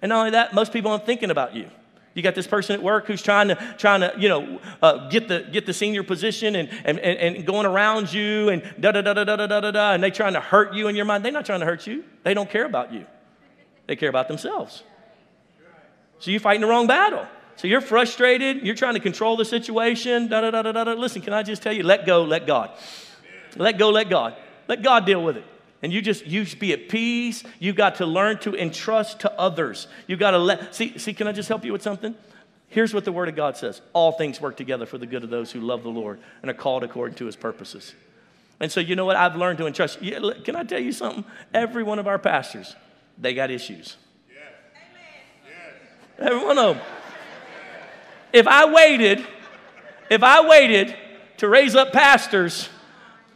And 0.00 0.10
not 0.10 0.18
only 0.18 0.30
that, 0.32 0.52
most 0.52 0.72
people 0.72 0.90
aren't 0.90 1.06
thinking 1.06 1.30
about 1.30 1.54
you. 1.54 1.70
You 2.14 2.22
got 2.22 2.34
this 2.34 2.46
person 2.46 2.74
at 2.74 2.82
work 2.82 3.06
who's 3.06 3.22
trying 3.22 3.48
to, 3.48 3.74
trying 3.78 4.00
to 4.00 4.12
you 4.18 4.28
know, 4.28 4.60
uh, 4.82 5.08
get, 5.08 5.28
the, 5.28 5.48
get 5.50 5.64
the 5.64 5.72
senior 5.72 6.02
position 6.02 6.56
and, 6.56 6.68
and, 6.84 6.98
and, 6.98 7.36
and 7.36 7.46
going 7.46 7.66
around 7.66 8.12
you 8.12 8.50
and 8.50 8.62
da 8.78 8.92
da 8.92 9.00
da 9.00 9.14
da 9.14 9.24
da 9.24 9.36
da 9.36 9.60
da 9.60 9.70
da, 9.70 9.92
and 9.92 10.02
they 10.02 10.10
trying 10.10 10.34
to 10.34 10.40
hurt 10.40 10.74
you 10.74 10.88
in 10.88 10.96
your 10.96 11.04
mind. 11.04 11.24
They're 11.24 11.32
not 11.32 11.46
trying 11.46 11.60
to 11.60 11.66
hurt 11.66 11.86
you. 11.86 12.04
They 12.22 12.34
don't 12.34 12.50
care 12.50 12.66
about 12.66 12.92
you. 12.92 13.06
They 13.86 13.96
care 13.96 14.10
about 14.10 14.28
themselves. 14.28 14.82
So 16.18 16.30
you're 16.30 16.40
fighting 16.40 16.60
the 16.60 16.68
wrong 16.68 16.86
battle. 16.86 17.26
So 17.56 17.66
you're 17.66 17.80
frustrated. 17.80 18.64
You're 18.64 18.74
trying 18.74 18.94
to 18.94 19.00
control 19.00 19.36
the 19.36 19.44
situation. 19.44 20.28
Da 20.28 20.40
da 20.42 20.50
da 20.50 20.62
da 20.62 20.84
da. 20.84 20.92
Listen, 20.92 21.22
can 21.22 21.32
I 21.32 21.42
just 21.42 21.62
tell 21.62 21.72
you? 21.72 21.82
Let 21.82 22.06
go. 22.06 22.22
Let 22.24 22.46
God. 22.46 22.70
Let 23.56 23.78
go. 23.78 23.90
Let 23.90 24.08
God. 24.08 24.36
Let 24.68 24.82
God 24.82 25.04
deal 25.06 25.22
with 25.22 25.36
it 25.36 25.44
and 25.82 25.92
you 25.92 26.00
just 26.00 26.26
you 26.26 26.44
should 26.44 26.60
be 26.60 26.72
at 26.72 26.88
peace. 26.88 27.42
You 27.58 27.72
got 27.72 27.96
to 27.96 28.06
learn 28.06 28.38
to 28.40 28.54
entrust 28.54 29.20
to 29.20 29.32
others. 29.38 29.88
You 30.06 30.16
got 30.16 30.30
to 30.30 30.38
let 30.38 30.74
see 30.74 30.96
see 30.98 31.12
can 31.12 31.26
i 31.26 31.32
just 31.32 31.48
help 31.48 31.64
you 31.64 31.72
with 31.72 31.82
something? 31.82 32.14
Here's 32.68 32.94
what 32.94 33.04
the 33.04 33.12
word 33.12 33.28
of 33.28 33.36
god 33.36 33.56
says. 33.56 33.82
All 33.92 34.12
things 34.12 34.40
work 34.40 34.56
together 34.56 34.86
for 34.86 34.96
the 34.96 35.06
good 35.06 35.24
of 35.24 35.30
those 35.30 35.50
who 35.50 35.60
love 35.60 35.82
the 35.82 35.90
lord 35.90 36.20
and 36.40 36.50
are 36.50 36.54
called 36.54 36.84
according 36.84 37.16
to 37.16 37.26
his 37.26 37.36
purposes. 37.36 37.94
And 38.60 38.70
so 38.70 38.80
you 38.80 38.94
know 38.94 39.04
what? 39.04 39.16
I've 39.16 39.34
learned 39.34 39.58
to 39.58 39.66
entrust. 39.66 40.00
Can 40.00 40.56
i 40.56 40.62
tell 40.62 40.80
you 40.80 40.92
something? 40.92 41.24
Every 41.52 41.82
one 41.82 41.98
of 41.98 42.06
our 42.06 42.18
pastors 42.18 42.76
they 43.18 43.34
got 43.34 43.50
issues. 43.50 43.96
Every 46.18 46.44
one 46.44 46.58
of 46.58 46.76
them 46.76 46.84
if 48.32 48.46
i 48.46 48.64
waited 48.72 49.26
if 50.08 50.22
i 50.22 50.46
waited 50.46 50.96
to 51.38 51.48
raise 51.48 51.74
up 51.74 51.92
pastors 51.92 52.68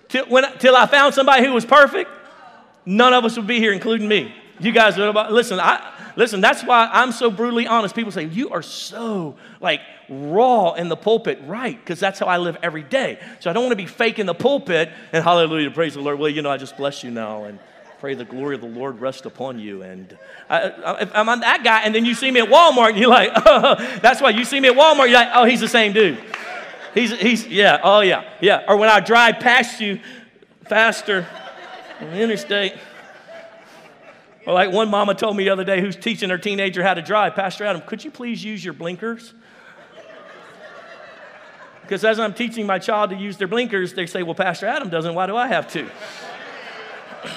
till, 0.08 0.26
when, 0.26 0.44
till 0.58 0.76
I 0.76 0.86
found 0.86 1.14
somebody 1.14 1.44
who 1.44 1.52
was 1.52 1.64
perfect, 1.64 2.10
none 2.86 3.12
of 3.12 3.24
us 3.24 3.36
would 3.36 3.46
be 3.46 3.58
here, 3.58 3.72
including 3.72 4.08
me. 4.08 4.32
You 4.58 4.72
guys, 4.72 4.96
listen, 4.96 5.60
I, 5.60 5.92
listen, 6.16 6.40
that's 6.40 6.62
why 6.62 6.88
I'm 6.90 7.12
so 7.12 7.30
brutally 7.30 7.66
honest. 7.66 7.94
People 7.94 8.12
say, 8.12 8.24
You 8.24 8.50
are 8.50 8.62
so 8.62 9.36
like 9.60 9.80
raw 10.08 10.72
in 10.72 10.88
the 10.88 10.96
pulpit. 10.96 11.40
Right, 11.44 11.78
because 11.78 12.00
that's 12.00 12.18
how 12.18 12.26
I 12.26 12.38
live 12.38 12.56
every 12.62 12.82
day. 12.82 13.18
So 13.40 13.50
I 13.50 13.52
don't 13.52 13.64
want 13.64 13.72
to 13.72 13.76
be 13.76 13.86
fake 13.86 14.18
in 14.18 14.24
the 14.24 14.34
pulpit 14.34 14.90
and 15.12 15.22
hallelujah, 15.22 15.70
praise 15.70 15.94
the 15.94 16.00
Lord. 16.00 16.18
Well, 16.18 16.30
you 16.30 16.40
know, 16.40 16.50
I 16.50 16.56
just 16.56 16.76
bless 16.78 17.04
you 17.04 17.10
now 17.10 17.44
and 17.44 17.58
pray 17.98 18.14
the 18.14 18.24
glory 18.24 18.54
of 18.54 18.60
the 18.60 18.66
Lord 18.66 19.00
rest 19.00 19.26
upon 19.26 19.58
you. 19.58 19.82
And 19.82 20.16
I, 20.48 21.06
am 21.14 21.40
that 21.40 21.62
guy, 21.64 21.80
and 21.80 21.94
then 21.94 22.04
you 22.04 22.14
see 22.14 22.30
me 22.30 22.40
at 22.40 22.48
Walmart, 22.48 22.90
and 22.90 22.98
you're 22.98 23.10
like, 23.10 23.32
oh, 23.34 23.74
that's 24.02 24.20
why 24.20 24.30
you 24.30 24.44
see 24.44 24.60
me 24.60 24.68
at 24.68 24.76
Walmart, 24.76 25.08
you're 25.08 25.18
like, 25.18 25.30
oh, 25.34 25.44
he's 25.44 25.60
the 25.60 25.68
same 25.68 25.92
dude. 25.92 26.18
He's, 26.94 27.18
he's, 27.18 27.46
yeah, 27.46 27.80
oh, 27.82 28.00
yeah, 28.00 28.24
yeah. 28.40 28.64
Or 28.68 28.76
when 28.76 28.88
I 28.88 29.00
drive 29.00 29.40
past 29.40 29.80
you 29.80 30.00
faster 30.64 31.26
the 32.00 32.20
interstate. 32.20 32.74
Or 34.46 34.54
like 34.54 34.72
one 34.72 34.88
mama 34.90 35.14
told 35.14 35.36
me 35.36 35.44
the 35.44 35.50
other 35.50 35.64
day 35.64 35.80
who's 35.80 35.96
teaching 35.96 36.30
her 36.30 36.38
teenager 36.38 36.82
how 36.82 36.94
to 36.94 37.02
drive, 37.02 37.34
Pastor 37.34 37.64
Adam, 37.64 37.82
could 37.82 38.04
you 38.04 38.10
please 38.10 38.44
use 38.44 38.64
your 38.64 38.74
blinkers? 38.74 39.34
Because 41.82 42.04
as 42.04 42.18
I'm 42.18 42.34
teaching 42.34 42.66
my 42.66 42.78
child 42.78 43.10
to 43.10 43.16
use 43.16 43.36
their 43.36 43.46
blinkers, 43.48 43.94
they 43.94 44.06
say, 44.06 44.22
Well, 44.24 44.34
Pastor 44.34 44.66
Adam 44.66 44.88
doesn't, 44.88 45.14
why 45.14 45.26
do 45.26 45.36
I 45.36 45.46
have 45.46 45.70
to? 45.72 45.88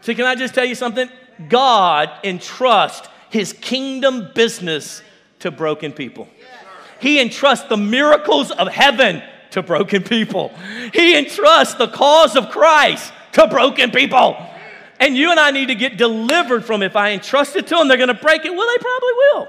See, 0.00 0.14
can 0.14 0.24
I 0.24 0.34
just 0.34 0.54
tell 0.54 0.64
you 0.64 0.74
something? 0.74 1.10
God 1.48 2.10
entrusts 2.24 3.08
his 3.30 3.52
kingdom 3.52 4.30
business 4.34 5.02
to 5.40 5.50
broken 5.50 5.92
people. 5.92 6.28
He 7.00 7.20
entrusts 7.20 7.68
the 7.68 7.76
miracles 7.76 8.50
of 8.50 8.68
heaven 8.68 9.22
to 9.50 9.62
broken 9.62 10.02
people. 10.02 10.52
He 10.92 11.16
entrusts 11.16 11.74
the 11.74 11.88
cause 11.88 12.36
of 12.36 12.50
Christ 12.50 13.12
to 13.32 13.46
broken 13.48 13.90
people. 13.90 14.36
And 15.00 15.16
you 15.16 15.30
and 15.30 15.38
I 15.38 15.50
need 15.50 15.66
to 15.66 15.74
get 15.74 15.96
delivered 15.96 16.64
from 16.64 16.82
if 16.82 16.96
I 16.96 17.12
entrust 17.12 17.56
it 17.56 17.66
to 17.68 17.76
them, 17.76 17.88
they're 17.88 17.96
going 17.96 18.08
to 18.08 18.14
break 18.14 18.44
it. 18.44 18.54
Well, 18.54 18.68
they 18.68 18.78
probably 18.78 19.12
will. 19.12 19.48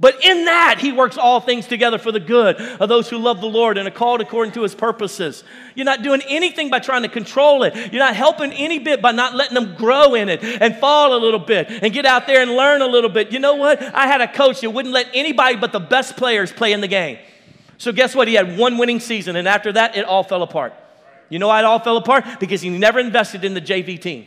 But 0.00 0.24
in 0.24 0.46
that, 0.46 0.78
he 0.80 0.90
works 0.90 1.16
all 1.16 1.40
things 1.40 1.66
together 1.66 1.98
for 1.98 2.10
the 2.10 2.20
good 2.20 2.56
of 2.56 2.88
those 2.88 3.08
who 3.08 3.16
love 3.16 3.40
the 3.40 3.46
Lord 3.46 3.78
and 3.78 3.86
are 3.86 3.92
called 3.92 4.20
according 4.20 4.52
to 4.54 4.62
his 4.62 4.74
purposes. 4.74 5.44
You're 5.76 5.84
not 5.84 6.02
doing 6.02 6.20
anything 6.28 6.68
by 6.68 6.80
trying 6.80 7.02
to 7.02 7.08
control 7.08 7.62
it. 7.62 7.74
You're 7.92 8.04
not 8.04 8.16
helping 8.16 8.52
any 8.52 8.80
bit 8.80 9.00
by 9.00 9.12
not 9.12 9.34
letting 9.34 9.54
them 9.54 9.76
grow 9.76 10.14
in 10.14 10.28
it 10.28 10.42
and 10.42 10.76
fall 10.76 11.16
a 11.16 11.20
little 11.20 11.38
bit 11.38 11.70
and 11.70 11.92
get 11.92 12.06
out 12.06 12.26
there 12.26 12.42
and 12.42 12.50
learn 12.50 12.82
a 12.82 12.86
little 12.86 13.08
bit. 13.08 13.30
You 13.30 13.38
know 13.38 13.54
what? 13.54 13.80
I 13.80 14.06
had 14.08 14.20
a 14.20 14.30
coach 14.30 14.62
that 14.62 14.70
wouldn't 14.70 14.92
let 14.92 15.06
anybody 15.14 15.56
but 15.56 15.70
the 15.70 15.80
best 15.80 16.16
players 16.16 16.52
play 16.52 16.72
in 16.72 16.80
the 16.80 16.88
game. 16.88 17.18
So, 17.84 17.92
guess 17.92 18.14
what? 18.14 18.28
He 18.28 18.32
had 18.32 18.56
one 18.56 18.78
winning 18.78 18.98
season, 18.98 19.36
and 19.36 19.46
after 19.46 19.70
that, 19.72 19.94
it 19.94 20.06
all 20.06 20.24
fell 20.24 20.42
apart. 20.42 20.72
You 21.28 21.38
know 21.38 21.48
why 21.48 21.58
it 21.58 21.66
all 21.66 21.80
fell 21.80 21.98
apart? 21.98 22.24
Because 22.40 22.62
he 22.62 22.70
never 22.70 22.98
invested 22.98 23.44
in 23.44 23.52
the 23.52 23.60
JV 23.60 24.00
team. 24.00 24.26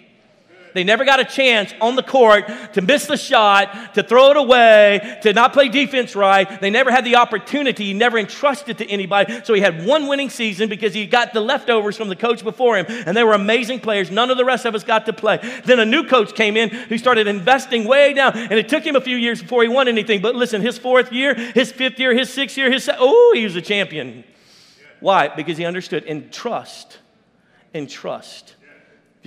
They 0.74 0.84
never 0.84 1.06
got 1.06 1.20
a 1.20 1.26
chance 1.26 1.74
on 1.82 1.96
the 1.96 2.04
court 2.04 2.48
to 2.74 2.82
miss 2.82 3.06
the 3.06 3.18
shot, 3.18 3.94
to 3.96 4.04
throw 4.04 4.32
it 4.32 4.38
away, 4.38 5.20
to 5.24 5.34
not 5.34 5.54
play 5.54 5.70
defense 5.70 6.16
right. 6.16 6.60
They 6.62 6.70
never 6.70 6.92
had 6.92 7.06
the 7.06 7.16
opportunity. 7.16 7.86
He 7.86 7.94
never 7.94 8.18
entrusted 8.18 8.78
to 8.80 8.90
anybody. 8.90 9.42
So 9.44 9.54
he 9.54 9.62
had 9.62 9.86
one 9.86 10.08
winning 10.08 10.30
season 10.30 10.70
because 10.70 10.94
he 10.94 11.06
got 11.06 11.34
the 11.34 11.42
leftovers 11.42 11.98
from 11.98 12.10
the 12.10 12.16
coach 12.16 12.44
before 12.44 12.78
him, 12.78 12.86
and 12.90 13.16
they 13.16 13.24
were 13.24 13.34
amazing 13.34 13.80
players. 13.80 14.12
None 14.12 14.30
of 14.30 14.38
the 14.38 14.46
rest 14.46 14.66
of 14.66 14.76
us 14.76 14.84
got 14.84 15.06
to 15.08 15.14
play. 15.14 15.38
Then 15.66 15.80
a 15.80 15.86
new 15.86 16.04
coach 16.04 16.36
came 16.36 16.58
in 16.58 16.70
who 16.70 16.98
started 16.98 17.28
investing 17.28 17.86
way 17.86 18.14
down, 18.14 18.38
and 18.38 18.54
it 18.54 18.70
took 18.70 18.84
him 18.84 18.96
a 18.96 19.02
few 19.02 19.18
years 19.18 19.42
before 19.42 19.64
he 19.64 19.70
won 19.70 19.88
anything. 19.88 20.22
But 20.22 20.36
listen, 20.36 20.62
his 20.62 20.78
fourth 20.78 21.12
year, 21.12 21.34
his 21.34 21.72
fifth 21.72 22.00
year, 22.00 22.14
his 22.16 22.32
sixth 22.32 22.58
year, 22.58 22.72
his 22.72 22.90
oh, 22.94 23.32
he 23.36 23.44
was 23.44 23.56
a 23.56 23.62
champion. 23.62 24.24
Why? 25.00 25.28
Because 25.28 25.58
he 25.58 25.66
understood 25.66 26.04
in 26.04 26.30
trust, 26.30 27.00
in 27.74 27.88
trust 27.88 28.56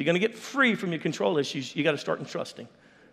you're 0.00 0.06
going 0.06 0.20
to 0.20 0.26
get 0.26 0.34
free 0.34 0.74
from 0.74 0.92
your 0.92 1.00
control 1.00 1.36
issues, 1.36 1.76
you 1.76 1.84
got 1.84 1.92
to 1.92 1.98
start 1.98 2.20
entrusting. 2.20 2.66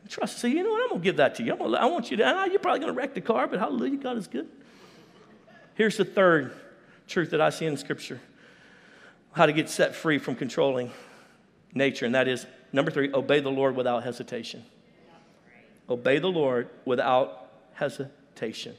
Trust. 0.07 0.39
Say, 0.39 0.49
you 0.49 0.63
know 0.63 0.71
what? 0.71 0.83
I'm 0.83 0.89
going 0.89 1.01
to 1.01 1.03
give 1.03 1.17
that 1.17 1.35
to 1.35 1.43
you. 1.43 1.53
Gonna, 1.53 1.77
i 1.77 1.85
want 1.85 2.09
you 2.11 2.15
to. 2.15 2.23
Ah, 2.25 2.45
you're 2.45 2.59
probably 2.59 2.79
going 2.79 2.93
to 2.93 2.97
wreck 2.97 3.13
the 3.13 3.19
car, 3.19 3.45
but 3.45 3.59
hallelujah, 3.59 3.97
God 3.97 4.15
is 4.15 4.27
good. 4.27 4.47
Here's 5.75 5.97
the 5.97 6.05
third 6.05 6.53
truth 7.07 7.31
that 7.31 7.41
I 7.41 7.49
see 7.49 7.65
in 7.65 7.75
Scripture 7.75 8.21
how 9.33 9.45
to 9.45 9.51
get 9.51 9.69
set 9.69 9.95
free 9.95 10.17
from 10.17 10.35
controlling 10.35 10.91
nature, 11.73 12.05
and 12.05 12.15
that 12.15 12.29
is 12.29 12.45
number 12.71 12.89
three 12.89 13.11
obey 13.13 13.41
the 13.41 13.51
Lord 13.51 13.75
without 13.75 14.03
hesitation. 14.03 14.63
Obey 15.89 16.19
the 16.19 16.29
Lord 16.29 16.69
without 16.85 17.51
hesitation. 17.73 18.75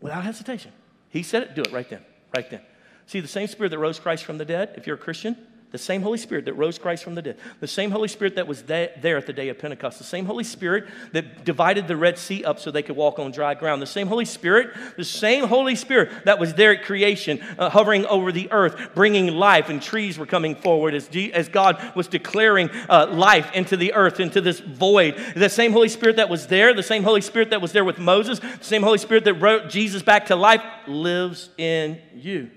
Without 0.00 0.24
hesitation. 0.24 0.72
He 1.10 1.22
said 1.22 1.42
it, 1.42 1.54
do 1.54 1.60
it 1.60 1.72
right 1.72 1.88
then, 1.88 2.02
right 2.34 2.48
then. 2.50 2.60
See, 3.06 3.20
the 3.20 3.28
same 3.28 3.46
spirit 3.48 3.68
that 3.68 3.78
rose 3.78 4.00
Christ 4.00 4.24
from 4.24 4.38
the 4.38 4.44
dead, 4.44 4.74
if 4.76 4.86
you're 4.86 4.96
a 4.96 4.98
Christian, 4.98 5.36
the 5.74 5.78
same 5.78 6.02
Holy 6.02 6.18
Spirit 6.18 6.44
that 6.44 6.52
rose 6.52 6.78
Christ 6.78 7.02
from 7.02 7.16
the 7.16 7.22
dead, 7.22 7.36
the 7.58 7.66
same 7.66 7.90
Holy 7.90 8.06
Spirit 8.06 8.36
that 8.36 8.46
was 8.46 8.62
there 8.62 9.16
at 9.16 9.26
the 9.26 9.32
day 9.32 9.48
of 9.48 9.58
Pentecost, 9.58 9.98
the 9.98 10.04
same 10.04 10.24
Holy 10.24 10.44
Spirit 10.44 10.86
that 11.10 11.44
divided 11.44 11.88
the 11.88 11.96
Red 11.96 12.16
Sea 12.16 12.44
up 12.44 12.60
so 12.60 12.70
they 12.70 12.80
could 12.84 12.94
walk 12.94 13.18
on 13.18 13.32
dry 13.32 13.54
ground, 13.54 13.82
the 13.82 13.86
same 13.86 14.06
Holy 14.06 14.24
Spirit, 14.24 14.72
the 14.96 15.02
same 15.02 15.48
Holy 15.48 15.74
Spirit 15.74 16.26
that 16.26 16.38
was 16.38 16.54
there 16.54 16.70
at 16.70 16.84
creation, 16.84 17.40
uh, 17.58 17.70
hovering 17.70 18.06
over 18.06 18.30
the 18.30 18.52
earth, 18.52 18.94
bringing 18.94 19.34
life, 19.34 19.68
and 19.68 19.82
trees 19.82 20.16
were 20.16 20.26
coming 20.26 20.54
forward 20.54 20.94
as, 20.94 21.08
G- 21.08 21.32
as 21.32 21.48
God 21.48 21.82
was 21.96 22.06
declaring 22.06 22.70
uh, 22.88 23.08
life 23.10 23.50
into 23.52 23.76
the 23.76 23.94
earth, 23.94 24.20
into 24.20 24.40
this 24.40 24.60
void. 24.60 25.20
The 25.34 25.50
same 25.50 25.72
Holy 25.72 25.88
Spirit 25.88 26.14
that 26.18 26.28
was 26.28 26.46
there, 26.46 26.72
the 26.72 26.84
same 26.84 27.02
Holy 27.02 27.20
Spirit 27.20 27.50
that 27.50 27.60
was 27.60 27.72
there 27.72 27.84
with 27.84 27.98
Moses, 27.98 28.38
the 28.38 28.58
same 28.60 28.84
Holy 28.84 28.98
Spirit 28.98 29.24
that 29.24 29.40
brought 29.40 29.70
Jesus 29.70 30.04
back 30.04 30.26
to 30.26 30.36
life 30.36 30.62
lives 30.86 31.50
in 31.58 31.98
you. 32.14 32.52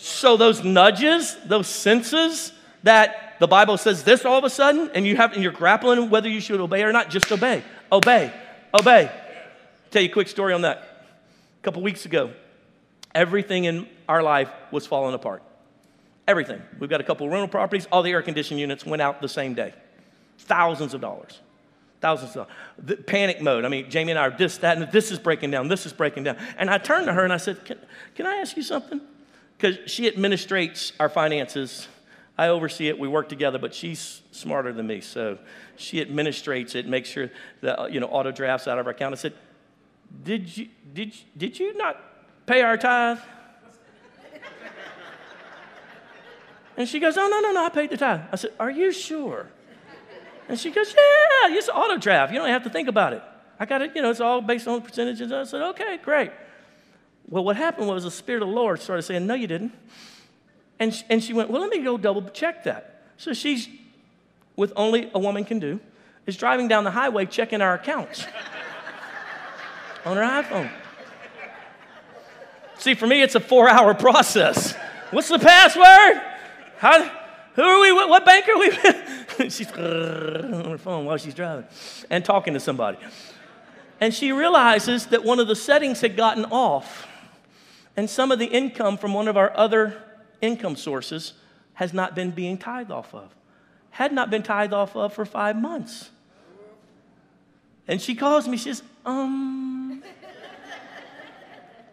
So 0.00 0.36
those 0.36 0.62
nudges, 0.62 1.36
those 1.44 1.66
senses 1.66 2.52
that 2.84 3.34
the 3.40 3.48
Bible 3.48 3.76
says 3.76 4.04
this 4.04 4.24
all 4.24 4.38
of 4.38 4.44
a 4.44 4.50
sudden, 4.50 4.90
and 4.94 5.04
you 5.04 5.16
have 5.16 5.32
and 5.32 5.42
you're 5.42 5.52
grappling 5.52 6.08
whether 6.08 6.28
you 6.28 6.40
should 6.40 6.60
obey 6.60 6.84
or 6.84 6.92
not, 6.92 7.10
just 7.10 7.30
obey. 7.32 7.64
Obey. 7.90 8.32
Obey. 8.78 9.10
I'll 9.10 9.90
tell 9.90 10.02
you 10.02 10.08
a 10.08 10.12
quick 10.12 10.28
story 10.28 10.52
on 10.54 10.62
that. 10.62 11.06
A 11.60 11.64
couple 11.64 11.82
weeks 11.82 12.04
ago, 12.04 12.30
everything 13.12 13.64
in 13.64 13.88
our 14.08 14.22
life 14.22 14.48
was 14.70 14.86
falling 14.86 15.14
apart. 15.14 15.42
Everything. 16.28 16.62
We've 16.78 16.90
got 16.90 17.00
a 17.00 17.04
couple 17.04 17.28
rental 17.28 17.48
properties, 17.48 17.88
all 17.90 18.02
the 18.02 18.12
air 18.12 18.22
conditioning 18.22 18.60
units 18.60 18.86
went 18.86 19.02
out 19.02 19.20
the 19.20 19.28
same 19.28 19.54
day. 19.54 19.74
Thousands 20.38 20.94
of 20.94 21.00
dollars. 21.00 21.40
Thousands 22.00 22.36
of 22.36 22.46
panic 23.06 23.42
mode. 23.42 23.64
I 23.64 23.68
mean, 23.68 23.90
Jamie 23.90 24.12
and 24.12 24.18
I 24.20 24.28
are 24.28 24.30
this, 24.30 24.58
that, 24.58 24.76
and 24.76 24.92
this 24.92 25.10
is 25.10 25.18
breaking 25.18 25.50
down, 25.50 25.66
this 25.66 25.86
is 25.86 25.92
breaking 25.92 26.22
down. 26.22 26.36
And 26.56 26.70
I 26.70 26.78
turned 26.78 27.06
to 27.06 27.12
her 27.12 27.24
and 27.24 27.32
I 27.32 27.38
said, 27.38 27.64
Can, 27.64 27.78
can 28.14 28.26
I 28.26 28.36
ask 28.36 28.56
you 28.56 28.62
something? 28.62 29.00
Because 29.58 29.90
she 29.90 30.08
administrates 30.10 30.92
our 31.00 31.08
finances. 31.08 31.88
I 32.36 32.48
oversee 32.48 32.88
it. 32.88 32.98
We 32.98 33.08
work 33.08 33.28
together, 33.28 33.58
but 33.58 33.74
she's 33.74 34.22
smarter 34.30 34.72
than 34.72 34.86
me, 34.86 35.00
so 35.00 35.38
she 35.76 36.02
administrates 36.04 36.76
it, 36.76 36.86
makes 36.86 37.08
sure 37.08 37.30
that 37.62 37.80
uh, 37.80 37.86
you 37.86 37.98
know 37.98 38.06
auto 38.06 38.30
drafts 38.30 38.68
out 38.68 38.78
of 38.78 38.86
our 38.86 38.92
account. 38.92 39.14
I 39.14 39.16
said, 39.16 39.34
"Did 40.22 40.56
you 40.56 40.68
did 40.94 41.12
did 41.36 41.58
you 41.58 41.76
not 41.76 42.00
pay 42.46 42.62
our 42.62 42.76
tithe?" 42.76 43.18
And 46.76 46.88
she 46.88 47.00
goes, 47.00 47.16
"Oh 47.18 47.26
no 47.28 47.40
no 47.40 47.52
no, 47.52 47.66
I 47.66 47.70
paid 47.70 47.90
the 47.90 47.96
tithe." 47.96 48.20
I 48.30 48.36
said, 48.36 48.52
"Are 48.60 48.70
you 48.70 48.92
sure?" 48.92 49.48
And 50.48 50.58
she 50.58 50.70
goes, 50.70 50.94
"Yeah, 50.94 51.56
it's 51.56 51.68
auto 51.68 51.96
draft. 51.96 52.32
You 52.32 52.38
don't 52.38 52.48
have 52.48 52.62
to 52.62 52.70
think 52.70 52.86
about 52.86 53.12
it. 53.14 53.22
I 53.58 53.66
got 53.66 53.82
it. 53.82 53.96
You 53.96 54.02
know, 54.02 54.10
it's 54.10 54.20
all 54.20 54.40
based 54.40 54.68
on 54.68 54.80
percentages." 54.82 55.32
I 55.32 55.42
said, 55.42 55.60
"Okay, 55.70 55.98
great." 56.00 56.30
Well, 57.28 57.44
what 57.44 57.56
happened 57.56 57.88
was 57.88 58.04
the 58.04 58.10
Spirit 58.10 58.42
of 58.42 58.48
the 58.48 58.54
Lord 58.54 58.80
started 58.80 59.02
saying, 59.02 59.26
No, 59.26 59.34
you 59.34 59.46
didn't. 59.46 59.72
And, 60.78 60.94
she, 60.94 61.04
and 61.10 61.22
she 61.22 61.32
went, 61.32 61.50
Well, 61.50 61.60
let 61.60 61.70
me 61.70 61.80
go 61.80 61.98
double 61.98 62.22
check 62.30 62.64
that. 62.64 63.02
So 63.16 63.32
she's, 63.32 63.68
with 64.56 64.72
only 64.76 65.10
a 65.14 65.18
woman 65.18 65.44
can 65.44 65.58
do, 65.58 65.80
is 66.26 66.36
driving 66.36 66.68
down 66.68 66.84
the 66.84 66.90
highway 66.90 67.26
checking 67.26 67.60
our 67.60 67.74
accounts 67.74 68.24
on 70.04 70.16
her 70.16 70.22
iPhone. 70.22 70.70
See, 72.78 72.94
for 72.94 73.06
me, 73.06 73.22
it's 73.22 73.34
a 73.34 73.40
four 73.40 73.68
hour 73.68 73.92
process. 73.94 74.74
What's 75.10 75.28
the 75.28 75.38
password? 75.38 76.22
How, 76.78 77.02
who 77.54 77.62
are 77.62 77.80
we? 77.80 77.92
What, 77.92 78.08
what 78.08 78.24
bank 78.24 78.48
are 78.48 78.58
we 78.58 78.70
she's 79.50 79.70
on 79.72 80.64
her 80.64 80.78
phone 80.78 81.04
while 81.04 81.16
she's 81.16 81.34
driving 81.34 81.66
and 82.10 82.24
talking 82.24 82.54
to 82.54 82.60
somebody. 82.60 82.98
And 84.00 84.14
she 84.14 84.32
realizes 84.32 85.06
that 85.06 85.24
one 85.24 85.40
of 85.40 85.48
the 85.48 85.56
settings 85.56 86.00
had 86.00 86.16
gotten 86.16 86.44
off 86.46 87.07
and 87.98 88.08
some 88.08 88.30
of 88.30 88.38
the 88.38 88.46
income 88.46 88.96
from 88.96 89.12
one 89.12 89.26
of 89.26 89.36
our 89.36 89.50
other 89.56 90.00
income 90.40 90.76
sources 90.76 91.32
has 91.74 91.92
not 91.92 92.14
been 92.14 92.30
being 92.30 92.56
tithed 92.56 92.92
off 92.92 93.12
of. 93.12 93.34
Had 93.90 94.12
not 94.12 94.30
been 94.30 94.44
tithed 94.44 94.72
off 94.72 94.94
of 94.94 95.12
for 95.12 95.24
five 95.24 95.60
months. 95.60 96.08
And 97.88 98.00
she 98.00 98.14
calls 98.14 98.46
me, 98.46 98.56
she 98.56 98.72
says, 98.72 98.84
um, 99.04 100.00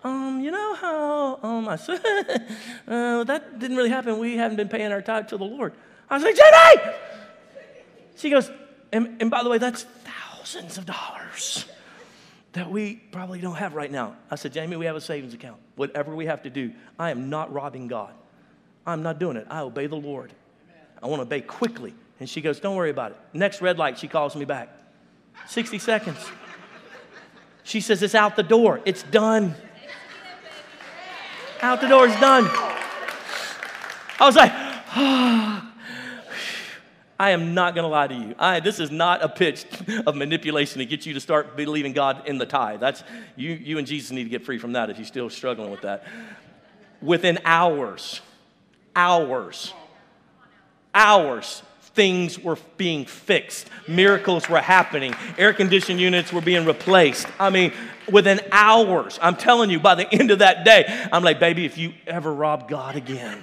um, 0.03 0.41
you 0.41 0.51
know 0.51 0.76
how, 0.76 1.39
um, 1.41 1.68
I 1.68 1.76
said, 1.76 1.99
uh, 2.88 3.24
that 3.24 3.58
didn't 3.58 3.76
really 3.76 3.89
happen. 3.89 4.20
We 4.20 4.38
haven't 4.38 4.58
been 4.58 4.70
paying 4.70 4.91
our 4.91 5.01
tithe 5.01 5.30
to 5.30 5.38
the 5.38 5.45
Lord. 5.45 5.74
I 6.08 6.18
was 6.18 6.24
like, 6.24 6.36
Jenny! 6.36 6.95
She 8.16 8.30
goes, 8.30 8.51
and, 8.91 9.20
and 9.20 9.32
by 9.32 9.41
the 9.41 9.49
way, 9.49 9.58
that's 9.58 9.88
thousands 10.03 10.78
of 10.78 10.86
dollars 10.86 11.66
that 12.56 12.72
we 12.72 12.95
probably 13.12 13.39
don't 13.39 13.56
have 13.56 13.76
right 13.76 13.91
now. 13.91 14.16
I 14.32 14.36
said, 14.36 14.53
Jamie, 14.53 14.78
we 14.78 14.86
have 14.86 14.95
a 14.95 15.01
savings 15.01 15.34
account. 15.34 15.58
Whatever 15.76 16.16
we 16.16 16.26
have 16.26 16.43
to 16.43 16.49
do, 16.49 16.72
I 16.97 17.12
am 17.12 17.30
not 17.30 17.53
robbing 17.53 17.88
God. 17.88 18.14
I'm 18.86 19.03
not 19.03 19.20
doing 19.20 19.36
it. 19.36 19.45
I 19.49 19.60
obey 19.60 19.88
the 19.88 19.95
Lord. 19.95 20.32
I 21.03 21.08
want 21.08 21.20
to 21.20 21.24
obey 21.24 21.41
quickly. 21.41 21.93
And 22.20 22.30
she 22.30 22.39
goes, 22.39 22.62
Don't 22.62 22.76
worry 22.76 22.91
about 22.91 23.12
it. 23.12 23.18
Next 23.34 23.62
red 23.62 23.78
light, 23.78 23.99
she 23.99 24.08
calls 24.08 24.36
me 24.36 24.45
back. 24.45 24.70
60 25.47 25.80
seconds. 25.80 26.18
She 27.64 27.82
says, 27.82 28.01
It's 28.01 28.16
out 28.16 28.38
the 28.38 28.43
door. 28.43 28.80
It's 28.86 29.03
done. 29.03 29.53
Out 31.62 31.82
the 31.82 31.88
door, 31.88 32.08
is 32.08 32.16
done. 32.20 32.45
I 32.47 34.26
was 34.26 34.36
like, 34.36 34.51
ah. 34.53 35.64
I 37.20 37.32
am 37.32 37.53
not 37.53 37.76
going 37.76 37.84
to 37.84 37.89
lie 37.89 38.07
to 38.07 38.13
you. 38.13 38.36
I, 38.38 38.59
this 38.59 38.80
is 38.80 38.91
not 38.91 39.24
a 39.24 39.30
pitch 39.30 39.66
of 40.05 40.16
manipulation 40.16 40.80
to 40.80 40.86
get 40.86 41.05
you 41.05 41.13
to 41.13 41.20
start 41.20 41.55
believing 41.55 41.93
God 41.93 42.28
in 42.28 42.38
the 42.38 42.45
tithe. 42.45 42.80
That's 42.80 43.03
you, 43.36 43.51
you 43.51 43.78
and 43.78 43.88
Jesus 43.88 44.11
need 44.11 44.26
to 44.26 44.30
get 44.30 44.43
free 44.43 44.57
from 44.57 44.74
that 44.74 44.89
if 44.89 44.97
you're 44.97 45.05
still 45.05 45.30
struggling 45.30 45.72
with 45.72 45.82
that. 45.82 46.05
Within 47.01 47.39
hours, 47.45 48.22
hours, 48.95 49.74
hours, 50.93 51.61
things 51.95 52.38
were 52.38 52.57
being 52.78 53.05
fixed. 53.05 53.70
Miracles 53.88 54.49
were 54.49 54.59
happening. 54.59 55.16
Air 55.38 55.53
conditioned 55.53 55.99
units 55.99 56.34
were 56.34 56.41
being 56.41 56.66
replaced. 56.66 57.28
I 57.39 57.49
mean, 57.49 57.72
within 58.11 58.41
hours, 58.51 59.18
I'm 59.22 59.38
telling 59.38 59.70
you, 59.70 59.80
by 59.80 59.95
the 59.95 60.13
end 60.13 60.32
of 60.32 60.39
that 60.39 60.66
day, 60.66 60.86
I'm 61.11 61.24
like, 61.24 61.39
baby, 61.39 61.66
if 61.66 61.78
you 61.78 61.93
ever 62.05 62.34
rob 62.34 62.68
God 62.68 62.97
again, 62.97 63.41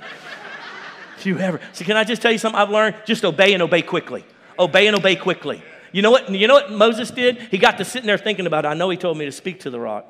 you 1.28 1.38
ever. 1.38 1.60
So, 1.72 1.84
can 1.84 1.96
I 1.96 2.04
just 2.04 2.22
tell 2.22 2.32
you 2.32 2.38
something 2.38 2.60
I've 2.60 2.70
learned? 2.70 2.96
Just 3.06 3.24
obey 3.24 3.54
and 3.54 3.62
obey 3.62 3.82
quickly. 3.82 4.24
Obey 4.58 4.86
and 4.86 4.96
obey 4.96 5.16
quickly. 5.16 5.62
You 5.92 6.02
know 6.02 6.10
what? 6.10 6.30
You 6.30 6.46
know 6.48 6.54
what 6.54 6.72
Moses 6.72 7.10
did? 7.10 7.38
He 7.50 7.58
got 7.58 7.78
to 7.78 7.84
sitting 7.84 8.06
there 8.06 8.18
thinking 8.18 8.46
about 8.46 8.64
it. 8.64 8.68
I 8.68 8.74
know 8.74 8.90
he 8.90 8.96
told 8.96 9.18
me 9.18 9.24
to 9.24 9.32
speak 9.32 9.60
to 9.60 9.70
the 9.70 9.80
rock, 9.80 10.06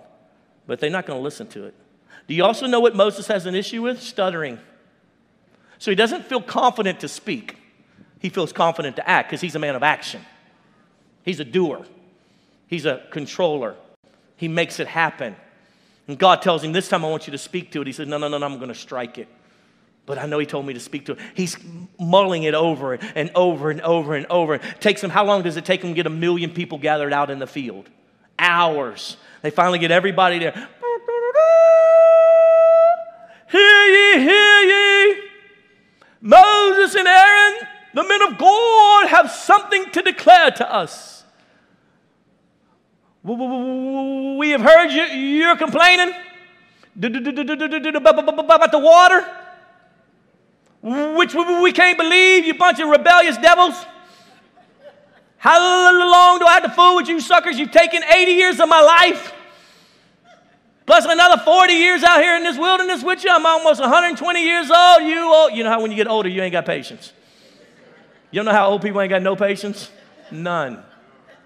but 0.67 0.81
they're 0.81 0.91
not 0.91 1.07
going 1.07 1.19
to 1.19 1.23
listen 1.23 1.47
to 1.49 1.65
it. 1.65 1.75
Do 2.29 2.35
you 2.35 2.45
also 2.45 2.67
know 2.67 2.81
what 2.81 2.95
Moses 2.95 3.27
has 3.27 3.47
an 3.47 3.55
issue 3.55 3.83
with? 3.83 4.01
Stuttering. 4.01 4.59
So 5.79 5.91
he 5.91 5.95
doesn't 5.97 6.27
feel 6.27 6.41
confident 6.41 7.01
to 7.01 7.09
speak 7.09 7.59
he 8.23 8.29
feels 8.29 8.53
confident 8.53 8.95
to 8.97 9.09
act 9.09 9.29
because 9.29 9.41
he's 9.41 9.57
a 9.57 9.59
man 9.59 9.75
of 9.75 9.83
action. 9.83 10.25
He's 11.25 11.41
a 11.41 11.45
doer, 11.45 11.85
he's 12.69 12.87
a 12.87 13.03
controller. 13.11 13.75
He 14.37 14.49
makes 14.49 14.81
it 14.81 14.89
happen. 14.89 15.37
And 16.09 16.19
God 16.19 16.43
tells 16.43 16.65
him, 16.65 16.73
This 16.73 16.89
time 16.89 17.05
I 17.05 17.11
want 17.11 17.27
you 17.27 17.33
to 17.33 17.39
speak 17.39 17.73
to 17.73 17.81
it. 17.81 17.87
He 17.87 17.93
says, 17.93 18.09
No, 18.09 18.19
no, 18.19 18.29
no, 18.29 18.39
no 18.39 18.47
I'm 18.47 18.57
going 18.57 18.69
to 18.69 18.75
strike 18.75 19.19
it. 19.19 19.29
But 20.05 20.19
I 20.19 20.27
know 20.27 20.39
he 20.39 20.47
told 20.47 20.67
me 20.67 20.75
to 20.75 20.81
speak 20.81 21.07
to 21.07 21.15
him. 21.15 21.25
He's 21.35 21.57
mulling 21.99 22.43
it 22.43 22.55
over 22.55 22.95
and 22.95 23.31
over 23.35 23.71
and 23.71 23.81
over 23.83 24.15
and 24.15 24.27
over. 24.27 24.55
It 24.55 24.63
takes 24.81 25.03
him, 25.03 25.11
how 25.11 25.25
long 25.25 25.43
does 25.43 25.57
it 25.57 25.65
take 25.65 25.83
him 25.83 25.91
to 25.91 25.95
get 25.95 26.07
a 26.07 26.11
million 26.11 26.51
people 26.51 26.79
gathered 26.79 27.13
out 27.13 27.31
in 27.31 27.39
the 27.39 27.47
field? 27.47 27.89
Hours. 28.39 29.17
They 29.43 29.51
finally 29.51 29.79
get 29.79 29.91
everybody 29.93 30.41
there. 30.41 30.69
Hear 33.51 33.87
ye, 33.87 34.19
hear 34.21 34.61
ye. 34.61 35.23
Moses 36.21 36.95
and 36.97 37.07
Aaron, 37.07 37.69
the 37.95 38.05
men 38.05 38.23
of 38.23 38.39
God 38.39 39.09
have 39.09 39.31
something 39.31 39.91
to 39.91 40.03
declare 40.03 40.51
to 40.53 40.73
us. 40.73 41.25
We 43.23 44.51
have 44.51 44.63
heard 44.63 44.91
you, 44.91 45.03
you're 45.03 45.57
complaining 45.57 46.13
about 46.97 47.13
the 48.73 48.81
water, 48.83 49.25
which 50.83 51.35
we 51.35 51.73
can't 51.73 51.97
believe, 51.97 52.45
you 52.45 52.55
bunch 52.55 52.81
of 52.81 52.89
rebellious 52.89 53.37
devils. 53.39 53.75
How 55.39 55.59
long 55.59 56.39
do 56.39 56.47
I 56.47 56.55
have 56.55 56.63
to 56.65 56.71
fool 56.71 56.97
with 56.97 57.09
you 57.09 57.21
suckers? 57.21 57.59
You've 57.59 57.73
taken 57.73 58.03
80 58.05 58.33
years 58.33 58.61
of 58.61 58.69
my 58.69 58.81
life. 58.81 59.33
Plus 60.87 61.05
another 61.05 61.41
40 61.43 61.73
years 61.73 62.03
out 62.03 62.21
here 62.21 62.37
in 62.37 62.43
this 62.43 62.59
wilderness 62.59 63.03
with 63.03 63.25
you. 63.25 63.31
I'm 63.31 63.47
almost 63.47 63.81
120 63.81 64.45
years 64.45 64.71
old. 64.71 65.03
You 65.03 65.33
old. 65.33 65.53
You 65.53 65.65
know 65.65 65.71
how 65.71 65.81
when 65.81 65.91
you 65.91 65.97
get 65.97 66.09
older, 66.09 66.29
you 66.29 66.43
ain't 66.43 66.53
got 66.53 66.67
patience. 66.67 67.13
You 68.31 68.39
don't 68.39 68.47
know 68.47 68.53
how 68.53 68.69
old 68.69 68.83
people 68.83 69.01
ain't 69.01 69.11
got 69.11 69.23
no 69.23 69.37
patience? 69.37 69.91
None. 70.31 70.83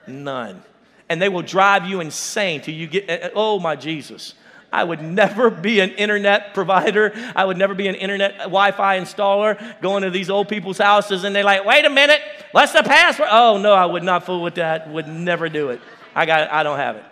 None. 0.07 0.63
And 1.09 1.21
they 1.21 1.29
will 1.29 1.43
drive 1.43 1.85
you 1.87 2.01
insane 2.01 2.63
till 2.63 2.75
you 2.75 2.87
get, 2.87 3.09
eh, 3.09 3.19
eh, 3.23 3.31
oh 3.35 3.59
my 3.59 3.77
Jesus. 3.77 4.35
I 4.77 4.85
would 4.85 5.01
never 5.01 5.49
be 5.49 5.81
an 5.81 5.93
internet 5.93 6.53
provider. 6.53 7.15
I 7.35 7.47
would 7.47 7.57
never 7.57 7.73
be 7.73 7.89
an 7.89 7.95
internet 7.95 8.37
Wi 8.41 8.73
Fi 8.73 9.01
installer 9.01 9.81
going 9.81 10.03
to 10.03 10.11
these 10.11 10.29
old 10.29 10.51
people's 10.51 10.77
houses 10.77 11.25
and 11.25 11.35
they're 11.35 11.45
like, 11.45 11.65
wait 11.65 11.87
a 11.87 11.89
minute, 11.89 12.21
what's 12.53 12.73
the 12.73 12.83
password? 12.83 13.31
Oh, 13.33 13.57
no, 13.57 13.73
I 13.73 13.87
would 13.87 14.03
not 14.03 14.27
fool 14.27 14.43
with 14.43 14.57
that. 14.57 14.91
Would 14.91 15.09
never 15.09 15.49
do 15.49 15.71
it. 15.71 15.81
I, 16.15 16.27
got, 16.27 16.53
I 16.53 16.63
don't 16.63 16.77
have 16.77 16.97
it. 16.97 17.05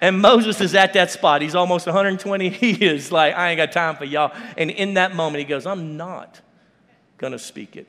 And 0.00 0.22
Moses 0.22 0.58
is 0.62 0.74
at 0.74 0.94
that 0.94 1.10
spot. 1.10 1.42
He's 1.42 1.54
almost 1.54 1.84
120. 1.84 2.48
He 2.48 2.72
is 2.82 3.12
like, 3.12 3.34
I 3.34 3.50
ain't 3.50 3.58
got 3.58 3.72
time 3.72 3.96
for 3.96 4.06
y'all. 4.06 4.34
And 4.56 4.70
in 4.70 4.94
that 4.94 5.14
moment, 5.14 5.40
he 5.40 5.44
goes, 5.44 5.66
I'm 5.66 5.98
not 5.98 6.40
going 7.18 7.34
to 7.34 7.38
speak 7.38 7.76
it. 7.76 7.88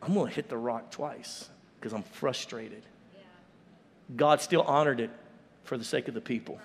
I'm 0.00 0.14
going 0.14 0.28
to 0.30 0.34
hit 0.34 0.48
the 0.48 0.56
rock 0.56 0.90
twice 0.90 1.46
because 1.78 1.92
I'm 1.92 2.04
frustrated. 2.04 2.84
God 4.16 4.40
still 4.40 4.62
honored 4.62 5.00
it 5.00 5.10
for 5.64 5.76
the 5.76 5.84
sake 5.84 6.08
of 6.08 6.14
the 6.14 6.22
people. 6.22 6.58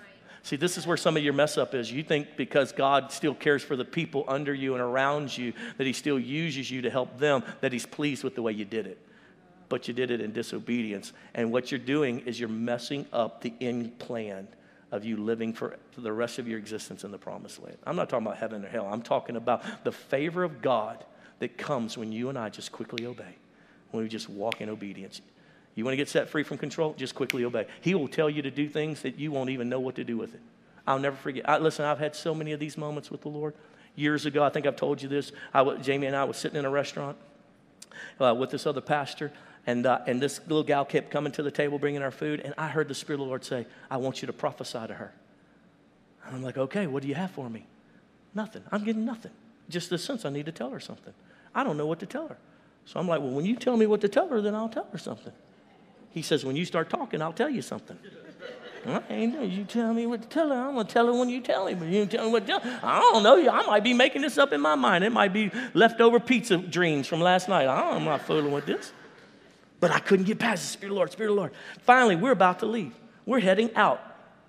See, 0.44 0.56
this 0.56 0.76
is 0.76 0.86
where 0.86 0.98
some 0.98 1.16
of 1.16 1.24
your 1.24 1.32
mess 1.32 1.56
up 1.56 1.74
is. 1.74 1.90
You 1.90 2.02
think 2.02 2.36
because 2.36 2.70
God 2.70 3.10
still 3.10 3.34
cares 3.34 3.62
for 3.62 3.76
the 3.76 3.84
people 3.84 4.26
under 4.28 4.52
you 4.52 4.74
and 4.74 4.82
around 4.82 5.36
you, 5.36 5.54
that 5.78 5.86
He 5.86 5.94
still 5.94 6.20
uses 6.20 6.70
you 6.70 6.82
to 6.82 6.90
help 6.90 7.18
them, 7.18 7.42
that 7.62 7.72
He's 7.72 7.86
pleased 7.86 8.22
with 8.22 8.34
the 8.34 8.42
way 8.42 8.52
you 8.52 8.66
did 8.66 8.86
it. 8.86 8.98
But 9.70 9.88
you 9.88 9.94
did 9.94 10.10
it 10.10 10.20
in 10.20 10.32
disobedience. 10.32 11.14
And 11.34 11.50
what 11.50 11.72
you're 11.72 11.80
doing 11.80 12.20
is 12.20 12.38
you're 12.38 12.50
messing 12.50 13.06
up 13.10 13.40
the 13.40 13.54
end 13.62 13.98
plan 13.98 14.46
of 14.92 15.02
you 15.02 15.16
living 15.16 15.54
for 15.54 15.78
the 15.96 16.12
rest 16.12 16.38
of 16.38 16.46
your 16.46 16.58
existence 16.58 17.04
in 17.04 17.10
the 17.10 17.18
promised 17.18 17.62
land. 17.62 17.78
I'm 17.86 17.96
not 17.96 18.10
talking 18.10 18.26
about 18.26 18.36
heaven 18.36 18.66
or 18.66 18.68
hell. 18.68 18.86
I'm 18.86 19.02
talking 19.02 19.36
about 19.36 19.82
the 19.82 19.92
favor 19.92 20.44
of 20.44 20.60
God 20.60 21.06
that 21.38 21.56
comes 21.56 21.96
when 21.96 22.12
you 22.12 22.28
and 22.28 22.38
I 22.38 22.50
just 22.50 22.70
quickly 22.70 23.06
obey, 23.06 23.34
when 23.92 24.02
we 24.02 24.10
just 24.10 24.28
walk 24.28 24.60
in 24.60 24.68
obedience. 24.68 25.22
You 25.74 25.84
want 25.84 25.92
to 25.92 25.96
get 25.96 26.08
set 26.08 26.28
free 26.28 26.42
from 26.42 26.58
control? 26.58 26.94
Just 26.96 27.14
quickly 27.14 27.44
obey. 27.44 27.66
He 27.80 27.94
will 27.94 28.08
tell 28.08 28.30
you 28.30 28.42
to 28.42 28.50
do 28.50 28.68
things 28.68 29.02
that 29.02 29.18
you 29.18 29.32
won't 29.32 29.50
even 29.50 29.68
know 29.68 29.80
what 29.80 29.96
to 29.96 30.04
do 30.04 30.16
with 30.16 30.34
it. 30.34 30.40
I'll 30.86 30.98
never 30.98 31.16
forget. 31.16 31.48
I, 31.48 31.58
listen, 31.58 31.84
I've 31.84 31.98
had 31.98 32.14
so 32.14 32.34
many 32.34 32.52
of 32.52 32.60
these 32.60 32.76
moments 32.76 33.10
with 33.10 33.22
the 33.22 33.28
Lord. 33.28 33.54
Years 33.96 34.26
ago, 34.26 34.42
I 34.42 34.50
think 34.50 34.66
I've 34.66 34.76
told 34.76 35.02
you 35.02 35.08
this. 35.08 35.32
I, 35.52 35.64
Jamie 35.76 36.06
and 36.06 36.16
I 36.16 36.24
was 36.24 36.36
sitting 36.36 36.58
in 36.58 36.64
a 36.64 36.70
restaurant 36.70 37.16
uh, 38.20 38.34
with 38.38 38.50
this 38.50 38.66
other 38.66 38.80
pastor, 38.80 39.32
and, 39.66 39.86
uh, 39.86 40.00
and 40.06 40.20
this 40.20 40.40
little 40.46 40.62
gal 40.62 40.84
kept 40.84 41.10
coming 41.10 41.32
to 41.32 41.42
the 41.42 41.50
table 41.50 41.78
bringing 41.78 42.02
our 42.02 42.10
food, 42.10 42.40
and 42.40 42.54
I 42.58 42.68
heard 42.68 42.88
the 42.88 42.94
Spirit 42.94 43.20
of 43.20 43.26
the 43.26 43.28
Lord 43.28 43.44
say, 43.44 43.66
I 43.90 43.96
want 43.96 44.20
you 44.22 44.26
to 44.26 44.32
prophesy 44.32 44.86
to 44.86 44.94
her. 44.94 45.12
And 46.26 46.36
I'm 46.36 46.42
like, 46.42 46.58
okay, 46.58 46.86
what 46.86 47.02
do 47.02 47.08
you 47.08 47.14
have 47.14 47.30
for 47.30 47.48
me? 47.48 47.66
Nothing. 48.34 48.62
I'm 48.72 48.84
getting 48.84 49.04
nothing. 49.04 49.32
Just 49.68 49.90
the 49.90 49.98
sense 49.98 50.24
I 50.24 50.30
need 50.30 50.46
to 50.46 50.52
tell 50.52 50.70
her 50.70 50.80
something. 50.80 51.14
I 51.54 51.64
don't 51.64 51.76
know 51.76 51.86
what 51.86 52.00
to 52.00 52.06
tell 52.06 52.28
her. 52.28 52.36
So 52.84 53.00
I'm 53.00 53.08
like, 53.08 53.20
well, 53.20 53.30
when 53.30 53.46
you 53.46 53.56
tell 53.56 53.76
me 53.76 53.86
what 53.86 54.00
to 54.02 54.08
tell 54.08 54.28
her, 54.28 54.40
then 54.40 54.54
I'll 54.54 54.68
tell 54.68 54.88
her 54.92 54.98
something. 54.98 55.32
He 56.14 56.22
says, 56.22 56.44
when 56.44 56.56
you 56.56 56.64
start 56.64 56.88
talking, 56.88 57.20
I'll 57.20 57.32
tell 57.32 57.50
you 57.50 57.60
something. 57.60 57.98
I 58.86 59.02
ain't 59.10 59.40
you 59.50 59.64
tell 59.64 59.92
me 59.92 60.06
what 60.06 60.22
to 60.22 60.28
tell 60.28 60.48
her. 60.50 60.54
I'm 60.54 60.74
gonna 60.74 60.84
tell 60.84 61.06
her 61.06 61.14
when 61.14 61.28
you 61.28 61.40
tell 61.40 61.64
me, 61.66 61.74
but 61.74 61.88
you 61.88 62.06
tell 62.06 62.26
me 62.26 62.32
what 62.32 62.46
to 62.46 62.52
tell 62.52 62.60
her. 62.60 62.80
I 62.82 63.00
don't 63.00 63.22
know. 63.22 63.50
I 63.50 63.66
might 63.66 63.82
be 63.82 63.94
making 63.94 64.22
this 64.22 64.38
up 64.38 64.52
in 64.52 64.60
my 64.60 64.74
mind. 64.74 65.04
It 65.04 65.10
might 65.10 65.32
be 65.32 65.50
leftover 65.72 66.20
pizza 66.20 66.58
dreams 66.58 67.06
from 67.06 67.20
last 67.20 67.48
night. 67.48 67.66
I 67.66 67.92
I'm 67.92 68.04
not 68.04 68.22
fooling 68.22 68.52
with 68.52 68.66
this. 68.66 68.92
But 69.80 69.90
I 69.90 69.98
couldn't 69.98 70.26
get 70.26 70.38
past 70.38 70.62
the 70.62 70.68
Spirit 70.68 70.90
of 70.90 70.94
the 70.94 70.98
Lord, 70.98 71.12
Spirit 71.12 71.30
of 71.30 71.34
the 71.34 71.40
Lord. 71.40 71.52
Finally, 71.82 72.16
we're 72.16 72.32
about 72.32 72.60
to 72.60 72.66
leave. 72.66 72.94
We're 73.26 73.40
heading 73.40 73.74
out. 73.74 74.00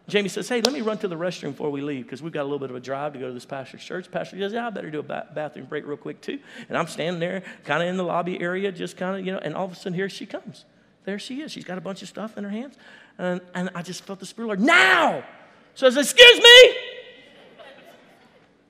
Jamie 0.07 0.30
says, 0.30 0.47
Hey, 0.47 0.61
let 0.61 0.74
me 0.74 0.82
run 0.82 0.97
to 0.99 1.07
the 1.07 1.16
restroom 1.16 1.51
before 1.51 1.72
we 1.72 1.82
leave 1.82 2.03
because 2.03 2.22
we've 2.22 2.34
got 2.34 2.41
a 2.41 2.43
little 2.43 2.59
bit 2.59 2.70
of 2.70 2.76
a 2.76 2.80
drive 2.82 3.13
to 3.13 3.20
go 3.20 3.28
to 3.28 3.34
this 3.34 3.45
pastor's 3.45 3.84
church. 3.84 4.11
Pastor 4.11 4.38
says, 4.38 4.53
Yeah, 4.53 4.68
I 4.68 4.70
better 4.70 4.91
do 4.91 4.99
a 4.99 5.03
ba- 5.03 5.28
bathroom 5.34 5.66
break 5.66 5.88
real 5.88 5.97
quick 5.97 6.22
too. 6.22 6.39
And 6.68 6.78
I'm 6.78 6.88
standing 6.88 7.20
there 7.20 7.41
kind 7.63 7.82
of 7.82 7.89
in 7.89 7.97
the 7.97 8.03
lobby 8.03 8.39
area, 8.39 8.72
just 8.72 8.97
kind 8.97 9.18
of, 9.18 9.26
you 9.26 9.32
know, 9.32 9.39
and 9.39 9.55
all 9.55 9.66
of 9.66 9.72
a 9.72 9.76
sudden 9.76 9.93
here 9.93 10.09
she 10.09 10.26
comes. 10.26 10.66
There 11.06 11.20
she 11.20 11.41
is. 11.41 11.51
She's 11.51 11.64
got 11.64 11.78
a 11.78 11.82
bunch 11.82 12.01
of 12.01 12.08
stuff 12.08 12.38
in 12.38 12.43
her 12.43 12.49
hands. 12.49 12.76
And, 13.18 13.41
and 13.53 13.70
I 13.76 13.82
just 13.82 14.03
felt 14.03 14.20
the 14.20 14.26
Spirit 14.26 14.47
Lord, 14.47 14.60
now! 14.60 15.24
So 15.76 15.88
I 15.88 15.89
said, 15.91 16.01
Excuse 16.01 16.41
me! 16.41 16.78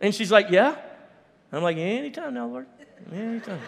And 0.01 0.13
she's 0.13 0.31
like, 0.31 0.47
Yeah? 0.49 0.75
I'm 1.51 1.63
like, 1.63 1.77
Anytime 1.77 2.33
now, 2.33 2.47
Lord. 2.47 2.67
Anytime. 3.11 3.59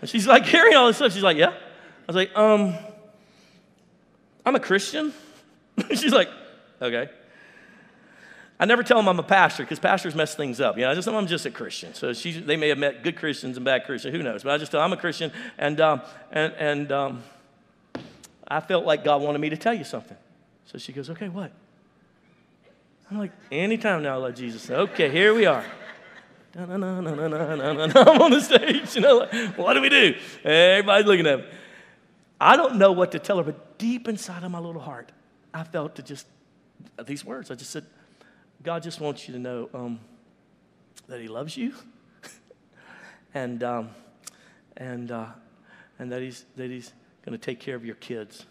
and 0.00 0.10
she's 0.10 0.26
like, 0.26 0.44
hearing 0.44 0.74
all 0.74 0.86
this 0.86 0.96
stuff. 0.96 1.12
She's 1.12 1.22
like, 1.22 1.36
Yeah? 1.36 1.50
I 1.50 2.06
was 2.06 2.16
like, 2.16 2.36
Um, 2.36 2.74
I'm 4.44 4.54
a 4.54 4.60
Christian. 4.60 5.12
She's 5.90 6.12
like, 6.12 6.28
okay. 6.80 7.10
I 8.62 8.64
never 8.64 8.84
tell 8.84 8.96
them 8.96 9.08
I'm 9.08 9.18
a 9.18 9.24
pastor 9.24 9.64
because 9.64 9.80
pastors 9.80 10.14
mess 10.14 10.36
things 10.36 10.60
up. 10.60 10.76
You 10.76 10.84
know, 10.84 10.92
I 10.92 10.94
just 10.94 11.06
tell 11.06 11.14
them 11.14 11.24
I'm 11.24 11.28
just 11.28 11.44
a 11.46 11.50
Christian. 11.50 11.94
So 11.94 12.12
they 12.12 12.56
may 12.56 12.68
have 12.68 12.78
met 12.78 13.02
good 13.02 13.16
Christians 13.16 13.56
and 13.56 13.64
bad 13.64 13.84
Christians. 13.84 14.14
Who 14.14 14.22
knows? 14.22 14.44
But 14.44 14.52
I 14.52 14.58
just 14.58 14.70
tell 14.70 14.80
them 14.80 14.92
I'm 14.92 14.96
a 14.96 15.00
Christian, 15.00 15.32
and 15.58 15.80
um, 15.80 16.00
and 16.30 16.52
and 16.52 16.92
um, 16.92 17.24
I 18.46 18.60
felt 18.60 18.84
like 18.84 19.02
God 19.02 19.20
wanted 19.20 19.40
me 19.40 19.48
to 19.48 19.56
tell 19.56 19.74
you 19.74 19.82
something. 19.82 20.16
So 20.66 20.78
she 20.78 20.92
goes, 20.92 21.10
okay, 21.10 21.28
what? 21.28 21.50
I'm 23.10 23.18
like, 23.18 23.32
anytime 23.50 24.00
now, 24.00 24.14
I 24.14 24.18
love 24.18 24.36
Jesus. 24.36 24.70
Okay, 24.70 25.10
here 25.10 25.34
we 25.34 25.44
are. 25.44 25.64
I'm 26.56 26.70
on 26.70 28.30
the 28.30 28.40
stage. 28.40 28.94
You 28.94 29.00
know, 29.00 29.16
like, 29.16 29.56
what 29.56 29.74
do 29.74 29.80
we 29.80 29.88
do? 29.88 30.14
Everybody's 30.44 31.06
looking 31.06 31.26
at 31.26 31.40
me. 31.40 31.46
I 32.40 32.56
don't 32.56 32.76
know 32.76 32.92
what 32.92 33.10
to 33.10 33.18
tell 33.18 33.38
her, 33.38 33.42
but 33.42 33.76
deep 33.78 34.06
inside 34.06 34.44
of 34.44 34.52
my 34.52 34.60
little 34.60 34.82
heart, 34.82 35.10
I 35.52 35.64
felt 35.64 35.96
to 35.96 36.02
just 36.04 36.28
these 37.04 37.24
words. 37.24 37.50
I 37.50 37.56
just 37.56 37.72
said, 37.72 37.86
God 38.62 38.82
just 38.82 39.00
wants 39.00 39.26
you 39.26 39.34
to 39.34 39.40
know 39.40 39.68
um, 39.74 39.98
that 41.08 41.20
He 41.20 41.28
loves 41.28 41.56
you, 41.56 41.74
and 43.34 43.62
um, 43.62 43.90
and 44.76 45.10
uh, 45.10 45.26
and 45.98 46.12
that 46.12 46.22
He's 46.22 46.44
that 46.56 46.70
He's 46.70 46.92
going 47.24 47.38
to 47.38 47.44
take 47.44 47.60
care 47.60 47.74
of 47.74 47.84
your 47.84 47.96
kids. 47.96 48.46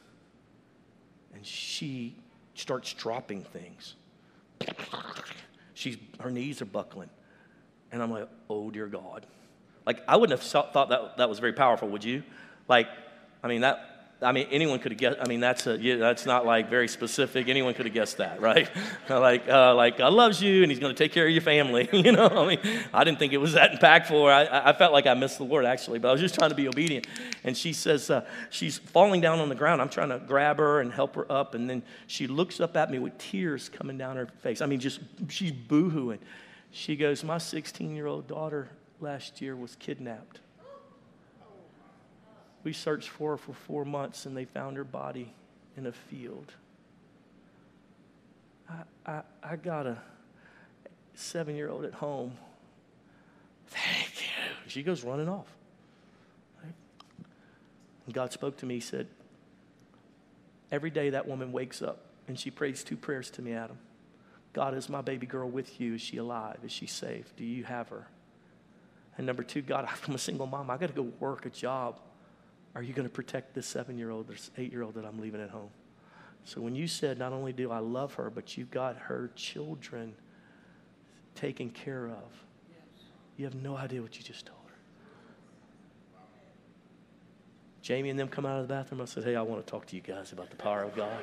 And 1.34 1.46
she 1.46 2.16
starts 2.56 2.94
dropping 2.94 3.44
things. 3.44 3.96
She's 5.74 5.98
her 6.20 6.30
knees 6.30 6.62
are 6.62 6.66
buckling, 6.66 7.10
and 7.92 8.04
I'm 8.04 8.12
like, 8.12 8.28
oh 8.50 8.70
dear 8.70 8.88
God. 8.88 9.26
Like 9.86 10.04
I 10.08 10.18
wouldn't 10.18 10.38
have 10.38 10.48
thought 10.48 10.90
that 10.90 11.18
that 11.18 11.30
was 11.30 11.40
very 11.40 11.54
powerful, 11.54 11.88
would 11.88 12.04
you? 12.04 12.24
Like, 12.68 12.88
I 13.42 13.48
mean 13.48 13.62
that 13.62 13.91
I 14.24 14.32
mean, 14.34 14.48
anyone 14.52 14.78
could 14.78 14.92
have 14.92 15.00
guessed. 15.00 15.18
I 15.20 15.28
mean, 15.28 15.40
that's 15.40 15.66
a, 15.66 15.80
yeah, 15.80 15.96
that's 15.96 16.28
not 16.28 16.46
like 16.46 16.70
very 16.70 16.88
specific. 16.88 17.48
Anyone 17.48 17.74
could 17.74 17.88
have 17.88 17.94
guessed 17.94 18.18
that, 18.18 18.40
right? 18.40 18.70
like, 19.10 19.50
uh, 19.50 19.74
like 19.74 19.98
God 19.98 20.14
loves 20.14 20.42
you 20.44 20.62
and 20.62 20.72
He's 20.72 20.80
going 20.80 20.94
to 20.94 20.98
take 21.04 21.12
care 21.12 21.26
of 21.26 21.32
your 21.32 21.42
family. 21.42 21.90
you 21.94 22.12
know, 22.12 22.28
I 22.28 22.48
mean, 22.48 22.60
I 22.94 23.04
didn't 23.04 23.18
think 23.18 23.34
it 23.34 23.40
was 23.40 23.54
that 23.54 23.72
impactful. 23.72 24.32
I, 24.32 24.70
I 24.70 24.74
felt 24.74 24.94
like 24.94 25.08
I 25.08 25.16
missed 25.16 25.40
the 25.40 25.44
Lord 25.44 25.66
actually, 25.66 25.98
but 25.98 26.10
I 26.10 26.12
was 26.12 26.22
just 26.22 26.36
trying 26.36 26.52
to 26.52 26.56
be 26.56 26.68
obedient. 26.68 27.08
And 27.44 27.58
she 27.58 27.74
says 27.74 28.12
uh, 28.12 28.26
she's 28.52 28.78
falling 28.78 29.22
down 29.22 29.40
on 29.40 29.50
the 29.50 29.56
ground. 29.56 29.82
I'm 29.82 29.90
trying 29.90 30.10
to 30.10 30.20
grab 30.20 30.58
her 30.60 30.82
and 30.82 30.94
help 30.94 31.16
her 31.16 31.30
up, 31.32 31.56
and 31.56 31.68
then 31.68 31.82
she 32.06 32.28
looks 32.28 32.60
up 32.60 32.78
at 32.78 32.92
me 32.92 33.00
with 33.00 33.18
tears 33.18 33.70
coming 33.70 33.98
down 33.98 34.18
her 34.18 34.28
face. 34.42 34.62
I 34.62 34.68
mean, 34.68 34.80
just 34.80 35.00
she's 35.30 35.52
boohooing. 35.52 36.20
She 36.70 36.96
goes, 36.96 37.24
"My 37.24 37.40
16 37.40 37.96
year 37.96 38.06
old 38.06 38.28
daughter 38.28 38.70
last 39.00 39.42
year 39.42 39.56
was 39.56 39.76
kidnapped." 39.76 40.42
We 42.64 42.74
searched 42.74 43.10
for 43.10 43.32
her 43.32 43.38
for 43.38 43.54
four 43.54 43.86
months 43.86 44.26
and 44.26 44.36
they 44.36 44.46
found 44.46 44.78
her 44.78 44.84
body 44.84 45.34
in 45.76 45.88
a 45.88 45.92
field. 45.92 46.54
I, 48.70 48.84
I, 49.06 49.22
I 49.44 49.56
got 49.56 49.88
a 49.88 49.98
seven 51.14 51.56
year 51.56 51.70
old 51.70 51.86
at 51.86 51.94
home. 51.94 52.34
Thank 53.68 54.22
you. 54.22 54.54
She 54.68 54.84
goes 54.84 55.04
running 55.04 55.30
off. 55.30 55.48
God 58.12 58.34
spoke 58.34 58.58
to 58.58 58.66
me, 58.66 58.76
He 58.76 58.80
said, 58.82 59.08
Every 60.72 60.90
day 60.90 61.12
that 61.12 61.28
woman 61.28 61.52
wakes 61.52 61.82
up 61.82 62.06
and 62.28 62.40
she 62.40 62.50
prays 62.50 62.84
two 62.84 62.96
prayers 62.96 63.30
to 63.32 63.42
me, 63.42 63.54
Adam. 63.54 63.78
God, 64.54 64.74
is 64.74 64.90
my 64.90 65.02
baby 65.02 65.26
girl 65.26 65.50
with 65.50 65.80
you? 65.80 65.96
Is 65.96 66.02
she 66.02 66.18
alive? 66.18 66.58
Is 66.64 66.72
she 66.72 66.86
safe? 66.86 67.34
Do 67.36 67.46
you 67.46 67.64
have 67.64 67.90
her? 67.90 68.08
And 69.18 69.26
number 69.28 69.44
two, 69.44 69.62
God, 69.62 69.88
I'm 70.08 70.16
a 70.16 70.18
single 70.18 70.48
mom. 70.48 70.70
I 70.70 70.78
got 70.78 70.88
to 70.88 70.94
go 70.94 71.10
work 71.20 71.46
a 71.46 71.50
job. 71.50 72.00
Are 72.76 72.82
you 72.82 72.94
going 72.94 73.08
to 73.08 73.14
protect 73.14 73.54
this 73.54 73.68
seven 73.68 73.98
year 73.98 74.10
old 74.10 74.30
or 74.30 74.36
eight 74.58 74.72
year 74.72 74.82
old 74.84 74.96
that 74.96 75.06
I'm 75.06 75.20
leaving 75.20 75.42
at 75.42 75.50
home? 75.50 75.70
So 76.44 76.62
when 76.62 76.76
you 76.76 76.88
said, 76.88 77.20
not 77.20 77.34
only 77.34 77.54
do 77.54 77.72
I 77.72 77.80
love 77.80 78.16
her, 78.16 78.30
but 78.30 78.58
you've 78.58 78.72
got 78.72 78.98
her 78.98 79.30
children 79.36 80.16
taken 81.36 81.70
care 81.70 82.08
of, 82.08 82.46
you 83.38 83.46
have 83.46 83.56
no 83.56 83.78
idea 83.78 84.02
what 84.02 84.18
you 84.18 84.24
just 84.24 84.46
told 84.46 84.58
her. 84.68 84.76
Jamie 87.82 88.10
and 88.10 88.20
them 88.20 88.28
come 88.28 88.46
out 88.46 88.60
of 88.60 88.68
the 88.68 88.74
bathroom. 88.74 89.02
I 89.02 89.06
said, 89.06 89.24
Hey, 89.24 89.36
I 89.36 89.42
want 89.42 89.66
to 89.66 89.72
talk 89.72 89.86
to 89.88 89.96
you 89.96 90.02
guys 90.02 90.32
about 90.32 90.50
the 90.50 90.56
power 90.56 90.84
of 90.84 90.96
God. 90.96 91.18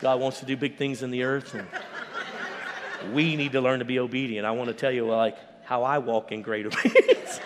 God 0.00 0.18
wants 0.18 0.40
to 0.40 0.46
do 0.46 0.56
big 0.56 0.76
things 0.76 1.02
in 1.02 1.10
the 1.10 1.22
earth, 1.24 1.54
and 1.54 1.68
we 3.14 3.36
need 3.36 3.52
to 3.52 3.60
learn 3.60 3.80
to 3.80 3.84
be 3.84 3.98
obedient. 3.98 4.46
I 4.46 4.50
want 4.52 4.68
to 4.68 4.74
tell 4.74 4.90
you, 4.90 5.06
like, 5.06 5.36
how 5.70 5.84
I 5.84 5.98
walk 5.98 6.32
in 6.32 6.42
great 6.42 6.66
obedience. 6.70 7.38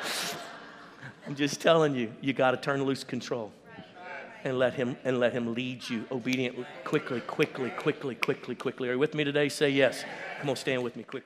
I'm 1.26 1.34
just 1.36 1.60
telling 1.60 1.94
you, 1.94 2.10
you 2.22 2.32
got 2.32 2.52
to 2.52 2.56
turn 2.56 2.82
loose 2.82 3.04
control 3.04 3.52
and 4.44 4.58
let 4.58 4.72
him 4.72 4.96
and 5.04 5.20
let 5.20 5.34
him 5.34 5.54
lead 5.54 5.86
you 5.88 6.06
obediently, 6.10 6.64
quickly, 6.84 7.20
quickly, 7.20 7.68
quickly, 7.68 8.14
quickly, 8.14 8.54
quickly. 8.54 8.88
Are 8.88 8.92
you 8.92 8.98
with 8.98 9.14
me 9.14 9.24
today? 9.24 9.50
Say 9.50 9.68
yes. 9.68 10.04
Come 10.40 10.48
on, 10.48 10.56
stand 10.56 10.82
with 10.82 10.96
me 10.96 11.02
quickly. 11.02 11.20